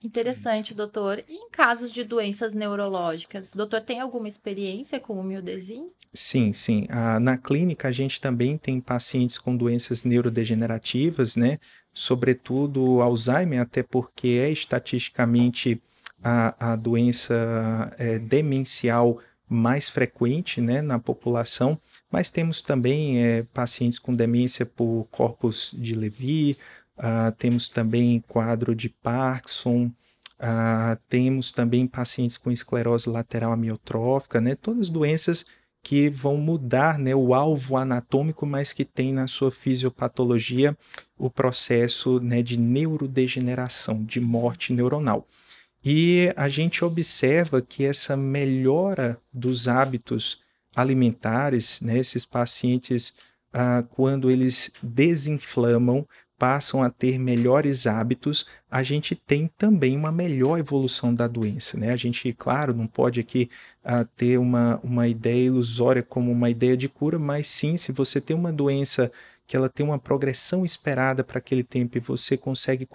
Interessante, 0.02 0.74
doutor. 0.74 1.24
E 1.28 1.34
em 1.34 1.50
casos 1.50 1.92
de 1.92 2.04
doenças 2.04 2.54
neurológicas, 2.54 3.52
o 3.52 3.56
doutor 3.56 3.80
tem 3.80 3.98
alguma 3.98 4.28
experiência 4.28 5.00
com 5.00 5.14
o 5.14 5.24
Mildezin? 5.24 5.90
Sim, 6.14 6.52
sim. 6.52 6.86
Ah, 6.88 7.18
na 7.18 7.36
clínica, 7.36 7.88
a 7.88 7.92
gente 7.92 8.20
também 8.20 8.56
tem 8.56 8.80
pacientes 8.80 9.38
com 9.38 9.56
doenças 9.56 10.04
neurodegenerativas, 10.04 11.34
né? 11.34 11.58
Sobretudo 11.98 13.00
Alzheimer, 13.00 13.60
até 13.60 13.82
porque 13.82 14.28
é 14.40 14.50
estatisticamente 14.50 15.80
a, 16.22 16.72
a 16.72 16.76
doença 16.76 17.94
é, 17.98 18.18
demencial 18.18 19.18
mais 19.48 19.88
frequente 19.88 20.60
né, 20.60 20.82
na 20.82 20.98
população, 20.98 21.78
mas 22.12 22.30
temos 22.30 22.60
também 22.60 23.24
é, 23.24 23.42
pacientes 23.54 23.98
com 23.98 24.14
demência 24.14 24.66
por 24.66 25.06
corpus 25.10 25.74
de 25.76 25.94
Levy, 25.94 26.58
Uh, 26.98 27.30
temos 27.38 27.68
também 27.68 28.20
quadro 28.26 28.74
de 28.74 28.88
Parkinson, 28.88 29.84
uh, 30.40 30.98
temos 31.08 31.52
também 31.52 31.86
pacientes 31.86 32.36
com 32.36 32.50
esclerose 32.50 33.08
lateral 33.08 33.52
amiotrófica, 33.52 34.40
né? 34.40 34.56
Todas 34.56 34.90
doenças 34.90 35.46
que 35.88 36.10
vão 36.10 36.36
mudar 36.36 36.98
né, 36.98 37.14
o 37.14 37.32
alvo 37.32 37.74
anatômico, 37.74 38.44
mas 38.44 38.74
que 38.74 38.84
tem 38.84 39.10
na 39.10 39.26
sua 39.26 39.50
fisiopatologia 39.50 40.76
o 41.16 41.30
processo 41.30 42.20
né, 42.20 42.42
de 42.42 42.58
neurodegeneração, 42.58 44.04
de 44.04 44.20
morte 44.20 44.70
neuronal. 44.74 45.26
E 45.82 46.30
a 46.36 46.46
gente 46.46 46.84
observa 46.84 47.62
que 47.62 47.86
essa 47.86 48.18
melhora 48.18 49.18
dos 49.32 49.66
hábitos 49.66 50.42
alimentares, 50.76 51.80
né, 51.80 51.96
esses 51.96 52.26
pacientes, 52.26 53.14
ah, 53.50 53.82
quando 53.88 54.30
eles 54.30 54.70
desinflamam, 54.82 56.06
passam 56.38 56.82
a 56.82 56.88
ter 56.88 57.18
melhores 57.18 57.86
hábitos, 57.86 58.46
a 58.70 58.82
gente 58.82 59.14
tem 59.14 59.50
também 59.58 59.96
uma 59.96 60.12
melhor 60.12 60.58
evolução 60.58 61.12
da 61.12 61.26
doença. 61.26 61.76
Né? 61.76 61.90
A 61.90 61.96
gente, 61.96 62.32
claro, 62.32 62.72
não 62.72 62.86
pode 62.86 63.18
aqui 63.18 63.50
uh, 63.84 64.04
ter 64.16 64.38
uma, 64.38 64.78
uma 64.82 65.08
ideia 65.08 65.46
ilusória 65.46 66.02
como 66.02 66.30
uma 66.30 66.48
ideia 66.48 66.76
de 66.76 66.88
cura, 66.88 67.18
mas 67.18 67.48
sim, 67.48 67.76
se 67.76 67.90
você 67.90 68.20
tem 68.20 68.36
uma 68.36 68.52
doença 68.52 69.10
que 69.48 69.56
ela 69.56 69.68
tem 69.68 69.84
uma 69.84 69.98
progressão 69.98 70.64
esperada 70.64 71.24
para 71.24 71.38
aquele 71.38 71.64
tempo 71.64 71.96
e 71.96 72.00
você 72.00 72.36
consegue 72.36 72.86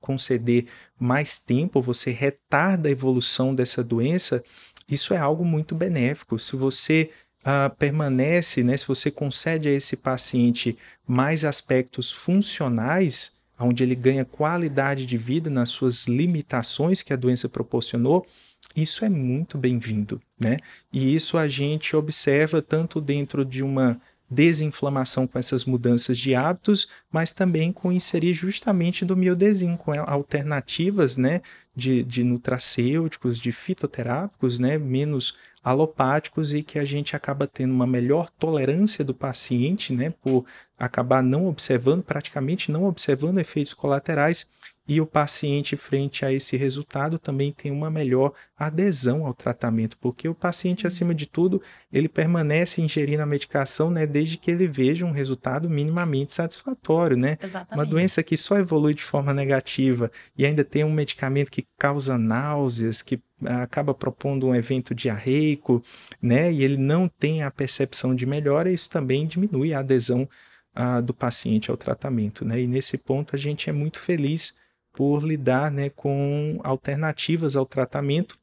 conceder 0.00 0.66
mais 0.98 1.38
tempo, 1.38 1.80
você 1.80 2.10
retarda 2.10 2.88
a 2.88 2.92
evolução 2.92 3.54
dessa 3.54 3.82
doença, 3.82 4.42
isso 4.88 5.14
é 5.14 5.16
algo 5.16 5.44
muito 5.44 5.72
benéfico. 5.74 6.36
Se 6.36 6.56
você 6.56 7.10
uh, 7.44 7.74
permanece, 7.76 8.62
né, 8.62 8.76
se 8.76 8.86
você 8.86 9.10
concede 9.10 9.68
a 9.68 9.72
esse 9.72 9.96
paciente 9.96 10.76
mais 11.06 11.44
aspectos 11.44 12.10
funcionais, 12.10 13.32
onde 13.58 13.82
ele 13.82 13.94
ganha 13.94 14.24
qualidade 14.24 15.06
de 15.06 15.16
vida 15.16 15.48
nas 15.48 15.70
suas 15.70 16.06
limitações 16.06 17.02
que 17.02 17.12
a 17.12 17.16
doença 17.16 17.48
proporcionou, 17.48 18.26
isso 18.74 19.04
é 19.04 19.08
muito 19.08 19.56
bem-vindo, 19.56 20.20
né? 20.40 20.58
E 20.92 21.14
isso 21.14 21.38
a 21.38 21.46
gente 21.46 21.94
observa 21.94 22.60
tanto 22.60 23.00
dentro 23.00 23.44
de 23.44 23.62
uma 23.62 24.00
desinflamação 24.30 25.26
com 25.26 25.38
essas 25.38 25.64
mudanças 25.64 26.18
de 26.18 26.34
hábitos, 26.34 26.88
mas 27.12 27.32
também 27.32 27.72
com 27.72 27.92
inserir 27.92 28.34
justamente 28.34 29.04
do 29.04 29.16
miodesin, 29.16 29.76
com 29.76 29.92
alternativas 29.92 31.16
né, 31.16 31.42
de, 31.74 32.02
de 32.02 32.24
nutracêuticos, 32.24 33.38
de 33.38 33.52
fitoterápicos, 33.52 34.58
né, 34.58 34.78
menos 34.78 35.36
alopáticos 35.62 36.52
e 36.52 36.62
que 36.62 36.78
a 36.78 36.84
gente 36.84 37.16
acaba 37.16 37.46
tendo 37.46 37.72
uma 37.72 37.86
melhor 37.86 38.28
tolerância 38.30 39.04
do 39.04 39.14
paciente, 39.14 39.92
né, 39.92 40.12
por 40.22 40.44
acabar 40.78 41.22
não 41.22 41.46
observando, 41.46 42.02
praticamente 42.02 42.70
não 42.70 42.84
observando 42.84 43.38
efeitos 43.38 43.72
colaterais 43.72 44.46
e 44.86 45.00
o 45.00 45.06
paciente, 45.06 45.76
frente 45.76 46.26
a 46.26 46.32
esse 46.32 46.58
resultado, 46.58 47.18
também 47.18 47.50
tem 47.50 47.72
uma 47.72 47.90
melhor 47.90 48.32
adesão 48.56 49.24
ao 49.24 49.32
tratamento, 49.32 49.96
porque 49.98 50.28
o 50.28 50.34
paciente, 50.34 50.86
acima 50.86 51.14
de 51.14 51.24
tudo, 51.24 51.62
ele 51.90 52.06
permanece 52.06 52.82
ingerindo 52.82 53.22
a 53.22 53.26
medicação 53.26 53.90
né, 53.90 54.06
desde 54.06 54.36
que 54.36 54.50
ele 54.50 54.68
veja 54.68 55.06
um 55.06 55.10
resultado 55.10 55.70
minimamente 55.70 56.34
satisfatório. 56.34 57.16
Né? 57.16 57.38
Exatamente. 57.42 57.74
Uma 57.74 57.86
doença 57.86 58.22
que 58.22 58.36
só 58.36 58.58
evolui 58.58 58.92
de 58.92 59.02
forma 59.02 59.32
negativa 59.32 60.10
e 60.36 60.44
ainda 60.44 60.62
tem 60.62 60.84
um 60.84 60.92
medicamento 60.92 61.50
que 61.50 61.66
causa 61.78 62.18
náuseas, 62.18 63.00
que 63.00 63.18
ah, 63.46 63.62
acaba 63.62 63.94
propondo 63.94 64.48
um 64.48 64.54
evento 64.54 64.94
diarreico, 64.94 65.82
né, 66.20 66.52
e 66.52 66.62
ele 66.62 66.76
não 66.76 67.08
tem 67.08 67.42
a 67.42 67.50
percepção 67.50 68.14
de 68.14 68.26
melhora, 68.26 68.70
isso 68.70 68.90
também 68.90 69.26
diminui 69.26 69.72
a 69.72 69.78
adesão 69.78 70.28
ah, 70.74 71.00
do 71.00 71.14
paciente 71.14 71.70
ao 71.70 71.76
tratamento. 71.76 72.44
Né? 72.44 72.60
E 72.60 72.66
nesse 72.66 72.98
ponto 72.98 73.34
a 73.34 73.38
gente 73.38 73.70
é 73.70 73.72
muito 73.72 73.98
feliz 73.98 74.62
por 74.94 75.24
lidar 75.24 75.70
né, 75.70 75.90
com 75.90 76.60
alternativas 76.62 77.56
ao 77.56 77.66
tratamento 77.66 78.38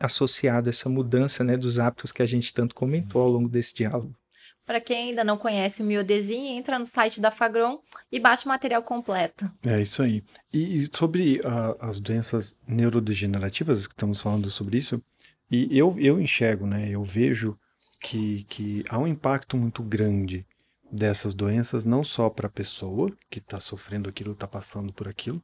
associado 0.00 0.68
a 0.68 0.70
essa 0.70 0.88
mudança 0.88 1.44
né, 1.44 1.56
dos 1.56 1.78
hábitos 1.78 2.10
que 2.10 2.22
a 2.22 2.26
gente 2.26 2.52
tanto 2.52 2.74
comentou 2.74 3.22
ao 3.22 3.28
longo 3.28 3.48
desse 3.48 3.74
diálogo. 3.74 4.16
Para 4.64 4.80
quem 4.80 5.10
ainda 5.10 5.22
não 5.22 5.36
conhece 5.36 5.82
o 5.82 5.84
Miodesin, 5.84 6.56
entra 6.56 6.78
no 6.78 6.86
site 6.86 7.20
da 7.20 7.30
Fagron 7.30 7.80
e 8.10 8.18
baixa 8.18 8.46
o 8.46 8.48
material 8.48 8.82
completo. 8.82 9.50
É 9.66 9.82
isso 9.82 10.02
aí. 10.02 10.24
E, 10.52 10.88
sobre 10.92 11.40
uh, 11.40 11.76
as 11.80 12.00
doenças 12.00 12.54
neurodegenerativas, 12.66 13.86
que 13.86 13.92
estamos 13.92 14.20
falando 14.20 14.50
sobre 14.50 14.78
isso, 14.78 15.02
e 15.50 15.76
eu, 15.76 15.94
eu 15.98 16.20
enxergo, 16.20 16.66
né, 16.66 16.88
eu 16.88 17.04
vejo 17.04 17.58
que, 18.00 18.44
que 18.44 18.84
há 18.88 18.98
um 18.98 19.06
impacto 19.06 19.56
muito 19.56 19.82
grande 19.82 20.46
dessas 20.90 21.34
doenças, 21.34 21.84
não 21.84 22.02
só 22.02 22.30
para 22.30 22.46
a 22.46 22.50
pessoa 22.50 23.12
que 23.28 23.40
está 23.40 23.60
sofrendo 23.60 24.08
aquilo, 24.08 24.32
está 24.32 24.46
passando 24.46 24.92
por 24.92 25.08
aquilo, 25.08 25.42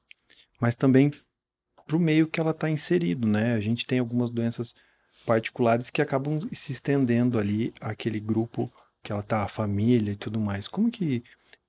mas 0.60 0.74
também 0.74 1.12
para 1.86 1.96
o 1.96 2.00
meio 2.00 2.26
que 2.26 2.40
ela 2.40 2.50
está 2.50 2.68
inserido, 2.68 3.26
né? 3.26 3.54
A 3.54 3.60
gente 3.60 3.86
tem 3.86 3.98
algumas 3.98 4.30
doenças 4.30 4.74
particulares 5.24 5.88
que 5.90 6.02
acabam 6.02 6.40
se 6.52 6.72
estendendo 6.72 7.38
ali 7.38 7.72
aquele 7.80 8.20
grupo 8.20 8.72
que 9.02 9.12
ela 9.12 9.22
tá, 9.22 9.44
a 9.44 9.48
família 9.48 10.12
e 10.12 10.16
tudo 10.16 10.40
mais. 10.40 10.66
Como 10.66 10.90
que 10.90 11.22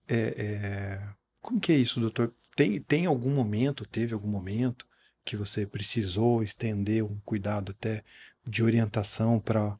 é, 0.08 0.18
é, 0.18 1.10
como 1.42 1.60
que 1.60 1.72
é 1.72 1.76
isso, 1.76 2.00
doutor? 2.00 2.34
Tem, 2.56 2.82
tem 2.82 3.06
algum 3.06 3.34
momento, 3.34 3.86
teve 3.86 4.14
algum 4.14 4.28
momento 4.28 4.88
que 5.24 5.38
você 5.38 5.66
precisou 5.66 6.42
estender 6.42 7.04
um 7.04 7.20
cuidado 7.24 7.72
até 7.72 8.04
de 8.46 8.64
orientação 8.64 9.40
para 9.40 9.78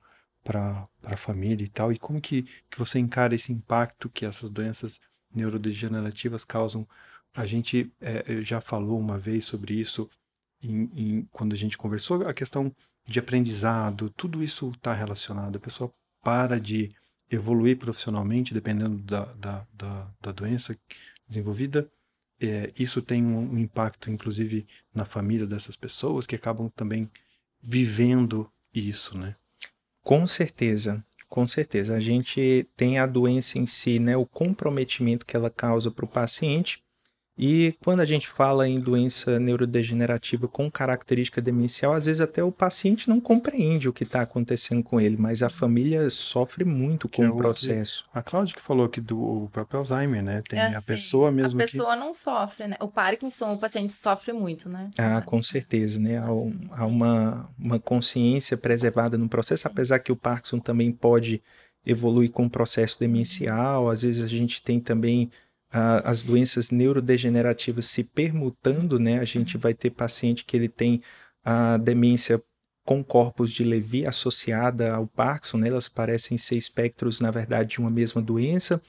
para 0.48 0.88
a 1.04 1.18
família 1.18 1.66
e 1.66 1.68
tal? 1.68 1.92
E 1.92 2.00
como 2.00 2.22
que, 2.22 2.44
que 2.72 2.80
você 2.80 3.00
encara 3.00 3.36
esse 3.36 3.52
impacto 3.52 4.10
que 4.10 4.26
essas 4.26 4.50
doenças 4.50 5.02
neurodegenerativas 5.36 6.46
causam 6.46 6.88
a 7.38 7.46
gente 7.46 7.92
é, 8.02 8.42
já 8.42 8.60
falou 8.60 9.00
uma 9.00 9.18
vez 9.18 9.46
sobre 9.46 9.76
isso 9.76 10.10
em, 10.62 10.90
em, 10.96 11.30
quando 11.32 11.54
a 11.54 11.56
gente 11.56 11.78
conversou, 11.78 12.28
a 12.28 12.34
questão 12.34 12.74
de 13.06 13.20
aprendizado, 13.20 14.10
tudo 14.10 14.44
isso 14.44 14.72
está 14.72 14.92
relacionado. 14.92 15.56
A 15.56 15.60
pessoa 15.60 15.92
para 16.24 16.60
de 16.60 16.90
evoluir 17.30 17.78
profissionalmente, 17.78 18.56
dependendo 18.56 18.98
da, 18.98 19.26
da, 19.34 19.68
da, 19.72 20.08
da 20.20 20.32
doença 20.32 20.76
desenvolvida. 21.28 21.88
É, 22.40 22.72
isso 22.78 23.04
tem 23.04 23.24
um, 23.24 23.54
um 23.54 23.58
impacto, 23.60 24.10
inclusive, 24.10 24.66
na 24.94 25.06
família 25.06 25.46
dessas 25.46 25.76
pessoas 25.76 26.26
que 26.26 26.36
acabam 26.36 26.70
também 26.70 27.10
vivendo 27.62 28.52
isso, 28.74 29.16
né? 29.16 29.36
Com 30.04 30.26
certeza, 30.26 31.06
com 31.30 31.48
certeza. 31.48 31.96
A 31.96 32.00
gente 32.00 32.68
tem 32.76 32.98
a 32.98 33.06
doença 33.06 33.60
em 33.60 33.68
si, 33.68 34.00
né, 34.00 34.18
o 34.18 34.26
comprometimento 34.26 35.26
que 35.26 35.36
ela 35.36 35.52
causa 35.52 35.92
para 35.92 36.06
o 36.06 36.08
paciente, 36.08 36.82
e 37.38 37.76
quando 37.84 38.00
a 38.00 38.06
gente 38.06 38.28
fala 38.28 38.68
em 38.68 38.80
doença 38.80 39.40
neurodegenerativa 39.40 40.48
com 40.48 40.72
característica 40.72 41.40
demencial, 41.40 41.94
às 41.94 42.06
vezes 42.06 42.20
até 42.20 42.44
o 42.44 42.52
paciente 42.52 43.08
não 43.08 43.22
compreende 43.22 43.88
o 43.88 43.94
que 43.94 44.04
está 44.04 44.22
acontecendo 44.22 44.84
com 44.84 45.00
ele, 45.00 45.18
mas 45.18 45.44
a 45.44 45.50
família 45.50 46.10
sofre 46.10 46.66
muito 46.66 47.08
com 47.08 47.24
é 47.24 47.30
o, 47.30 47.36
processo. 47.36 48.06
a 48.12 48.24
Cláudia 48.24 48.56
que 48.56 48.62
falou 48.62 48.90
que 48.90 49.00
do 49.00 49.50
próprio 49.52 49.80
Alzheimer, 49.80 50.24
né? 50.24 50.42
Tem 50.50 50.58
é 50.58 50.66
assim, 50.66 50.78
a 50.78 50.82
pessoa 50.82 51.32
mesmo. 51.32 51.62
A 51.62 51.64
pessoa 51.64 51.94
que... 51.94 52.00
não 52.00 52.14
sofre, 52.14 52.68
né? 52.68 52.78
O 52.80 52.88
Parkinson, 52.88 53.54
o 53.54 53.58
paciente 53.60 53.92
sofre 53.92 54.34
muito, 54.34 54.68
né? 54.68 54.90
Ah, 54.98 55.22
com 55.22 55.44
certeza, 55.44 56.00
né? 56.00 56.18
Há, 56.18 56.28
há 56.72 56.88
uma, 56.88 57.50
uma 57.60 57.80
consciência 57.80 58.58
preservada 58.58 59.16
no 59.16 59.30
processo, 59.30 59.68
apesar 59.68 60.00
que 60.00 60.12
o 60.12 60.16
Parkinson 60.16 60.60
também 60.60 60.92
pode 60.92 61.44
evoluir 61.86 62.32
com 62.32 62.46
o 62.46 62.50
processo 62.50 63.00
demencial, 63.00 63.90
às 63.90 64.02
vezes 64.02 64.22
a 64.22 64.28
gente 64.28 64.62
tem 64.62 64.78
também 64.78 65.32
as 65.72 66.22
doenças 66.22 66.72
neurodegenerativas 66.72 67.86
se 67.86 68.04
permutando, 68.04 68.98
né? 69.00 69.20
A 69.20 69.26
gente 69.26 69.58
vai 69.58 69.74
ter 69.74 69.90
paciente 69.90 70.46
que 70.46 70.56
ele 70.56 70.70
tem 70.70 71.02
a 71.44 71.78
demência 71.78 72.42
com 72.88 73.04
corpos 73.04 73.52
de 73.52 73.66
Levy 73.66 74.06
associada 74.06 74.94
ao 74.94 75.06
Parkinson, 75.08 75.58
né? 75.58 75.68
elas 75.68 75.90
parecem 75.90 76.38
ser 76.38 76.56
espectros, 76.56 77.20
na 77.20 77.30
verdade, 77.30 77.72
de 77.72 77.80
uma 77.80 77.90
mesma 77.90 78.22
doença. 78.22 78.82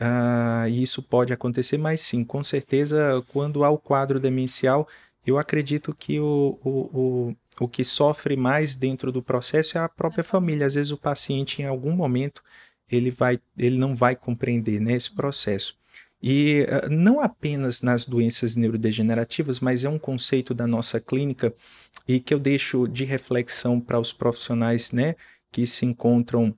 Uh, 0.00 0.68
e 0.68 0.82
isso 0.82 1.00
pode 1.00 1.32
acontecer, 1.32 1.78
mas 1.78 2.00
sim, 2.00 2.24
com 2.24 2.42
certeza, 2.42 3.24
quando 3.28 3.64
há 3.64 3.70
o 3.70 3.78
quadro 3.78 4.18
demencial, 4.18 4.88
eu 5.24 5.38
acredito 5.38 5.94
que 5.94 6.18
o, 6.18 6.58
o, 6.64 6.70
o, 6.70 7.36
o 7.60 7.68
que 7.68 7.84
sofre 7.84 8.36
mais 8.36 8.74
dentro 8.74 9.12
do 9.12 9.22
processo 9.22 9.78
é 9.78 9.80
a 9.80 9.88
própria 9.88 10.24
família. 10.24 10.66
Às 10.66 10.74
vezes 10.74 10.90
o 10.90 10.98
paciente, 10.98 11.62
em 11.62 11.66
algum 11.66 11.92
momento, 11.92 12.42
ele, 12.90 13.12
vai, 13.12 13.40
ele 13.56 13.78
não 13.78 13.94
vai 13.94 14.16
compreender 14.16 14.80
né, 14.80 14.94
esse 14.94 15.14
processo. 15.14 15.76
E 16.22 16.66
uh, 16.68 16.90
não 16.90 17.20
apenas 17.20 17.82
nas 17.82 18.04
doenças 18.04 18.56
neurodegenerativas, 18.56 19.60
mas 19.60 19.84
é 19.84 19.88
um 19.88 19.98
conceito 19.98 20.54
da 20.54 20.66
nossa 20.66 20.98
clínica 21.00 21.54
e 22.08 22.20
que 22.20 22.32
eu 22.32 22.38
deixo 22.38 22.86
de 22.86 23.04
reflexão 23.04 23.80
para 23.80 24.00
os 24.00 24.12
profissionais 24.12 24.92
né, 24.92 25.14
que 25.50 25.66
se 25.66 25.84
encontram 25.84 26.54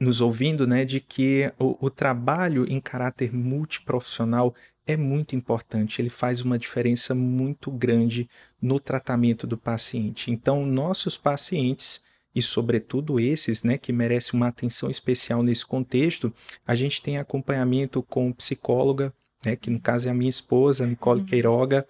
nos 0.00 0.20
ouvindo, 0.20 0.66
né, 0.66 0.84
de 0.84 1.00
que 1.00 1.52
o, 1.58 1.86
o 1.86 1.90
trabalho 1.90 2.66
em 2.68 2.80
caráter 2.80 3.32
multiprofissional 3.32 4.54
é 4.86 4.96
muito 4.96 5.36
importante, 5.36 6.02
ele 6.02 6.10
faz 6.10 6.40
uma 6.40 6.58
diferença 6.58 7.14
muito 7.14 7.70
grande 7.70 8.28
no 8.60 8.80
tratamento 8.80 9.46
do 9.46 9.56
paciente. 9.56 10.30
Então, 10.30 10.66
nossos 10.66 11.16
pacientes 11.16 12.02
e 12.34 12.40
sobretudo 12.40 13.20
esses, 13.20 13.62
né, 13.62 13.76
que 13.76 13.92
merecem 13.92 14.32
uma 14.34 14.48
atenção 14.48 14.90
especial 14.90 15.42
nesse 15.42 15.66
contexto, 15.66 16.32
a 16.66 16.74
gente 16.74 17.02
tem 17.02 17.18
acompanhamento 17.18 18.02
com 18.02 18.32
psicóloga, 18.32 19.12
né, 19.44 19.56
que 19.56 19.70
no 19.70 19.80
caso 19.80 20.08
é 20.08 20.10
a 20.10 20.14
minha 20.14 20.30
esposa, 20.30 20.86
Nicole 20.86 21.20
uhum. 21.20 21.26
Queiroga, 21.26 21.86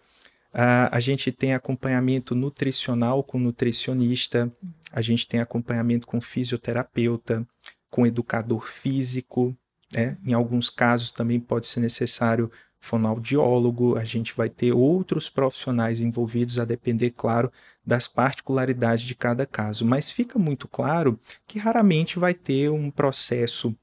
uh, 0.53 0.89
a 0.91 1.01
gente 1.01 1.31
tem 1.31 1.55
acompanhamento 1.55 2.35
nutricional 2.35 3.23
com 3.23 3.39
nutricionista, 3.39 4.53
a 4.91 5.01
gente 5.01 5.27
tem 5.27 5.41
acompanhamento 5.41 6.07
com 6.07 6.21
fisioterapeuta, 6.21 7.47
com 7.91 8.07
educador 8.07 8.67
físico, 8.67 9.57
né, 9.95 10.17
em 10.25 10.33
alguns 10.33 10.69
casos 10.69 11.13
também 11.13 11.39
pode 11.39 11.67
ser 11.67 11.81
necessário 11.81 12.51
fonoaudiólogo, 12.83 13.97
a 13.97 14.05
gente 14.05 14.35
vai 14.35 14.51
ter 14.51 14.73
outros 14.73 15.31
profissionais 15.31 16.01
envolvidos, 16.01 16.59
a 16.59 16.65
depender, 16.65 17.13
claro, 17.13 17.51
das 17.87 18.09
particularidades 18.09 19.05
de 19.05 19.15
cada 19.15 19.47
caso. 19.47 19.87
Mas 19.87 20.11
fica 20.11 20.37
muito 20.37 20.67
claro 20.67 21.19
que 21.47 21.61
raramente 21.61 22.19
vai 22.19 22.35
ter 22.35 22.71
um 22.71 22.91
processo 22.91 23.75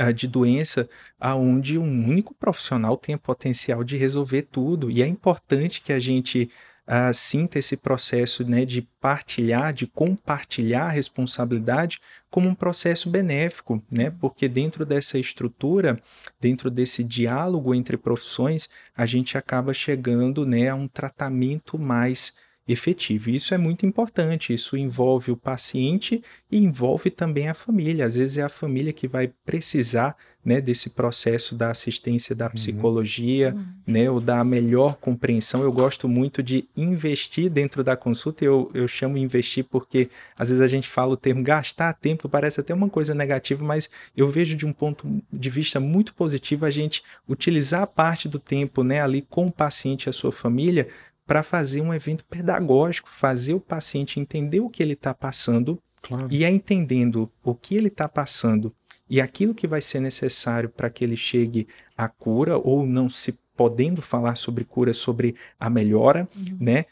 uh, 0.00 0.12
de 0.14 0.28
doença 0.28 0.88
aonde 1.18 1.76
um 1.76 2.08
único 2.08 2.32
profissional 2.34 2.96
tenha 2.96 3.18
potencial 3.18 3.82
de 3.82 3.96
resolver 3.96 4.42
tudo. 4.42 4.92
E 4.92 5.02
é 5.02 5.06
importante 5.08 5.82
que 5.82 5.92
a 5.92 5.98
gente 5.98 6.48
uh, 6.88 7.12
sinta 7.12 7.58
esse 7.58 7.76
processo 7.76 8.48
né, 8.48 8.64
de 8.64 8.82
partilhar, 9.00 9.72
de 9.72 9.86
compartilhar 9.86 10.86
a 10.86 10.90
responsabilidade 10.90 12.00
como 12.30 12.48
um 12.48 12.54
processo 12.54 13.08
benéfico, 13.08 13.82
né? 13.90 14.10
Porque 14.20 14.48
dentro 14.48 14.84
dessa 14.84 15.18
estrutura, 15.18 16.00
dentro 16.40 16.70
desse 16.70 17.04
diálogo 17.04 17.74
entre 17.74 17.96
profissões, 17.96 18.68
a 18.96 19.06
gente 19.06 19.38
acaba 19.38 19.72
chegando, 19.72 20.44
né, 20.44 20.68
a 20.68 20.74
um 20.74 20.88
tratamento 20.88 21.78
mais 21.78 22.32
efetivo. 22.66 23.30
Isso 23.30 23.54
é 23.54 23.58
muito 23.58 23.84
importante, 23.84 24.54
isso 24.54 24.76
envolve 24.76 25.30
o 25.30 25.36
paciente 25.36 26.22
e 26.50 26.58
envolve 26.58 27.10
também 27.10 27.48
a 27.48 27.54
família. 27.54 28.06
Às 28.06 28.16
vezes 28.16 28.38
é 28.38 28.42
a 28.42 28.48
família 28.48 28.92
que 28.92 29.06
vai 29.06 29.30
precisar 29.44 30.16
né, 30.44 30.60
desse 30.60 30.90
processo 30.90 31.54
da 31.54 31.70
assistência 31.70 32.34
da 32.34 32.46
uhum. 32.46 32.52
psicologia, 32.52 33.54
uhum. 33.54 33.64
né, 33.86 34.10
ou 34.10 34.20
da 34.20 34.44
melhor 34.44 34.96
compreensão. 34.96 35.62
Eu 35.62 35.72
gosto 35.72 36.06
muito 36.08 36.42
de 36.42 36.68
investir 36.76 37.48
dentro 37.48 37.82
da 37.82 37.96
consulta, 37.96 38.44
eu, 38.44 38.70
eu 38.74 38.86
chamo 38.86 39.16
investir 39.16 39.64
porque 39.64 40.10
às 40.38 40.50
vezes 40.50 40.62
a 40.62 40.66
gente 40.66 40.88
fala 40.88 41.14
o 41.14 41.16
termo 41.16 41.42
gastar 41.42 41.94
tempo, 41.94 42.28
parece 42.28 42.60
até 42.60 42.74
uma 42.74 42.90
coisa 42.90 43.14
negativa, 43.14 43.64
mas 43.64 43.88
eu 44.14 44.28
vejo 44.28 44.54
de 44.54 44.66
um 44.66 44.72
ponto 44.72 45.22
de 45.32 45.50
vista 45.50 45.80
muito 45.80 46.12
positivo 46.14 46.66
a 46.66 46.70
gente 46.70 47.02
utilizar 47.26 47.86
parte 47.86 48.28
do 48.28 48.38
tempo 48.38 48.84
né, 48.84 49.00
ali 49.00 49.22
com 49.22 49.46
o 49.46 49.52
paciente 49.52 50.06
e 50.06 50.10
a 50.10 50.12
sua 50.12 50.32
família 50.32 50.88
para 51.26 51.42
fazer 51.42 51.80
um 51.80 51.92
evento 51.92 52.24
pedagógico, 52.24 53.08
fazer 53.08 53.54
o 53.54 53.60
paciente 53.60 54.20
entender 54.20 54.60
o 54.60 54.68
que 54.68 54.82
ele 54.82 54.92
está 54.92 55.14
passando 55.14 55.80
claro. 56.02 56.28
e 56.30 56.44
é 56.44 56.50
entendendo 56.50 57.30
o 57.42 57.54
que 57.54 57.74
ele 57.76 57.88
está 57.88 58.08
passando 58.08 58.74
e 59.08 59.20
aquilo 59.20 59.54
que 59.54 59.66
vai 59.66 59.80
ser 59.80 60.00
necessário 60.00 60.68
para 60.68 60.90
que 60.90 61.04
ele 61.04 61.16
chegue 61.16 61.66
à 61.96 62.08
cura 62.08 62.56
ou 62.58 62.86
não 62.86 63.08
se 63.08 63.38
podendo 63.56 64.02
falar 64.02 64.36
sobre 64.36 64.64
cura, 64.64 64.92
sobre 64.92 65.36
a 65.58 65.70
melhora, 65.70 66.26
uhum. 66.36 66.56
né? 66.60 66.86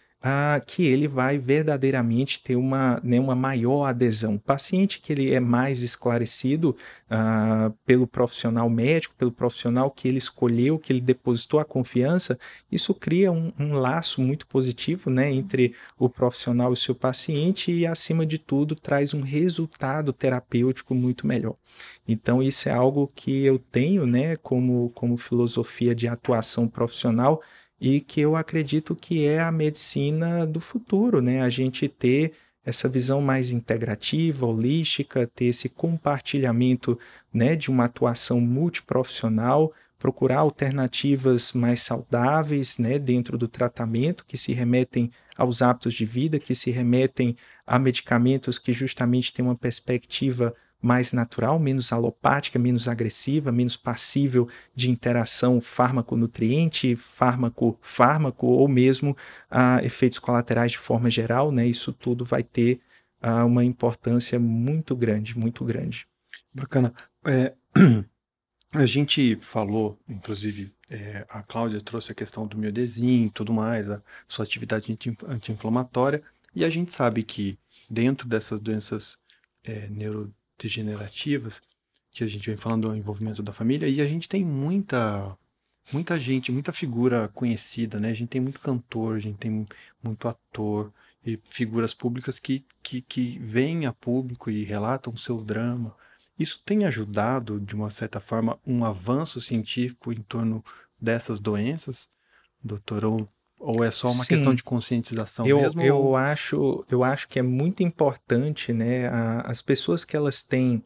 Que 0.66 0.86
ele 0.86 1.08
vai 1.08 1.36
verdadeiramente 1.36 2.40
ter 2.40 2.54
uma, 2.54 3.00
né, 3.02 3.18
uma 3.18 3.34
maior 3.34 3.84
adesão. 3.86 4.36
O 4.36 4.40
paciente 4.40 5.00
que 5.00 5.12
ele 5.12 5.32
é 5.32 5.40
mais 5.40 5.82
esclarecido 5.82 6.76
ah, 7.10 7.72
pelo 7.84 8.06
profissional 8.06 8.70
médico, 8.70 9.14
pelo 9.18 9.32
profissional 9.32 9.90
que 9.90 10.06
ele 10.06 10.18
escolheu, 10.18 10.78
que 10.78 10.92
ele 10.92 11.00
depositou 11.00 11.58
a 11.58 11.64
confiança, 11.64 12.38
isso 12.70 12.94
cria 12.94 13.32
um, 13.32 13.52
um 13.58 13.74
laço 13.74 14.20
muito 14.20 14.46
positivo 14.46 15.10
né, 15.10 15.32
entre 15.32 15.74
o 15.98 16.08
profissional 16.08 16.70
e 16.70 16.74
o 16.74 16.76
seu 16.76 16.94
paciente 16.94 17.72
e, 17.72 17.84
acima 17.84 18.24
de 18.24 18.38
tudo, 18.38 18.76
traz 18.76 19.12
um 19.12 19.22
resultado 19.22 20.12
terapêutico 20.12 20.94
muito 20.94 21.26
melhor. 21.26 21.56
Então, 22.06 22.42
isso 22.42 22.68
é 22.68 22.72
algo 22.72 23.10
que 23.14 23.44
eu 23.44 23.58
tenho 23.58 24.06
né, 24.06 24.36
como, 24.36 24.90
como 24.94 25.16
filosofia 25.16 25.94
de 25.94 26.06
atuação 26.06 26.68
profissional 26.68 27.42
e 27.82 28.00
que 28.00 28.20
eu 28.20 28.36
acredito 28.36 28.94
que 28.94 29.26
é 29.26 29.40
a 29.40 29.50
medicina 29.50 30.46
do 30.46 30.60
futuro, 30.60 31.20
né? 31.20 31.42
A 31.42 31.50
gente 31.50 31.88
ter 31.88 32.32
essa 32.64 32.88
visão 32.88 33.20
mais 33.20 33.50
integrativa, 33.50 34.46
holística, 34.46 35.26
ter 35.26 35.46
esse 35.46 35.68
compartilhamento, 35.68 36.96
né, 37.34 37.56
de 37.56 37.72
uma 37.72 37.86
atuação 37.86 38.40
multiprofissional, 38.40 39.72
procurar 39.98 40.38
alternativas 40.38 41.52
mais 41.52 41.82
saudáveis, 41.82 42.78
né, 42.78 43.00
dentro 43.00 43.36
do 43.36 43.48
tratamento 43.48 44.24
que 44.24 44.38
se 44.38 44.52
remetem 44.52 45.10
aos 45.36 45.60
hábitos 45.60 45.94
de 45.94 46.04
vida, 46.04 46.38
que 46.38 46.54
se 46.54 46.70
remetem 46.70 47.36
a 47.66 47.80
medicamentos 47.80 48.60
que 48.60 48.72
justamente 48.72 49.32
têm 49.32 49.44
uma 49.44 49.56
perspectiva 49.56 50.54
mais 50.82 51.12
natural, 51.12 51.60
menos 51.60 51.92
alopática, 51.92 52.58
menos 52.58 52.88
agressiva, 52.88 53.52
menos 53.52 53.76
passível 53.76 54.48
de 54.74 54.90
interação 54.90 55.60
fármaco-nutriente, 55.60 56.96
fármaco-fármaco 56.96 58.48
ou 58.48 58.66
mesmo 58.66 59.16
ah, 59.48 59.80
efeitos 59.84 60.18
colaterais 60.18 60.72
de 60.72 60.78
forma 60.78 61.08
geral, 61.08 61.52
né? 61.52 61.64
Isso 61.64 61.92
tudo 61.92 62.24
vai 62.24 62.42
ter 62.42 62.80
ah, 63.20 63.44
uma 63.44 63.64
importância 63.64 64.40
muito 64.40 64.96
grande, 64.96 65.38
muito 65.38 65.64
grande. 65.64 66.06
Bacana. 66.52 66.92
É, 67.24 67.54
a 68.74 68.84
gente 68.84 69.36
falou, 69.36 69.98
inclusive, 70.08 70.74
é, 70.90 71.24
a 71.28 71.42
Cláudia 71.42 71.80
trouxe 71.80 72.10
a 72.10 72.14
questão 72.14 72.46
do 72.46 72.58
miodesim 72.58 73.26
e 73.26 73.30
tudo 73.30 73.52
mais, 73.52 73.88
a 73.88 74.02
sua 74.26 74.44
atividade 74.44 74.94
anti-inflamatória, 75.26 76.22
e 76.54 76.64
a 76.64 76.70
gente 76.70 76.92
sabe 76.92 77.22
que 77.22 77.58
dentro 77.88 78.28
dessas 78.28 78.60
doenças 78.60 79.16
é, 79.64 79.88
neuro 79.88 80.34
degenerativas, 80.62 81.60
que 82.10 82.24
a 82.24 82.28
gente 82.28 82.46
vem 82.48 82.56
falando 82.56 82.88
do 82.88 82.96
envolvimento 82.96 83.42
da 83.42 83.52
família, 83.52 83.88
e 83.88 84.00
a 84.00 84.06
gente 84.06 84.28
tem 84.28 84.44
muita 84.44 85.36
muita 85.92 86.18
gente, 86.18 86.52
muita 86.52 86.72
figura 86.72 87.28
conhecida, 87.28 87.98
né? 87.98 88.10
A 88.10 88.14
gente 88.14 88.28
tem 88.28 88.40
muito 88.40 88.60
cantor, 88.60 89.16
a 89.16 89.18
gente 89.18 89.38
tem 89.38 89.66
muito 90.02 90.28
ator 90.28 90.92
e 91.24 91.38
figuras 91.44 91.94
públicas 91.94 92.38
que, 92.38 92.64
que, 92.82 93.00
que 93.02 93.38
vêm 93.38 93.86
a 93.86 93.92
público 93.92 94.50
e 94.50 94.64
relatam 94.64 95.12
o 95.12 95.18
seu 95.18 95.42
drama. 95.42 95.94
Isso 96.38 96.60
tem 96.64 96.84
ajudado, 96.84 97.60
de 97.60 97.74
uma 97.74 97.90
certa 97.90 98.20
forma, 98.20 98.58
um 98.66 98.84
avanço 98.84 99.40
científico 99.40 100.12
em 100.12 100.22
torno 100.22 100.64
dessas 101.00 101.40
doenças, 101.40 102.08
doutor? 102.62 103.04
Ou, 103.04 103.28
ou 103.62 103.84
é 103.84 103.90
só 103.92 104.08
uma 104.08 104.24
Sim. 104.24 104.28
questão 104.28 104.54
de 104.54 104.62
conscientização 104.62 105.46
eu, 105.46 105.60
mesmo? 105.60 105.80
Eu, 105.80 105.96
ou... 105.96 106.16
acho, 106.16 106.84
eu 106.90 107.04
acho 107.04 107.28
que 107.28 107.38
é 107.38 107.42
muito 107.42 107.82
importante, 107.82 108.72
né? 108.72 109.06
A, 109.08 109.42
as 109.42 109.62
pessoas 109.62 110.04
que 110.04 110.16
elas 110.16 110.42
têm 110.42 110.82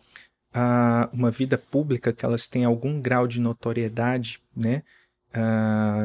a, 0.53 1.09
uma 1.13 1.31
vida 1.31 1.57
pública, 1.57 2.13
que 2.13 2.25
elas 2.25 2.47
têm 2.47 2.67
algum 2.67 3.01
grau 3.01 3.27
de 3.27 3.41
notoriedade, 3.41 4.41
né? 4.55 4.83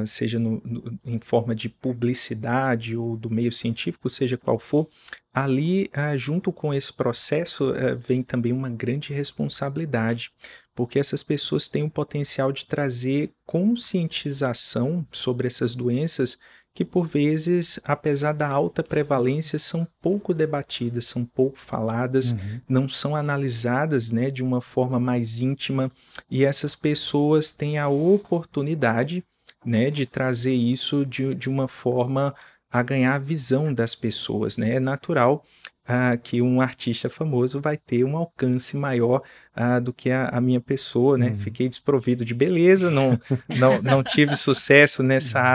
Seja 0.07 0.37
no, 0.37 0.61
no, 0.65 0.99
em 1.05 1.17
forma 1.19 1.55
de 1.55 1.69
publicidade 1.69 2.97
ou 2.97 3.15
do 3.15 3.29
meio 3.29 3.51
científico, 3.51 4.09
seja 4.09 4.37
qual 4.37 4.59
for, 4.59 4.89
ali, 5.33 5.89
junto 6.17 6.51
com 6.51 6.73
esse 6.73 6.91
processo, 6.91 7.71
uh, 7.71 7.97
vem 7.97 8.21
também 8.21 8.51
uma 8.51 8.69
grande 8.69 9.13
responsabilidade, 9.13 10.31
porque 10.75 10.99
essas 10.99 11.23
pessoas 11.23 11.69
têm 11.69 11.83
o 11.83 11.89
potencial 11.89 12.51
de 12.51 12.65
trazer 12.65 13.31
conscientização 13.45 15.07
sobre 15.11 15.47
essas 15.47 15.75
doenças 15.75 16.37
que 16.73 16.85
por 16.85 17.07
vezes, 17.07 17.79
apesar 17.83 18.33
da 18.33 18.47
alta 18.47 18.81
prevalência, 18.81 19.59
são 19.59 19.85
pouco 20.01 20.33
debatidas, 20.33 21.05
são 21.05 21.25
pouco 21.25 21.59
faladas, 21.59 22.31
uhum. 22.31 22.61
não 22.67 22.89
são 22.89 23.15
analisadas 23.15 24.09
né, 24.09 24.31
de 24.31 24.41
uma 24.41 24.61
forma 24.61 24.99
mais 24.99 25.41
íntima, 25.41 25.91
e 26.29 26.45
essas 26.45 26.75
pessoas 26.75 27.51
têm 27.51 27.77
a 27.77 27.89
oportunidade 27.89 29.23
né, 29.65 29.91
de 29.91 30.05
trazer 30.05 30.53
isso 30.53 31.05
de, 31.05 31.35
de 31.35 31.49
uma 31.49 31.67
forma 31.67 32.33
a 32.71 32.81
ganhar 32.81 33.15
a 33.15 33.19
visão 33.19 33.73
das 33.73 33.93
pessoas. 33.93 34.57
Né? 34.57 34.75
É 34.75 34.79
natural 34.79 35.43
ah, 35.85 36.15
que 36.15 36.41
um 36.41 36.61
artista 36.61 37.09
famoso 37.09 37.59
vai 37.59 37.75
ter 37.75 38.05
um 38.05 38.15
alcance 38.15 38.77
maior 38.77 39.21
ah, 39.53 39.79
do 39.79 39.91
que 39.91 40.09
a, 40.09 40.29
a, 40.29 40.39
minha 40.39 40.61
pessoa. 40.61 41.17
Né? 41.17 41.29
Uhum. 41.29 41.37
Fiquei 41.37 41.67
desprovido 41.67 42.23
de 42.23 42.33
beleza, 42.33 42.89
não, 42.89 43.19
não, 43.49 43.81
não 43.81 44.03
tive 44.03 44.37
sucesso 44.37 45.03
nessa 45.03 45.39
uhum. 45.39 45.45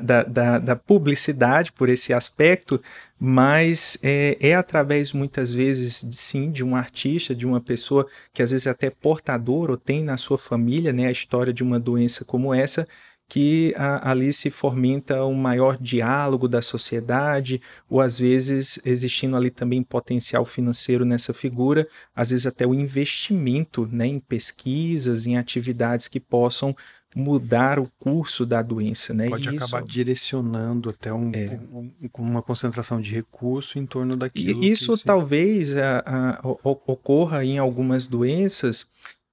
Da, 0.00 0.22
da, 0.22 0.58
da, 0.58 0.76
publicidade 0.76 1.70
por 1.70 1.90
esse 1.90 2.12
aspecto, 2.12 2.80
mas 3.20 3.98
é, 4.02 4.36
é, 4.40 4.54
através 4.54 5.12
muitas 5.12 5.52
vezes, 5.52 6.06
sim, 6.12 6.50
de 6.50 6.64
um 6.64 6.74
artista, 6.74 7.34
de 7.34 7.46
uma 7.46 7.60
pessoa 7.60 8.06
que 8.32 8.42
às 8.42 8.52
vezes 8.52 8.66
até 8.66 8.88
portador 8.88 9.70
ou 9.70 9.76
tem 9.76 10.02
na 10.02 10.16
sua 10.16 10.38
família 10.38 10.92
né, 10.92 11.06
a 11.06 11.10
história 11.10 11.52
de 11.52 11.62
uma 11.62 11.78
doença 11.78 12.24
como 12.24 12.54
essa, 12.54 12.88
que 13.28 13.74
a, 13.76 14.10
ali 14.10 14.32
se 14.32 14.50
fomenta 14.50 15.24
um 15.24 15.34
maior 15.34 15.76
diálogo 15.76 16.46
da 16.48 16.62
sociedade, 16.62 17.60
ou 17.88 18.00
às 18.00 18.18
vezes 18.18 18.80
existindo 18.84 19.36
ali 19.36 19.50
também 19.50 19.82
potencial 19.82 20.44
financeiro 20.44 21.04
nessa 21.04 21.34
figura, 21.34 21.88
às 22.14 22.30
vezes 22.30 22.46
até 22.46 22.66
o 22.66 22.74
investimento 22.74 23.86
né, 23.90 24.06
em 24.06 24.20
pesquisas, 24.20 25.26
em 25.26 25.36
atividades 25.36 26.08
que 26.08 26.20
possam 26.20 26.74
mudar 27.16 27.78
o 27.78 27.90
curso 27.98 28.44
da 28.44 28.60
doença, 28.60 29.14
né? 29.14 29.30
Pode 29.30 29.48
acabar 29.48 29.82
direcionando 29.82 30.90
até 30.90 31.10
um, 31.10 31.32
é. 31.32 31.58
um, 31.72 31.90
uma 32.18 32.42
concentração 32.42 33.00
de 33.00 33.10
recurso 33.10 33.78
em 33.78 33.86
torno 33.86 34.14
daquilo. 34.14 34.62
E 34.62 34.70
isso 34.70 35.02
talvez 35.02 35.74
a, 35.78 36.04
a, 36.04 36.40
ocorra 36.62 37.42
em 37.42 37.56
algumas 37.56 38.06
doenças 38.06 38.86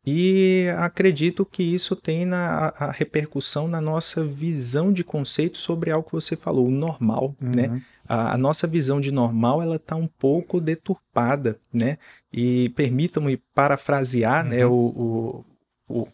e 0.05 0.67
acredito 0.77 1.45
que 1.45 1.61
isso 1.61 1.93
tem 1.93 2.25
na, 2.25 2.73
a, 2.77 2.89
repercussão 2.89 3.67
na 3.67 3.81
nossa 3.81 4.23
visão 4.23 4.93
de 4.93 5.03
conceito 5.03 5.57
sobre 5.57 5.91
algo 5.91 6.07
que 6.07 6.15
você 6.15 6.37
falou, 6.37 6.67
o 6.67 6.71
normal, 6.71 7.35
né? 7.37 7.67
uhum. 7.67 7.73
né? 7.73 7.81
A, 8.07 8.33
a, 8.33 8.37
nossa 8.37 8.65
visão 8.65 9.01
de 9.01 9.11
normal 9.11 9.61
ela 9.61 9.75
está 9.75 9.97
um 9.97 10.07
pouco 10.07 10.61
deturpada, 10.61 11.59
né? 11.71 11.97
E 12.31 12.69
permitam-me 12.69 13.35
parafrasear, 13.53 14.45
uhum. 14.45 14.49
né, 14.49 14.65
o, 14.65 14.71
o, 14.73 15.45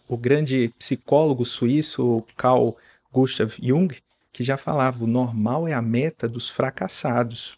o 0.08 0.18
grande 0.18 0.74
psicólogo 0.78 1.46
suíço 1.46 2.24
Carl 2.36 2.76
Gustav 3.12 3.54
Jung, 3.62 3.96
que 4.32 4.44
já 4.44 4.58
falava: 4.58 5.04
o 5.04 5.08
normal 5.08 5.68
é 5.68 5.74
a 5.74 5.82
meta 5.82 6.28
dos 6.28 6.50
fracassados. 6.50 7.58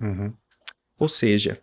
Uhum. 0.00 0.32
Ou 0.98 1.08
seja, 1.08 1.58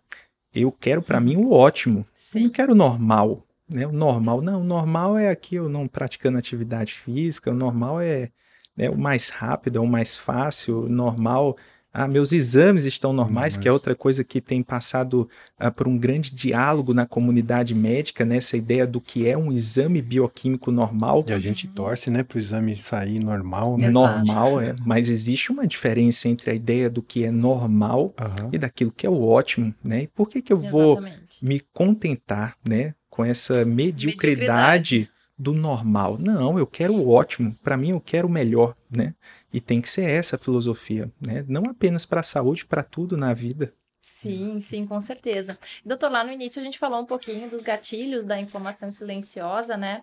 eu 0.54 0.72
quero 0.72 1.02
para 1.02 1.20
mim 1.20 1.36
o 1.36 1.52
ótimo, 1.52 2.06
Sim. 2.14 2.38
eu 2.38 2.44
não 2.44 2.50
quero 2.50 2.72
o 2.72 2.76
normal. 2.76 3.44
Né? 3.68 3.86
O 3.86 3.92
normal, 3.92 4.42
não, 4.42 4.60
o 4.60 4.64
normal 4.64 5.16
é 5.16 5.28
aqui 5.28 5.54
eu 5.54 5.68
não 5.68 5.86
praticando 5.86 6.38
atividade 6.38 6.94
física, 6.94 7.50
o 7.50 7.54
normal 7.54 8.00
é, 8.00 8.30
é 8.76 8.90
o 8.90 8.98
mais 8.98 9.28
rápido, 9.28 9.78
é 9.78 9.80
o 9.80 9.86
mais 9.86 10.16
fácil, 10.16 10.84
o 10.84 10.88
normal 10.88 11.56
ah, 11.92 12.06
meus 12.06 12.32
exames 12.32 12.84
estão 12.84 13.12
normais, 13.12 13.56
que 13.56 13.66
é 13.66 13.72
outra 13.72 13.96
coisa 13.96 14.22
que 14.22 14.40
tem 14.40 14.62
passado 14.62 15.28
ah, 15.58 15.72
por 15.72 15.88
um 15.88 15.98
grande 15.98 16.32
diálogo 16.32 16.94
na 16.94 17.04
comunidade 17.04 17.74
médica, 17.74 18.24
nessa 18.24 18.56
né? 18.56 18.62
ideia 18.62 18.86
do 18.86 19.00
que 19.00 19.26
é 19.26 19.36
um 19.36 19.50
exame 19.50 20.00
bioquímico 20.00 20.70
normal. 20.70 21.24
E 21.26 21.32
a 21.32 21.38
gente 21.38 21.66
torce, 21.66 22.08
né, 22.08 22.22
para 22.22 22.36
o 22.36 22.40
exame 22.40 22.76
sair 22.76 23.18
normal, 23.18 23.76
né? 23.76 23.90
Normal, 23.90 24.60
é. 24.60 24.76
Mas 24.84 25.08
existe 25.08 25.50
uma 25.50 25.66
diferença 25.66 26.28
entre 26.28 26.50
a 26.50 26.54
ideia 26.54 26.88
do 26.88 27.02
que 27.02 27.24
é 27.24 27.32
normal 27.32 28.14
uhum. 28.20 28.50
e 28.52 28.58
daquilo 28.58 28.92
que 28.92 29.04
é 29.04 29.10
o 29.10 29.26
ótimo, 29.26 29.74
né? 29.82 30.02
E 30.02 30.06
por 30.06 30.28
que, 30.28 30.40
que 30.40 30.52
eu 30.52 30.58
vou 30.58 31.02
me 31.42 31.60
contentar, 31.72 32.54
né, 32.66 32.94
com 33.08 33.24
essa 33.24 33.64
mediocridade, 33.64 34.96
mediocridade. 34.96 35.10
do 35.36 35.52
normal? 35.52 36.18
Não, 36.20 36.56
eu 36.56 36.66
quero 36.66 36.94
o 36.94 37.10
ótimo. 37.10 37.52
Para 37.64 37.76
mim, 37.76 37.90
eu 37.90 38.00
quero 38.00 38.28
o 38.28 38.30
melhor, 38.30 38.76
né? 38.94 39.12
E 39.52 39.60
tem 39.60 39.80
que 39.80 39.88
ser 39.88 40.08
essa 40.08 40.36
a 40.36 40.38
filosofia, 40.38 41.10
né? 41.20 41.44
Não 41.48 41.64
apenas 41.64 42.06
para 42.06 42.20
a 42.20 42.24
saúde, 42.24 42.64
para 42.64 42.82
tudo 42.82 43.16
na 43.16 43.34
vida. 43.34 43.74
Sim, 44.00 44.60
sim, 44.60 44.86
com 44.86 45.00
certeza. 45.00 45.58
Doutor, 45.84 46.10
lá 46.10 46.22
no 46.22 46.32
início 46.32 46.60
a 46.60 46.64
gente 46.64 46.78
falou 46.78 47.00
um 47.00 47.06
pouquinho 47.06 47.48
dos 47.48 47.62
gatilhos 47.62 48.24
da 48.24 48.38
inflamação 48.38 48.90
silenciosa, 48.90 49.76
né? 49.76 50.02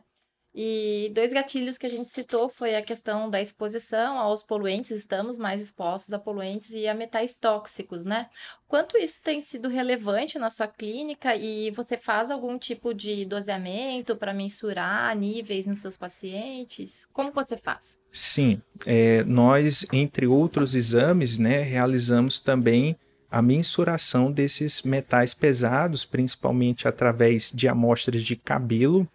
E 0.59 1.11
dois 1.13 1.31
gatilhos 1.31 1.77
que 1.77 1.85
a 1.85 1.89
gente 1.89 2.09
citou 2.09 2.49
foi 2.49 2.75
a 2.75 2.81
questão 2.81 3.29
da 3.29 3.39
exposição 3.39 4.17
aos 4.17 4.41
poluentes, 4.41 4.89
estamos 4.89 5.37
mais 5.37 5.61
expostos 5.61 6.11
a 6.11 6.17
poluentes 6.17 6.71
e 6.71 6.87
a 6.87 6.95
metais 6.95 7.35
tóxicos, 7.35 8.03
né? 8.03 8.27
Quanto 8.67 8.97
isso 8.97 9.21
tem 9.21 9.39
sido 9.39 9.69
relevante 9.69 10.39
na 10.39 10.49
sua 10.49 10.67
clínica 10.67 11.35
e 11.35 11.69
você 11.69 11.95
faz 11.95 12.31
algum 12.31 12.57
tipo 12.57 12.91
de 12.91 13.23
doseamento 13.23 14.15
para 14.15 14.33
mensurar 14.33 15.15
níveis 15.15 15.67
nos 15.67 15.77
seus 15.77 15.95
pacientes? 15.95 17.05
Como 17.13 17.31
você 17.31 17.55
faz? 17.55 17.99
Sim, 18.17 18.59
é, 18.83 19.23
nós, 19.25 19.85
entre 19.93 20.25
outros 20.25 20.73
exames, 20.73 21.37
né, 21.37 21.61
realizamos 21.61 22.39
também 22.39 22.97
a 23.29 23.43
mensuração 23.43 24.31
desses 24.31 24.81
metais 24.81 25.35
pesados, 25.35 26.03
principalmente 26.03 26.87
através 26.87 27.51
de 27.53 27.67
amostras 27.67 28.23
de 28.23 28.35
cabelo, 28.35 29.07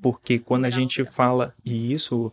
porque 0.00 0.38
quando 0.38 0.66
a 0.66 0.70
gente 0.70 1.04
fala 1.04 1.52
isso, 1.64 2.26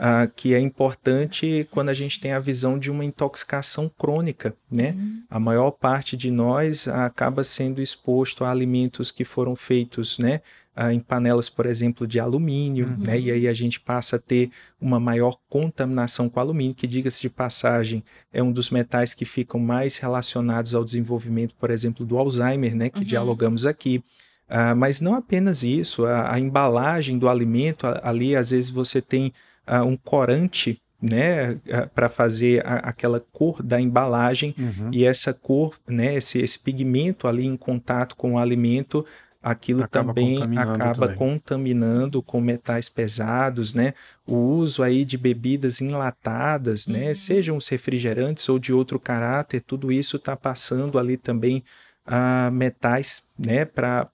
uh, 0.00 0.32
que 0.34 0.54
é 0.54 0.58
importante 0.58 1.68
quando 1.70 1.90
a 1.90 1.94
gente 1.94 2.18
tem 2.18 2.32
a 2.32 2.40
visão 2.40 2.78
de 2.78 2.90
uma 2.90 3.04
intoxicação 3.04 3.90
crônica, 3.90 4.56
né? 4.70 4.92
Uhum. 4.92 5.22
A 5.28 5.38
maior 5.38 5.70
parte 5.72 6.16
de 6.16 6.30
nós 6.30 6.88
acaba 6.88 7.44
sendo 7.44 7.82
exposto 7.82 8.42
a 8.42 8.50
alimentos 8.50 9.10
que 9.10 9.24
foram 9.24 9.54
feitos, 9.54 10.16
né? 10.18 10.40
Uh, 10.78 10.90
em 10.90 11.00
panelas, 11.00 11.48
por 11.48 11.64
exemplo, 11.64 12.06
de 12.06 12.20
alumínio, 12.20 12.86
uhum. 12.86 13.04
né? 13.06 13.18
E 13.18 13.30
aí 13.30 13.48
a 13.48 13.54
gente 13.54 13.80
passa 13.80 14.16
a 14.16 14.18
ter 14.18 14.50
uma 14.78 15.00
maior 15.00 15.38
contaminação 15.48 16.28
com 16.28 16.38
alumínio, 16.38 16.74
que, 16.74 16.86
diga-se 16.86 17.22
de 17.22 17.30
passagem, 17.30 18.04
é 18.30 18.42
um 18.42 18.52
dos 18.52 18.68
metais 18.68 19.14
que 19.14 19.24
ficam 19.24 19.58
mais 19.58 19.96
relacionados 19.96 20.74
ao 20.74 20.84
desenvolvimento, 20.84 21.56
por 21.56 21.70
exemplo, 21.70 22.04
do 22.04 22.18
Alzheimer, 22.18 22.76
né? 22.76 22.90
Que 22.90 22.98
uhum. 22.98 23.04
dialogamos 23.04 23.64
aqui. 23.64 24.04
Uh, 24.48 24.76
mas 24.76 25.00
não 25.00 25.14
apenas 25.14 25.62
isso, 25.62 26.04
a, 26.04 26.34
a 26.34 26.38
embalagem 26.38 27.18
do 27.18 27.28
alimento, 27.28 27.86
a, 27.86 28.00
ali 28.04 28.36
às 28.36 28.50
vezes 28.50 28.70
você 28.70 29.02
tem 29.02 29.32
uh, 29.66 29.82
um 29.82 29.96
corante 29.96 30.80
né, 31.02 31.52
uh, 31.52 31.88
para 31.94 32.08
fazer 32.08 32.64
a, 32.64 32.76
aquela 32.76 33.20
cor 33.20 33.62
da 33.62 33.80
embalagem 33.80 34.54
uhum. 34.58 34.90
e 34.92 35.04
essa 35.04 35.34
cor, 35.34 35.76
né, 35.88 36.14
esse, 36.16 36.38
esse 36.38 36.58
pigmento 36.58 37.26
ali 37.26 37.44
em 37.44 37.56
contato 37.56 38.14
com 38.14 38.34
o 38.34 38.38
alimento, 38.38 39.04
aquilo 39.46 39.84
acaba 39.84 40.12
também 40.12 40.58
acaba 40.58 41.06
também. 41.06 41.16
contaminando 41.16 42.20
com 42.20 42.40
metais 42.40 42.88
pesados, 42.88 43.72
né? 43.72 43.94
O 44.26 44.34
uso 44.34 44.82
aí 44.82 45.04
de 45.04 45.16
bebidas 45.16 45.80
enlatadas, 45.80 46.88
né, 46.88 46.98
uhum. 46.98 47.04
né, 47.06 47.14
sejam 47.14 47.56
os 47.56 47.68
refrigerantes 47.68 48.48
ou 48.48 48.58
de 48.58 48.72
outro 48.72 48.98
caráter, 48.98 49.60
tudo 49.60 49.92
isso 49.92 50.16
está 50.16 50.34
passando 50.36 50.98
ali 50.98 51.16
também 51.16 51.62
uh, 52.08 52.50
metais 52.50 53.28
né, 53.38 53.64
para 53.64 54.10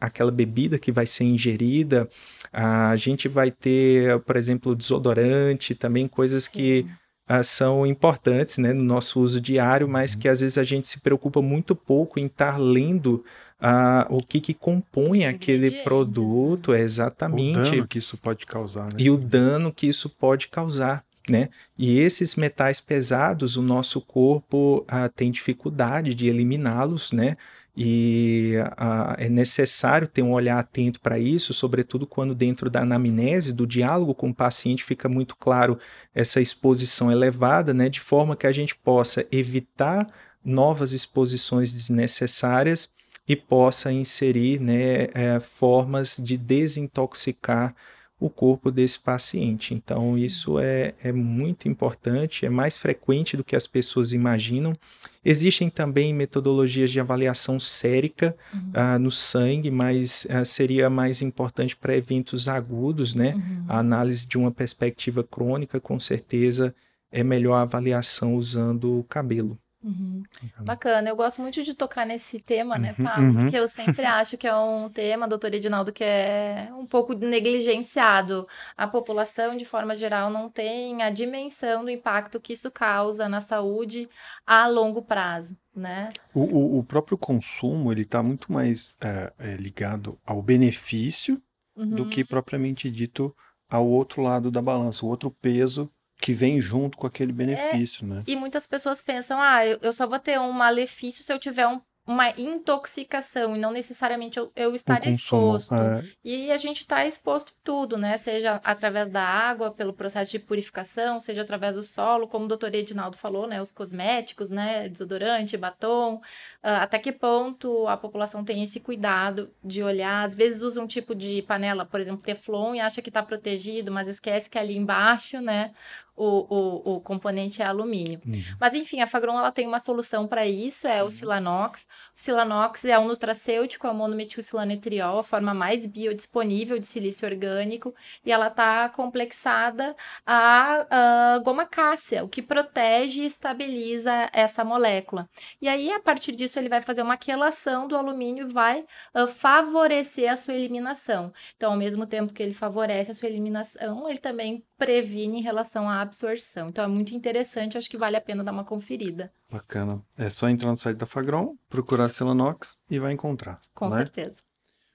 aquela 0.00 0.32
bebida 0.32 0.76
que 0.76 0.90
vai 0.90 1.06
ser 1.06 1.22
ingerida. 1.22 2.08
Uh, 2.46 2.90
a 2.90 2.96
gente 2.96 3.28
vai 3.28 3.52
ter, 3.52 4.18
por 4.22 4.34
exemplo, 4.34 4.74
desodorante, 4.74 5.72
também 5.72 6.08
coisas 6.08 6.44
Sim. 6.44 6.50
que 6.52 6.86
uh, 7.30 7.44
são 7.44 7.86
importantes 7.86 8.58
né, 8.58 8.72
no 8.72 8.82
nosso 8.82 9.20
uso 9.20 9.40
diário, 9.40 9.86
mas 9.86 10.14
uhum. 10.14 10.20
que 10.20 10.28
às 10.28 10.40
vezes 10.40 10.58
a 10.58 10.64
gente 10.64 10.88
se 10.88 11.00
preocupa 11.00 11.40
muito 11.40 11.76
pouco 11.76 12.18
em 12.18 12.26
estar 12.26 12.58
lendo 12.58 13.24
Uh, 13.60 14.16
o 14.16 14.22
que, 14.22 14.40
que 14.40 14.54
compõe 14.54 15.26
aquele 15.26 15.70
produto, 15.82 16.72
né? 16.72 16.80
exatamente. 16.80 17.58
O 17.58 17.62
dano 17.62 17.88
que 17.88 17.98
isso 17.98 18.16
pode 18.16 18.46
causar. 18.46 18.84
Né? 18.84 18.98
E 18.98 19.10
o 19.10 19.18
dano 19.18 19.70
que 19.70 19.86
isso 19.86 20.08
pode 20.08 20.48
causar 20.48 21.04
né? 21.28 21.48
E 21.78 21.98
esses 21.98 22.34
metais 22.34 22.80
pesados, 22.80 23.56
o 23.56 23.62
nosso 23.62 24.00
corpo 24.00 24.84
ah, 24.88 25.08
tem 25.08 25.30
dificuldade 25.30 26.14
de 26.14 26.26
eliminá-los, 26.26 27.12
né? 27.12 27.36
E 27.76 28.54
ah, 28.76 29.14
é 29.18 29.28
necessário 29.28 30.08
ter 30.08 30.22
um 30.22 30.32
olhar 30.32 30.58
atento 30.58 31.00
para 31.00 31.18
isso, 31.18 31.54
sobretudo 31.54 32.06
quando 32.06 32.34
dentro 32.34 32.68
da 32.68 32.82
anamnese, 32.82 33.52
do 33.52 33.66
diálogo 33.66 34.14
com 34.14 34.30
o 34.30 34.34
paciente, 34.34 34.84
fica 34.84 35.08
muito 35.08 35.36
claro 35.36 35.78
essa 36.14 36.40
exposição 36.40 37.10
elevada, 37.10 37.72
né? 37.72 37.88
De 37.88 38.00
forma 38.00 38.36
que 38.36 38.46
a 38.46 38.52
gente 38.52 38.74
possa 38.74 39.26
evitar 39.30 40.06
novas 40.44 40.92
exposições 40.92 41.72
desnecessárias 41.72 42.90
e 43.30 43.36
possa 43.36 43.92
inserir 43.92 44.60
né, 44.60 45.04
é, 45.14 45.38
formas 45.38 46.16
de 46.18 46.36
desintoxicar 46.36 47.72
o 48.18 48.28
corpo 48.28 48.72
desse 48.72 48.98
paciente. 48.98 49.72
Então, 49.72 50.16
Sim. 50.16 50.24
isso 50.24 50.58
é, 50.58 50.94
é 51.00 51.12
muito 51.12 51.68
importante, 51.68 52.44
é 52.44 52.50
mais 52.50 52.76
frequente 52.76 53.36
do 53.36 53.44
que 53.44 53.54
as 53.54 53.68
pessoas 53.68 54.12
imaginam. 54.12 54.76
Existem 55.24 55.70
também 55.70 56.12
metodologias 56.12 56.90
de 56.90 56.98
avaliação 56.98 57.60
sérica 57.60 58.36
uhum. 58.52 58.72
uh, 58.96 58.98
no 58.98 59.12
sangue, 59.12 59.70
mas 59.70 60.24
uh, 60.24 60.44
seria 60.44 60.90
mais 60.90 61.22
importante 61.22 61.76
para 61.76 61.96
eventos 61.96 62.48
agudos, 62.48 63.14
né? 63.14 63.34
Uhum. 63.36 63.64
A 63.68 63.78
análise 63.78 64.26
de 64.26 64.36
uma 64.38 64.50
perspectiva 64.50 65.22
crônica, 65.22 65.78
com 65.78 66.00
certeza, 66.00 66.74
é 67.12 67.22
melhor 67.22 67.54
a 67.54 67.62
avaliação 67.62 68.34
usando 68.34 68.98
o 68.98 69.04
cabelo. 69.04 69.56
Uhum. 69.82 70.22
Bacana, 70.58 71.08
eu 71.08 71.16
gosto 71.16 71.40
muito 71.40 71.62
de 71.62 71.72
tocar 71.72 72.04
nesse 72.04 72.38
tema, 72.38 72.76
né, 72.78 72.94
uhum, 72.98 73.04
Pablo? 73.04 73.24
Uhum. 73.24 73.34
Porque 73.42 73.56
eu 73.56 73.66
sempre 73.66 74.04
acho 74.04 74.36
que 74.36 74.46
é 74.46 74.54
um 74.54 74.90
tema, 74.90 75.26
doutor 75.26 75.54
Edinaldo, 75.54 75.92
que 75.92 76.04
é 76.04 76.68
um 76.76 76.84
pouco 76.84 77.14
negligenciado. 77.14 78.46
A 78.76 78.86
população, 78.86 79.56
de 79.56 79.64
forma 79.64 79.94
geral, 79.94 80.30
não 80.30 80.50
tem 80.50 81.02
a 81.02 81.10
dimensão 81.10 81.82
do 81.82 81.90
impacto 81.90 82.40
que 82.40 82.52
isso 82.52 82.70
causa 82.70 83.28
na 83.28 83.40
saúde 83.40 84.08
a 84.46 84.66
longo 84.66 85.02
prazo, 85.02 85.58
né? 85.74 86.10
O, 86.34 86.40
o, 86.40 86.78
o 86.78 86.84
próprio 86.84 87.16
consumo, 87.16 87.90
ele 87.90 88.02
está 88.02 88.22
muito 88.22 88.52
mais 88.52 88.94
é, 89.00 89.32
é, 89.38 89.56
ligado 89.56 90.18
ao 90.26 90.42
benefício 90.42 91.40
do 91.74 92.04
que 92.06 92.20
uhum. 92.20 92.26
propriamente 92.26 92.90
dito 92.90 93.34
ao 93.66 93.86
outro 93.86 94.20
lado 94.20 94.50
da 94.50 94.60
balança, 94.60 95.06
o 95.06 95.08
outro 95.08 95.30
peso 95.30 95.90
que 96.20 96.32
vem 96.32 96.60
junto 96.60 96.96
com 96.96 97.06
aquele 97.06 97.32
benefício, 97.32 98.04
é, 98.04 98.08
né? 98.08 98.22
E 98.26 98.36
muitas 98.36 98.66
pessoas 98.66 99.00
pensam, 99.00 99.40
ah, 99.40 99.66
eu, 99.66 99.92
só 99.92 100.06
vou 100.06 100.18
ter 100.18 100.38
um 100.38 100.52
malefício 100.52 101.24
se 101.24 101.32
eu 101.32 101.38
tiver 101.38 101.66
um 101.66 101.80
uma 102.10 102.28
intoxicação 102.36 103.54
e 103.54 103.58
não 103.58 103.70
necessariamente 103.70 104.36
eu, 104.36 104.50
eu 104.56 104.74
estar 104.74 105.06
exposto. 105.06 105.74
É. 105.74 106.02
E 106.24 106.50
a 106.50 106.56
gente 106.56 106.80
está 106.80 107.06
exposto 107.06 107.52
em 107.52 107.62
tudo, 107.62 107.96
né? 107.96 108.16
Seja 108.16 108.60
através 108.64 109.10
da 109.10 109.22
água, 109.22 109.70
pelo 109.70 109.92
processo 109.92 110.32
de 110.32 110.40
purificação, 110.40 111.20
seja 111.20 111.42
através 111.42 111.76
do 111.76 111.84
solo, 111.84 112.26
como 112.26 112.46
o 112.46 112.48
doutor 112.48 112.74
Edinaldo 112.74 113.16
falou, 113.16 113.46
né? 113.46 113.62
Os 113.62 113.70
cosméticos, 113.70 114.50
né? 114.50 114.88
Desodorante, 114.88 115.56
batom. 115.56 116.16
Uh, 116.16 116.20
até 116.62 116.98
que 116.98 117.12
ponto 117.12 117.86
a 117.86 117.96
população 117.96 118.44
tem 118.44 118.62
esse 118.62 118.80
cuidado 118.80 119.48
de 119.62 119.80
olhar? 119.80 120.24
Às 120.24 120.34
vezes 120.34 120.62
usa 120.62 120.82
um 120.82 120.88
tipo 120.88 121.14
de 121.14 121.42
panela, 121.42 121.86
por 121.86 122.00
exemplo, 122.00 122.24
Teflon, 122.24 122.74
e 122.74 122.80
acha 122.80 123.00
que 123.00 123.10
está 123.10 123.22
protegido, 123.22 123.92
mas 123.92 124.08
esquece 124.08 124.50
que 124.50 124.58
ali 124.58 124.76
embaixo, 124.76 125.40
né? 125.40 125.72
O, 126.20 126.46
o, 126.50 126.96
o 126.96 127.00
componente 127.00 127.62
é 127.62 127.64
alumínio. 127.64 128.20
Uhum. 128.26 128.42
Mas 128.60 128.74
enfim, 128.74 129.00
a 129.00 129.06
Fagron 129.06 129.38
ela 129.38 129.50
tem 129.50 129.66
uma 129.66 129.80
solução 129.80 130.26
para 130.26 130.46
isso, 130.46 130.86
é 130.86 131.00
o 131.00 131.04
uhum. 131.04 131.10
Silanox. 131.10 131.84
O 131.84 131.86
Silanox 132.14 132.84
é 132.84 132.98
um 132.98 133.06
nutracêutico, 133.06 133.86
é 133.86 133.90
o 133.90 133.94
monometilcilanetriol, 133.94 135.18
a 135.18 135.24
forma 135.24 135.54
mais 135.54 135.86
biodisponível 135.86 136.78
de 136.78 136.84
silício 136.84 137.26
orgânico, 137.26 137.94
e 138.22 138.30
ela 138.30 138.48
está 138.48 138.90
complexada 138.90 139.96
a, 140.26 141.34
a 141.34 141.38
goma 141.38 141.64
cássia, 141.64 142.22
o 142.22 142.28
que 142.28 142.42
protege 142.42 143.22
e 143.22 143.26
estabiliza 143.26 144.28
essa 144.32 144.62
molécula. 144.62 145.26
E 145.60 145.68
aí, 145.68 145.90
a 145.90 146.00
partir 146.00 146.32
disso, 146.32 146.58
ele 146.58 146.68
vai 146.68 146.82
fazer 146.82 147.00
uma 147.00 147.16
quelação 147.16 147.88
do 147.88 147.96
alumínio 147.96 148.46
e 148.46 148.52
vai 148.52 148.84
uh, 149.14 149.26
favorecer 149.26 150.30
a 150.30 150.36
sua 150.36 150.52
eliminação. 150.52 151.32
Então, 151.56 151.72
ao 151.72 151.78
mesmo 151.78 152.04
tempo 152.06 152.32
que 152.32 152.42
ele 152.42 152.52
favorece 152.52 153.10
a 153.10 153.14
sua 153.14 153.28
eliminação, 153.28 154.08
ele 154.08 154.18
também 154.18 154.62
previne 154.80 155.38
em 155.38 155.42
relação 155.42 155.86
à 155.86 156.00
absorção. 156.00 156.70
Então 156.70 156.82
é 156.82 156.88
muito 156.88 157.14
interessante, 157.14 157.76
acho 157.76 157.90
que 157.90 157.98
vale 157.98 158.16
a 158.16 158.20
pena 158.20 158.42
dar 158.42 158.50
uma 158.50 158.64
conferida. 158.64 159.30
Bacana. 159.50 160.02
É 160.16 160.30
só 160.30 160.48
entrar 160.48 160.70
no 160.70 160.76
site 160.76 160.96
da 160.96 161.04
Fagron, 161.04 161.54
procurar 161.68 162.08
Celanox 162.08 162.78
e 162.90 162.98
vai 162.98 163.12
encontrar. 163.12 163.60
Com 163.74 163.90
né? 163.90 163.98
certeza. 163.98 164.42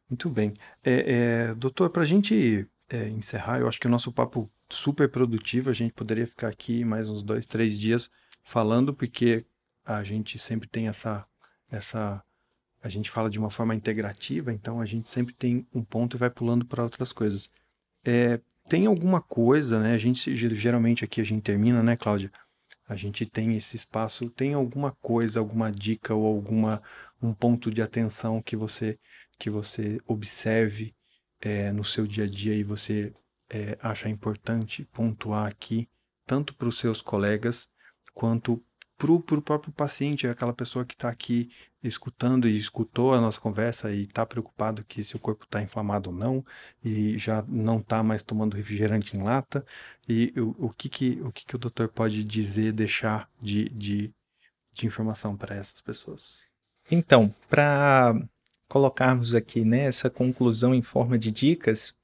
Muito 0.09 0.27
bem. 0.27 0.55
É, 0.83 1.49
é, 1.51 1.53
doutor, 1.53 1.91
para 1.91 2.01
a 2.01 2.05
gente 2.05 2.67
é, 2.89 3.07
encerrar, 3.09 3.59
eu 3.59 3.67
acho 3.67 3.79
que 3.79 3.86
o 3.86 3.89
nosso 3.89 4.11
papo 4.11 4.51
super 4.67 5.07
produtivo, 5.07 5.69
a 5.69 5.73
gente 5.73 5.93
poderia 5.93 6.25
ficar 6.25 6.47
aqui 6.47 6.83
mais 6.83 7.07
uns 7.07 7.21
dois, 7.21 7.45
três 7.45 7.79
dias 7.79 8.09
falando, 8.43 8.91
porque 8.91 9.45
a 9.86 10.03
gente 10.03 10.39
sempre 10.39 10.67
tem 10.67 10.88
essa, 10.88 11.27
essa 11.69 12.23
a 12.81 12.89
gente 12.89 13.11
fala 13.11 13.29
de 13.29 13.38
uma 13.38 13.51
forma 13.51 13.75
integrativa, 13.75 14.51
então 14.51 14.81
a 14.81 14.86
gente 14.86 15.09
sempre 15.09 15.33
tem 15.33 15.67
um 15.71 15.83
ponto 15.83 16.17
e 16.17 16.19
vai 16.19 16.31
pulando 16.31 16.65
para 16.65 16.83
outras 16.83 17.13
coisas. 17.13 17.51
É, 18.03 18.39
tem 18.68 18.86
alguma 18.86 19.22
coisa, 19.22 19.80
né? 19.80 19.93
A 19.93 19.97
gente 19.97 20.36
geralmente 20.55 21.03
aqui 21.03 21.22
a 21.22 21.24
gente 21.24 21.43
termina, 21.43 21.84
né, 21.84 21.95
Cláudia? 21.95 22.32
A 22.88 22.95
gente 22.95 23.26
tem 23.26 23.55
esse 23.55 23.76
espaço, 23.76 24.30
tem 24.30 24.53
alguma 24.53 24.91
coisa, 24.91 25.39
alguma 25.39 25.72
dica 25.72 26.13
ou 26.13 26.26
alguma 26.26 26.82
um 27.22 27.34
ponto 27.34 27.72
de 27.72 27.82
atenção 27.82 28.41
que 28.41 28.55
você 28.55 28.99
que 29.39 29.49
você 29.49 29.99
observe 30.07 30.95
é, 31.41 31.72
no 31.72 31.84
seu 31.84 32.07
dia 32.07 32.24
a 32.24 32.28
dia 32.28 32.55
e 32.55 32.63
você 32.63 33.13
é, 33.49 33.78
acha 33.82 34.09
importante 34.09 34.86
pontuar 34.86 35.47
aqui, 35.47 35.89
tanto 36.26 36.55
para 36.55 36.68
os 36.68 36.78
seus 36.78 37.01
colegas 37.01 37.68
quanto 38.13 38.63
para 38.98 39.12
o 39.12 39.41
próprio 39.41 39.74
paciente, 39.74 40.28
aquela 40.28 40.54
pessoa 40.54 40.86
que 40.86 40.93
está 40.93 41.10
aqui 41.10 41.50
escutando 41.84 42.48
e 42.48 42.58
escutou 42.58 43.14
a 43.14 43.22
nossa 43.22 43.39
conversa 43.39 43.91
e 43.91 44.04
está 44.04 44.26
preocupado 44.26 44.84
que 44.84 45.04
se 45.04 45.16
o 45.16 45.20
corpo 45.20 45.43
está 45.43 45.62
inflamado 45.62 46.10
ou 46.10 46.16
não 46.16 46.46
e 46.84 47.18
já 47.18 47.43
não 47.48 47.80
está 47.80 48.02
mais 48.02 48.24
tomando 48.24 48.56
refrigerante 48.56 49.16
em 49.16 49.22
lata 49.22 49.66
e 50.08 50.34
o, 50.38 50.68
o, 50.68 50.70
que, 50.70 50.89
que, 50.89 51.22
o 51.22 51.32
que, 51.32 51.46
que 51.46 51.56
o 51.56 51.60
doutor 51.60 51.89
pode 51.89 52.24
dizer, 52.24 52.72
deixar 52.72 53.30
de, 53.41 53.70
de, 53.70 54.14
de 54.74 54.86
informação 54.86 55.36
para 55.36 55.56
essas 55.56 55.82
pessoas? 55.82 56.41
Então, 56.89 57.34
para 57.50 58.16
colocarmos 58.68 59.36
aqui 59.36 59.66
né, 59.66 59.86
essa 59.86 60.10
conclusão 60.10 60.74
em 60.74 60.82
forma 60.82 61.18
de 61.18 61.32
dicas, 61.32 61.98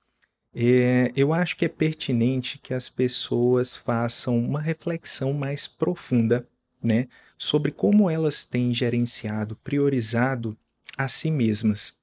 é, 0.53 1.11
eu 1.15 1.33
acho 1.33 1.55
que 1.55 1.65
é 1.65 1.69
pertinente 1.69 2.57
que 2.57 2.73
as 2.73 2.89
pessoas 2.89 3.77
façam 3.77 4.37
uma 4.37 4.59
reflexão 4.59 5.33
mais 5.33 5.65
profunda 5.65 6.45
né, 6.83 7.07
sobre 7.37 7.71
como 7.71 8.09
elas 8.09 8.45
têm 8.45 8.73
gerenciado, 8.73 9.55
priorizado 9.57 10.57
a 10.97 11.07
si 11.07 11.31
mesmas. 11.31 11.93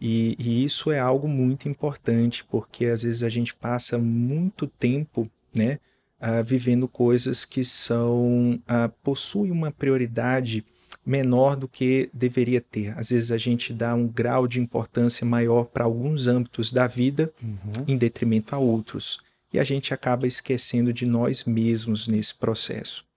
E, 0.00 0.36
e, 0.38 0.64
isso 0.64 0.92
é 0.92 0.98
algo 0.98 1.26
muito 1.26 1.68
importante, 1.68 2.44
porque 2.44 2.86
às 2.86 3.02
vezes 3.02 3.22
a 3.22 3.28
gente 3.28 3.54
passa 3.54 3.98
muito 3.98 4.66
tempo 4.66 5.28
né, 5.54 5.80
uh, 6.20 6.42
vivendo 6.44 6.86
coisas 6.86 7.44
que 7.44 7.64
são 7.64 8.60
uh, 8.62 8.88
possuem 9.02 9.50
uma 9.50 9.72
prioridade 9.72 10.64
menor 11.04 11.56
do 11.56 11.66
que 11.66 12.10
deveria 12.12 12.60
ter. 12.60 12.96
Às 12.96 13.08
vezes 13.08 13.30
a 13.30 13.38
gente 13.38 13.72
dá 13.72 13.94
um 13.94 14.06
grau 14.06 14.46
de 14.46 14.60
importância 14.60 15.26
maior 15.26 15.64
para 15.64 15.84
alguns 15.84 16.28
âmbitos 16.28 16.70
da 16.70 16.86
vida 16.86 17.32
uhum. 17.42 17.84
em 17.88 17.96
detrimento 17.96 18.54
a 18.54 18.58
outros. 18.58 19.18
E 19.52 19.58
a 19.58 19.64
gente 19.64 19.94
acaba 19.94 20.26
esquecendo 20.26 20.92
de 20.92 21.06
nós 21.06 21.44
mesmos 21.44 22.06
nesse 22.06 22.34
processo. 22.34 23.07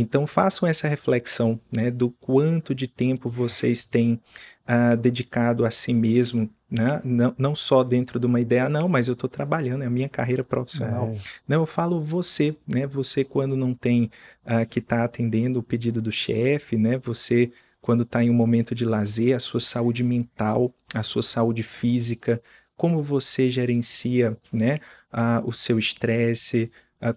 Então 0.00 0.26
façam 0.26 0.68
essa 0.68 0.86
reflexão 0.86 1.60
né, 1.74 1.90
do 1.90 2.10
quanto 2.10 2.74
de 2.74 2.86
tempo 2.86 3.28
vocês 3.28 3.84
têm 3.84 4.20
uh, 4.68 4.96
dedicado 4.96 5.64
a 5.64 5.70
si 5.70 5.92
mesmo, 5.92 6.48
né? 6.70 7.00
não, 7.04 7.34
não 7.38 7.54
só 7.54 7.82
dentro 7.82 8.20
de 8.20 8.26
uma 8.26 8.40
ideia, 8.40 8.68
não, 8.68 8.88
mas 8.88 9.08
eu 9.08 9.14
estou 9.14 9.28
trabalhando, 9.28 9.82
é 9.82 9.86
a 9.86 9.90
minha 9.90 10.08
carreira 10.08 10.44
profissional. 10.44 11.08
É. 11.08 11.18
Não, 11.46 11.60
eu 11.60 11.66
falo 11.66 12.00
você, 12.02 12.54
né? 12.66 12.86
Você 12.86 13.24
quando 13.24 13.56
não 13.56 13.74
tem 13.74 14.10
uh, 14.44 14.66
que 14.68 14.78
estar 14.78 14.98
tá 14.98 15.04
atendendo 15.04 15.58
o 15.58 15.62
pedido 15.62 16.02
do 16.02 16.12
chefe, 16.12 16.76
né? 16.76 16.98
Você 16.98 17.50
quando 17.80 18.02
está 18.02 18.22
em 18.22 18.28
um 18.28 18.34
momento 18.34 18.74
de 18.74 18.84
lazer, 18.84 19.34
a 19.34 19.40
sua 19.40 19.60
saúde 19.60 20.04
mental, 20.04 20.74
a 20.92 21.02
sua 21.02 21.22
saúde 21.22 21.62
física, 21.62 22.42
como 22.76 23.02
você 23.02 23.48
gerencia, 23.48 24.36
né? 24.52 24.78
Uh, 25.10 25.48
o 25.48 25.52
seu 25.52 25.78
estresse, 25.78 26.70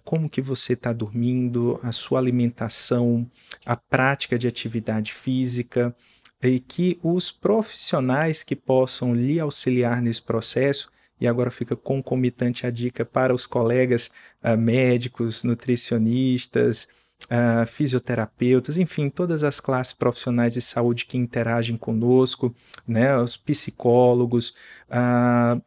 como 0.04 0.30
que 0.30 0.40
você 0.40 0.74
está 0.74 0.92
dormindo, 0.92 1.78
a 1.82 1.92
sua 1.92 2.18
alimentação, 2.18 3.28
a 3.64 3.76
prática 3.76 4.38
de 4.38 4.46
atividade 4.46 5.12
física, 5.12 5.94
e 6.42 6.58
que 6.58 6.98
os 7.02 7.30
profissionais 7.30 8.42
que 8.42 8.56
possam 8.56 9.14
lhe 9.14 9.38
auxiliar 9.38 10.02
nesse 10.02 10.22
processo, 10.22 10.90
e 11.20 11.26
agora 11.26 11.52
fica 11.52 11.76
concomitante 11.76 12.66
a 12.66 12.70
dica 12.70 13.04
para 13.04 13.32
os 13.32 13.46
colegas 13.46 14.10
uh, 14.42 14.56
médicos, 14.56 15.44
nutricionistas, 15.44 16.88
uh, 17.26 17.64
fisioterapeutas, 17.64 18.76
enfim, 18.76 19.08
todas 19.08 19.44
as 19.44 19.60
classes 19.60 19.92
profissionais 19.92 20.52
de 20.52 20.60
saúde 20.60 21.06
que 21.06 21.16
interagem 21.16 21.76
conosco, 21.76 22.52
né, 22.86 23.16
os 23.16 23.36
psicólogos, 23.36 24.52
uh, 24.90 25.62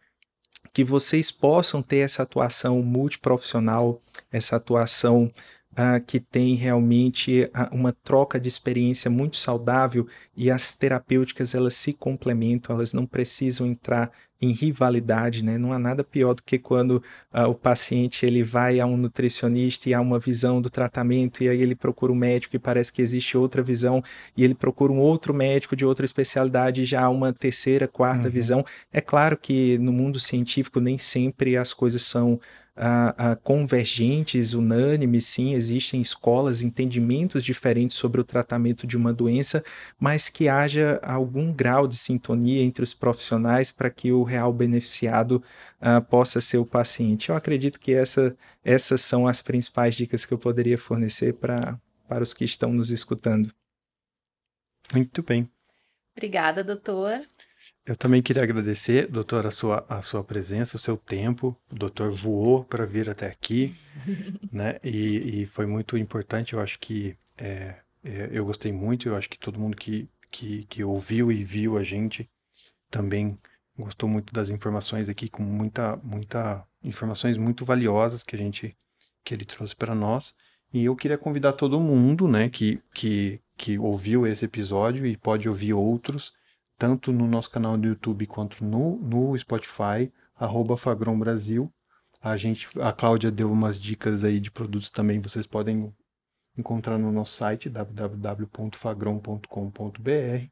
que 0.76 0.84
vocês 0.84 1.32
possam 1.32 1.82
ter 1.82 2.00
essa 2.00 2.24
atuação 2.24 2.84
multiprofissional, 2.84 4.02
essa 4.30 4.58
atuação 4.58 5.32
uh, 5.72 6.04
que 6.06 6.20
tem 6.20 6.54
realmente 6.54 7.46
uh, 7.46 7.74
uma 7.74 7.94
troca 7.94 8.38
de 8.38 8.50
experiência 8.50 9.10
muito 9.10 9.38
saudável 9.38 10.06
e 10.36 10.52
as 10.52 10.74
terapêuticas 10.74 11.56
elas 11.56 11.76
se 11.76 11.94
complementam, 11.94 12.76
elas 12.76 12.92
não 12.92 13.06
precisam 13.06 13.66
entrar 13.66 14.12
em 14.46 14.52
rivalidade, 14.52 15.44
né? 15.44 15.58
Não 15.58 15.74
há 15.74 15.80
nada 15.80 16.04
pior 16.04 16.34
do 16.34 16.44
que 16.44 16.58
quando 16.58 17.04
uh, 17.34 17.50
o 17.50 17.56
paciente 17.56 18.26
ele 18.26 18.44
vai 18.44 18.80
a 18.80 18.86
um 18.86 18.96
nutricionista 18.96 19.90
e 19.90 19.94
há 19.94 20.02
uma 20.02 20.20
visão 20.20 20.62
do 20.62 20.70
tratamento 20.70 21.44
e 21.44 21.50
aí 21.50 21.62
ele 21.62 21.76
procura 21.76 22.12
um 22.12 22.16
médico 22.16 22.56
e 22.56 22.60
parece 22.60 22.94
que 22.94 23.02
existe 23.02 23.38
outra 23.38 23.62
visão 23.62 24.04
e 24.38 24.44
ele 24.44 24.54
procura 24.54 24.92
um 24.92 25.00
outro 25.00 25.34
médico 25.34 25.76
de 25.76 25.86
outra 25.86 26.06
especialidade 26.06 26.82
e 26.82 26.86
já 26.86 27.04
há 27.04 27.10
uma 27.10 27.34
terceira, 27.34 27.88
quarta 27.88 28.28
uhum. 28.28 28.34
visão. 28.34 28.66
É 28.92 29.02
claro 29.02 29.38
que 29.38 29.78
no 29.80 29.92
mundo 29.92 30.20
científico 30.20 30.80
nem 30.80 30.98
sempre 30.98 31.58
as 31.58 31.74
coisas 31.74 32.04
são 32.04 32.40
uh, 32.78 33.34
uh, 33.34 33.42
convergentes, 33.42 34.54
unânimes, 34.54 35.26
sim, 35.26 35.54
existem 35.54 36.02
escolas, 36.02 36.62
entendimentos 36.62 37.44
diferentes 37.44 37.98
sobre 37.98 38.22
o 38.22 38.24
tratamento 38.24 38.86
de 38.86 38.98
uma 38.98 39.14
doença, 39.14 39.64
mas 40.00 40.30
que 40.30 40.48
haja 40.48 41.00
algum 41.04 41.52
grau 41.52 41.88
de 41.88 41.98
sintonia 41.98 42.62
entre 42.64 42.84
os 42.84 42.94
profissionais 42.94 43.72
para 43.72 43.90
que 43.90 44.12
o 44.12 44.24
real 44.24 44.52
beneficiado 44.54 45.44
uh, 45.82 46.02
possa 46.10 46.42
ser 46.42 46.58
o 46.58 46.66
paciente. 46.66 47.30
Eu 47.30 47.36
acredito 47.36 47.80
que 47.80 47.94
essa, 47.94 48.36
essas 48.64 49.02
são 49.02 49.28
as 49.28 49.42
principais 49.42 49.96
dicas 49.96 50.26
que 50.26 50.34
eu 50.34 50.38
poderia 50.38 50.78
fornecer 50.78 51.34
para 51.34 51.80
para 52.08 52.24
os 52.24 52.34
que 52.34 52.46
estão 52.46 52.72
nos 52.72 52.92
escutando. 52.92 53.54
Muito 54.94 55.24
bem. 55.24 55.50
Obrigada, 56.16 56.64
doutor. 56.64 57.26
Eu 57.86 57.96
também 57.96 58.20
queria 58.20 58.42
agradecer, 58.42 59.08
doutor, 59.08 59.46
a 59.46 59.52
sua, 59.52 59.86
a 59.88 60.02
sua 60.02 60.24
presença, 60.24 60.76
o 60.76 60.80
seu 60.80 60.98
tempo. 60.98 61.56
O 61.72 61.76
doutor 61.76 62.12
voou 62.12 62.64
para 62.64 62.84
vir 62.84 63.08
até 63.08 63.28
aqui, 63.28 63.76
né? 64.52 64.80
E, 64.84 65.42
e, 65.42 65.46
foi 65.46 65.68
muito 65.68 65.96
importante. 65.96 66.54
Eu 66.54 66.62
acho 66.62 66.80
que 66.80 67.16
é, 67.38 67.76
é, 68.04 68.30
eu 68.32 68.44
gostei 68.44 68.72
muito. 68.72 69.08
Eu 69.08 69.16
acho 69.16 69.30
que 69.30 69.38
todo 69.38 69.60
mundo 69.60 69.78
que, 69.78 70.10
que, 70.32 70.64
que 70.66 70.84
ouviu 70.84 71.32
e 71.32 71.44
viu 71.44 71.78
a 71.78 71.84
gente 71.84 72.28
também 72.90 73.38
gostou 73.78 74.10
muito 74.10 74.34
das 74.34 74.50
informações 74.50 75.08
aqui, 75.08 75.30
com 75.30 75.44
muita, 75.44 75.96
muita 75.98 76.66
informações 76.84 77.38
muito 77.38 77.64
valiosas 77.64 78.24
que 78.24 78.36
a 78.36 78.40
gente 78.40 78.76
que 79.24 79.34
ele 79.34 79.46
trouxe 79.46 79.76
para 79.76 79.94
nós. 79.94 80.34
E 80.74 80.86
eu 80.86 80.96
queria 80.96 81.18
convidar 81.20 81.54
todo 81.54 81.80
mundo, 81.80 82.28
né, 82.28 82.50
que, 82.50 82.82
que, 82.94 83.40
que 83.56 83.78
ouviu 83.78 84.26
esse 84.26 84.46
episódio 84.46 85.06
e 85.06 85.16
pode 85.16 85.48
ouvir 85.48 85.74
outros 85.74 86.34
tanto 86.78 87.12
no 87.12 87.28
nosso 87.28 87.50
canal 87.50 87.78
do 87.78 87.88
YouTube 87.88 88.26
quanto 88.26 88.64
no, 88.64 88.98
no 88.98 89.38
Spotify, 89.38 90.12
arroba 90.36 90.78
Fagron 90.78 91.18
Brasil. 91.18 91.72
A, 92.22 92.36
gente, 92.38 92.68
a 92.80 92.92
Cláudia 92.92 93.32
deu 93.32 93.52
umas 93.52 93.80
dicas 93.80 94.24
aí 94.24 94.40
de 94.40 94.52
produtos 94.52 94.90
também, 94.90 95.20
vocês 95.20 95.46
podem 95.46 95.94
encontrar 96.58 96.98
no 96.98 97.12
nosso 97.12 97.36
site 97.36 97.70
www.fagron.com.br. 97.70 100.50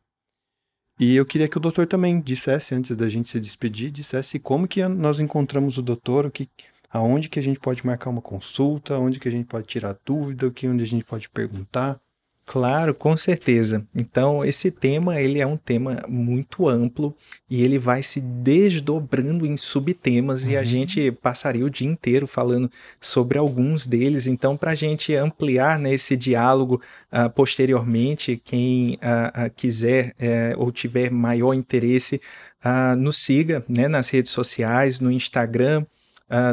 E 0.99 1.15
eu 1.15 1.25
queria 1.25 1.47
que 1.47 1.57
o 1.57 1.61
doutor 1.61 1.87
também 1.87 2.21
dissesse, 2.21 2.75
antes 2.75 2.95
da 2.95 3.09
gente 3.09 3.27
se 3.27 3.39
despedir, 3.39 3.89
dissesse 3.89 4.37
como 4.37 4.67
que 4.67 4.85
nós 4.87 5.19
encontramos 5.19 5.77
o 5.77 5.81
doutor, 5.81 6.27
o 6.27 6.31
que, 6.31 6.47
aonde 6.91 7.29
que 7.29 7.39
a 7.39 7.41
gente 7.41 7.59
pode 7.59 7.85
marcar 7.85 8.11
uma 8.11 8.21
consulta, 8.21 8.99
onde 8.99 9.19
que 9.19 9.27
a 9.27 9.31
gente 9.31 9.47
pode 9.47 9.65
tirar 9.65 9.97
dúvida, 10.05 10.47
o 10.47 10.51
que 10.51 10.67
onde 10.67 10.83
a 10.83 10.87
gente 10.87 11.03
pode 11.03 11.27
perguntar. 11.29 11.99
Claro, 12.45 12.93
com 12.93 13.15
certeza. 13.15 13.87
Então, 13.95 14.43
esse 14.43 14.69
tema 14.69 15.19
ele 15.19 15.39
é 15.39 15.47
um 15.47 15.55
tema 15.55 16.03
muito 16.09 16.67
amplo 16.67 17.15
e 17.49 17.63
ele 17.63 17.79
vai 17.79 18.03
se 18.03 18.19
desdobrando 18.19 19.45
em 19.45 19.55
subtemas 19.55 20.43
uhum. 20.43 20.51
e 20.51 20.57
a 20.57 20.59
uhum. 20.59 20.65
gente 20.65 21.11
passaria 21.13 21.65
o 21.65 21.69
dia 21.69 21.87
inteiro 21.87 22.27
falando 22.27 22.69
sobre 22.99 23.37
alguns 23.37 23.87
deles. 23.87 24.27
Então, 24.27 24.57
para 24.57 24.71
a 24.71 24.75
gente 24.75 25.15
ampliar 25.15 25.79
né, 25.79 25.93
esse 25.93 26.17
diálogo 26.17 26.81
uh, 27.13 27.29
posteriormente, 27.29 28.41
quem 28.43 28.95
uh, 28.95 29.47
uh, 29.47 29.51
quiser 29.55 30.13
eh, 30.19 30.53
ou 30.57 30.69
tiver 30.71 31.09
maior 31.09 31.53
interesse, 31.53 32.21
nos 32.97 33.17
siga 33.17 33.63
né, 33.67 33.89
nas 33.89 34.09
redes 34.09 34.31
sociais, 34.31 35.01
no 35.01 35.11
Instagram, 35.11 35.85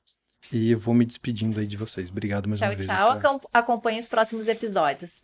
e 0.52 0.76
vou 0.76 0.94
me 0.94 1.06
despedindo 1.06 1.60
aí 1.60 1.66
de 1.68 1.78
vocês. 1.78 2.10
Obrigado 2.10 2.50
mais 2.50 2.60
Tchau, 2.60 2.70
uma 2.70 2.76
vez. 2.76 2.86
tchau. 2.86 3.12
Acom- 3.12 3.40
Acompanhe 3.54 4.00
os 4.00 4.08
próximos 4.10 4.50
episódios. 4.50 5.24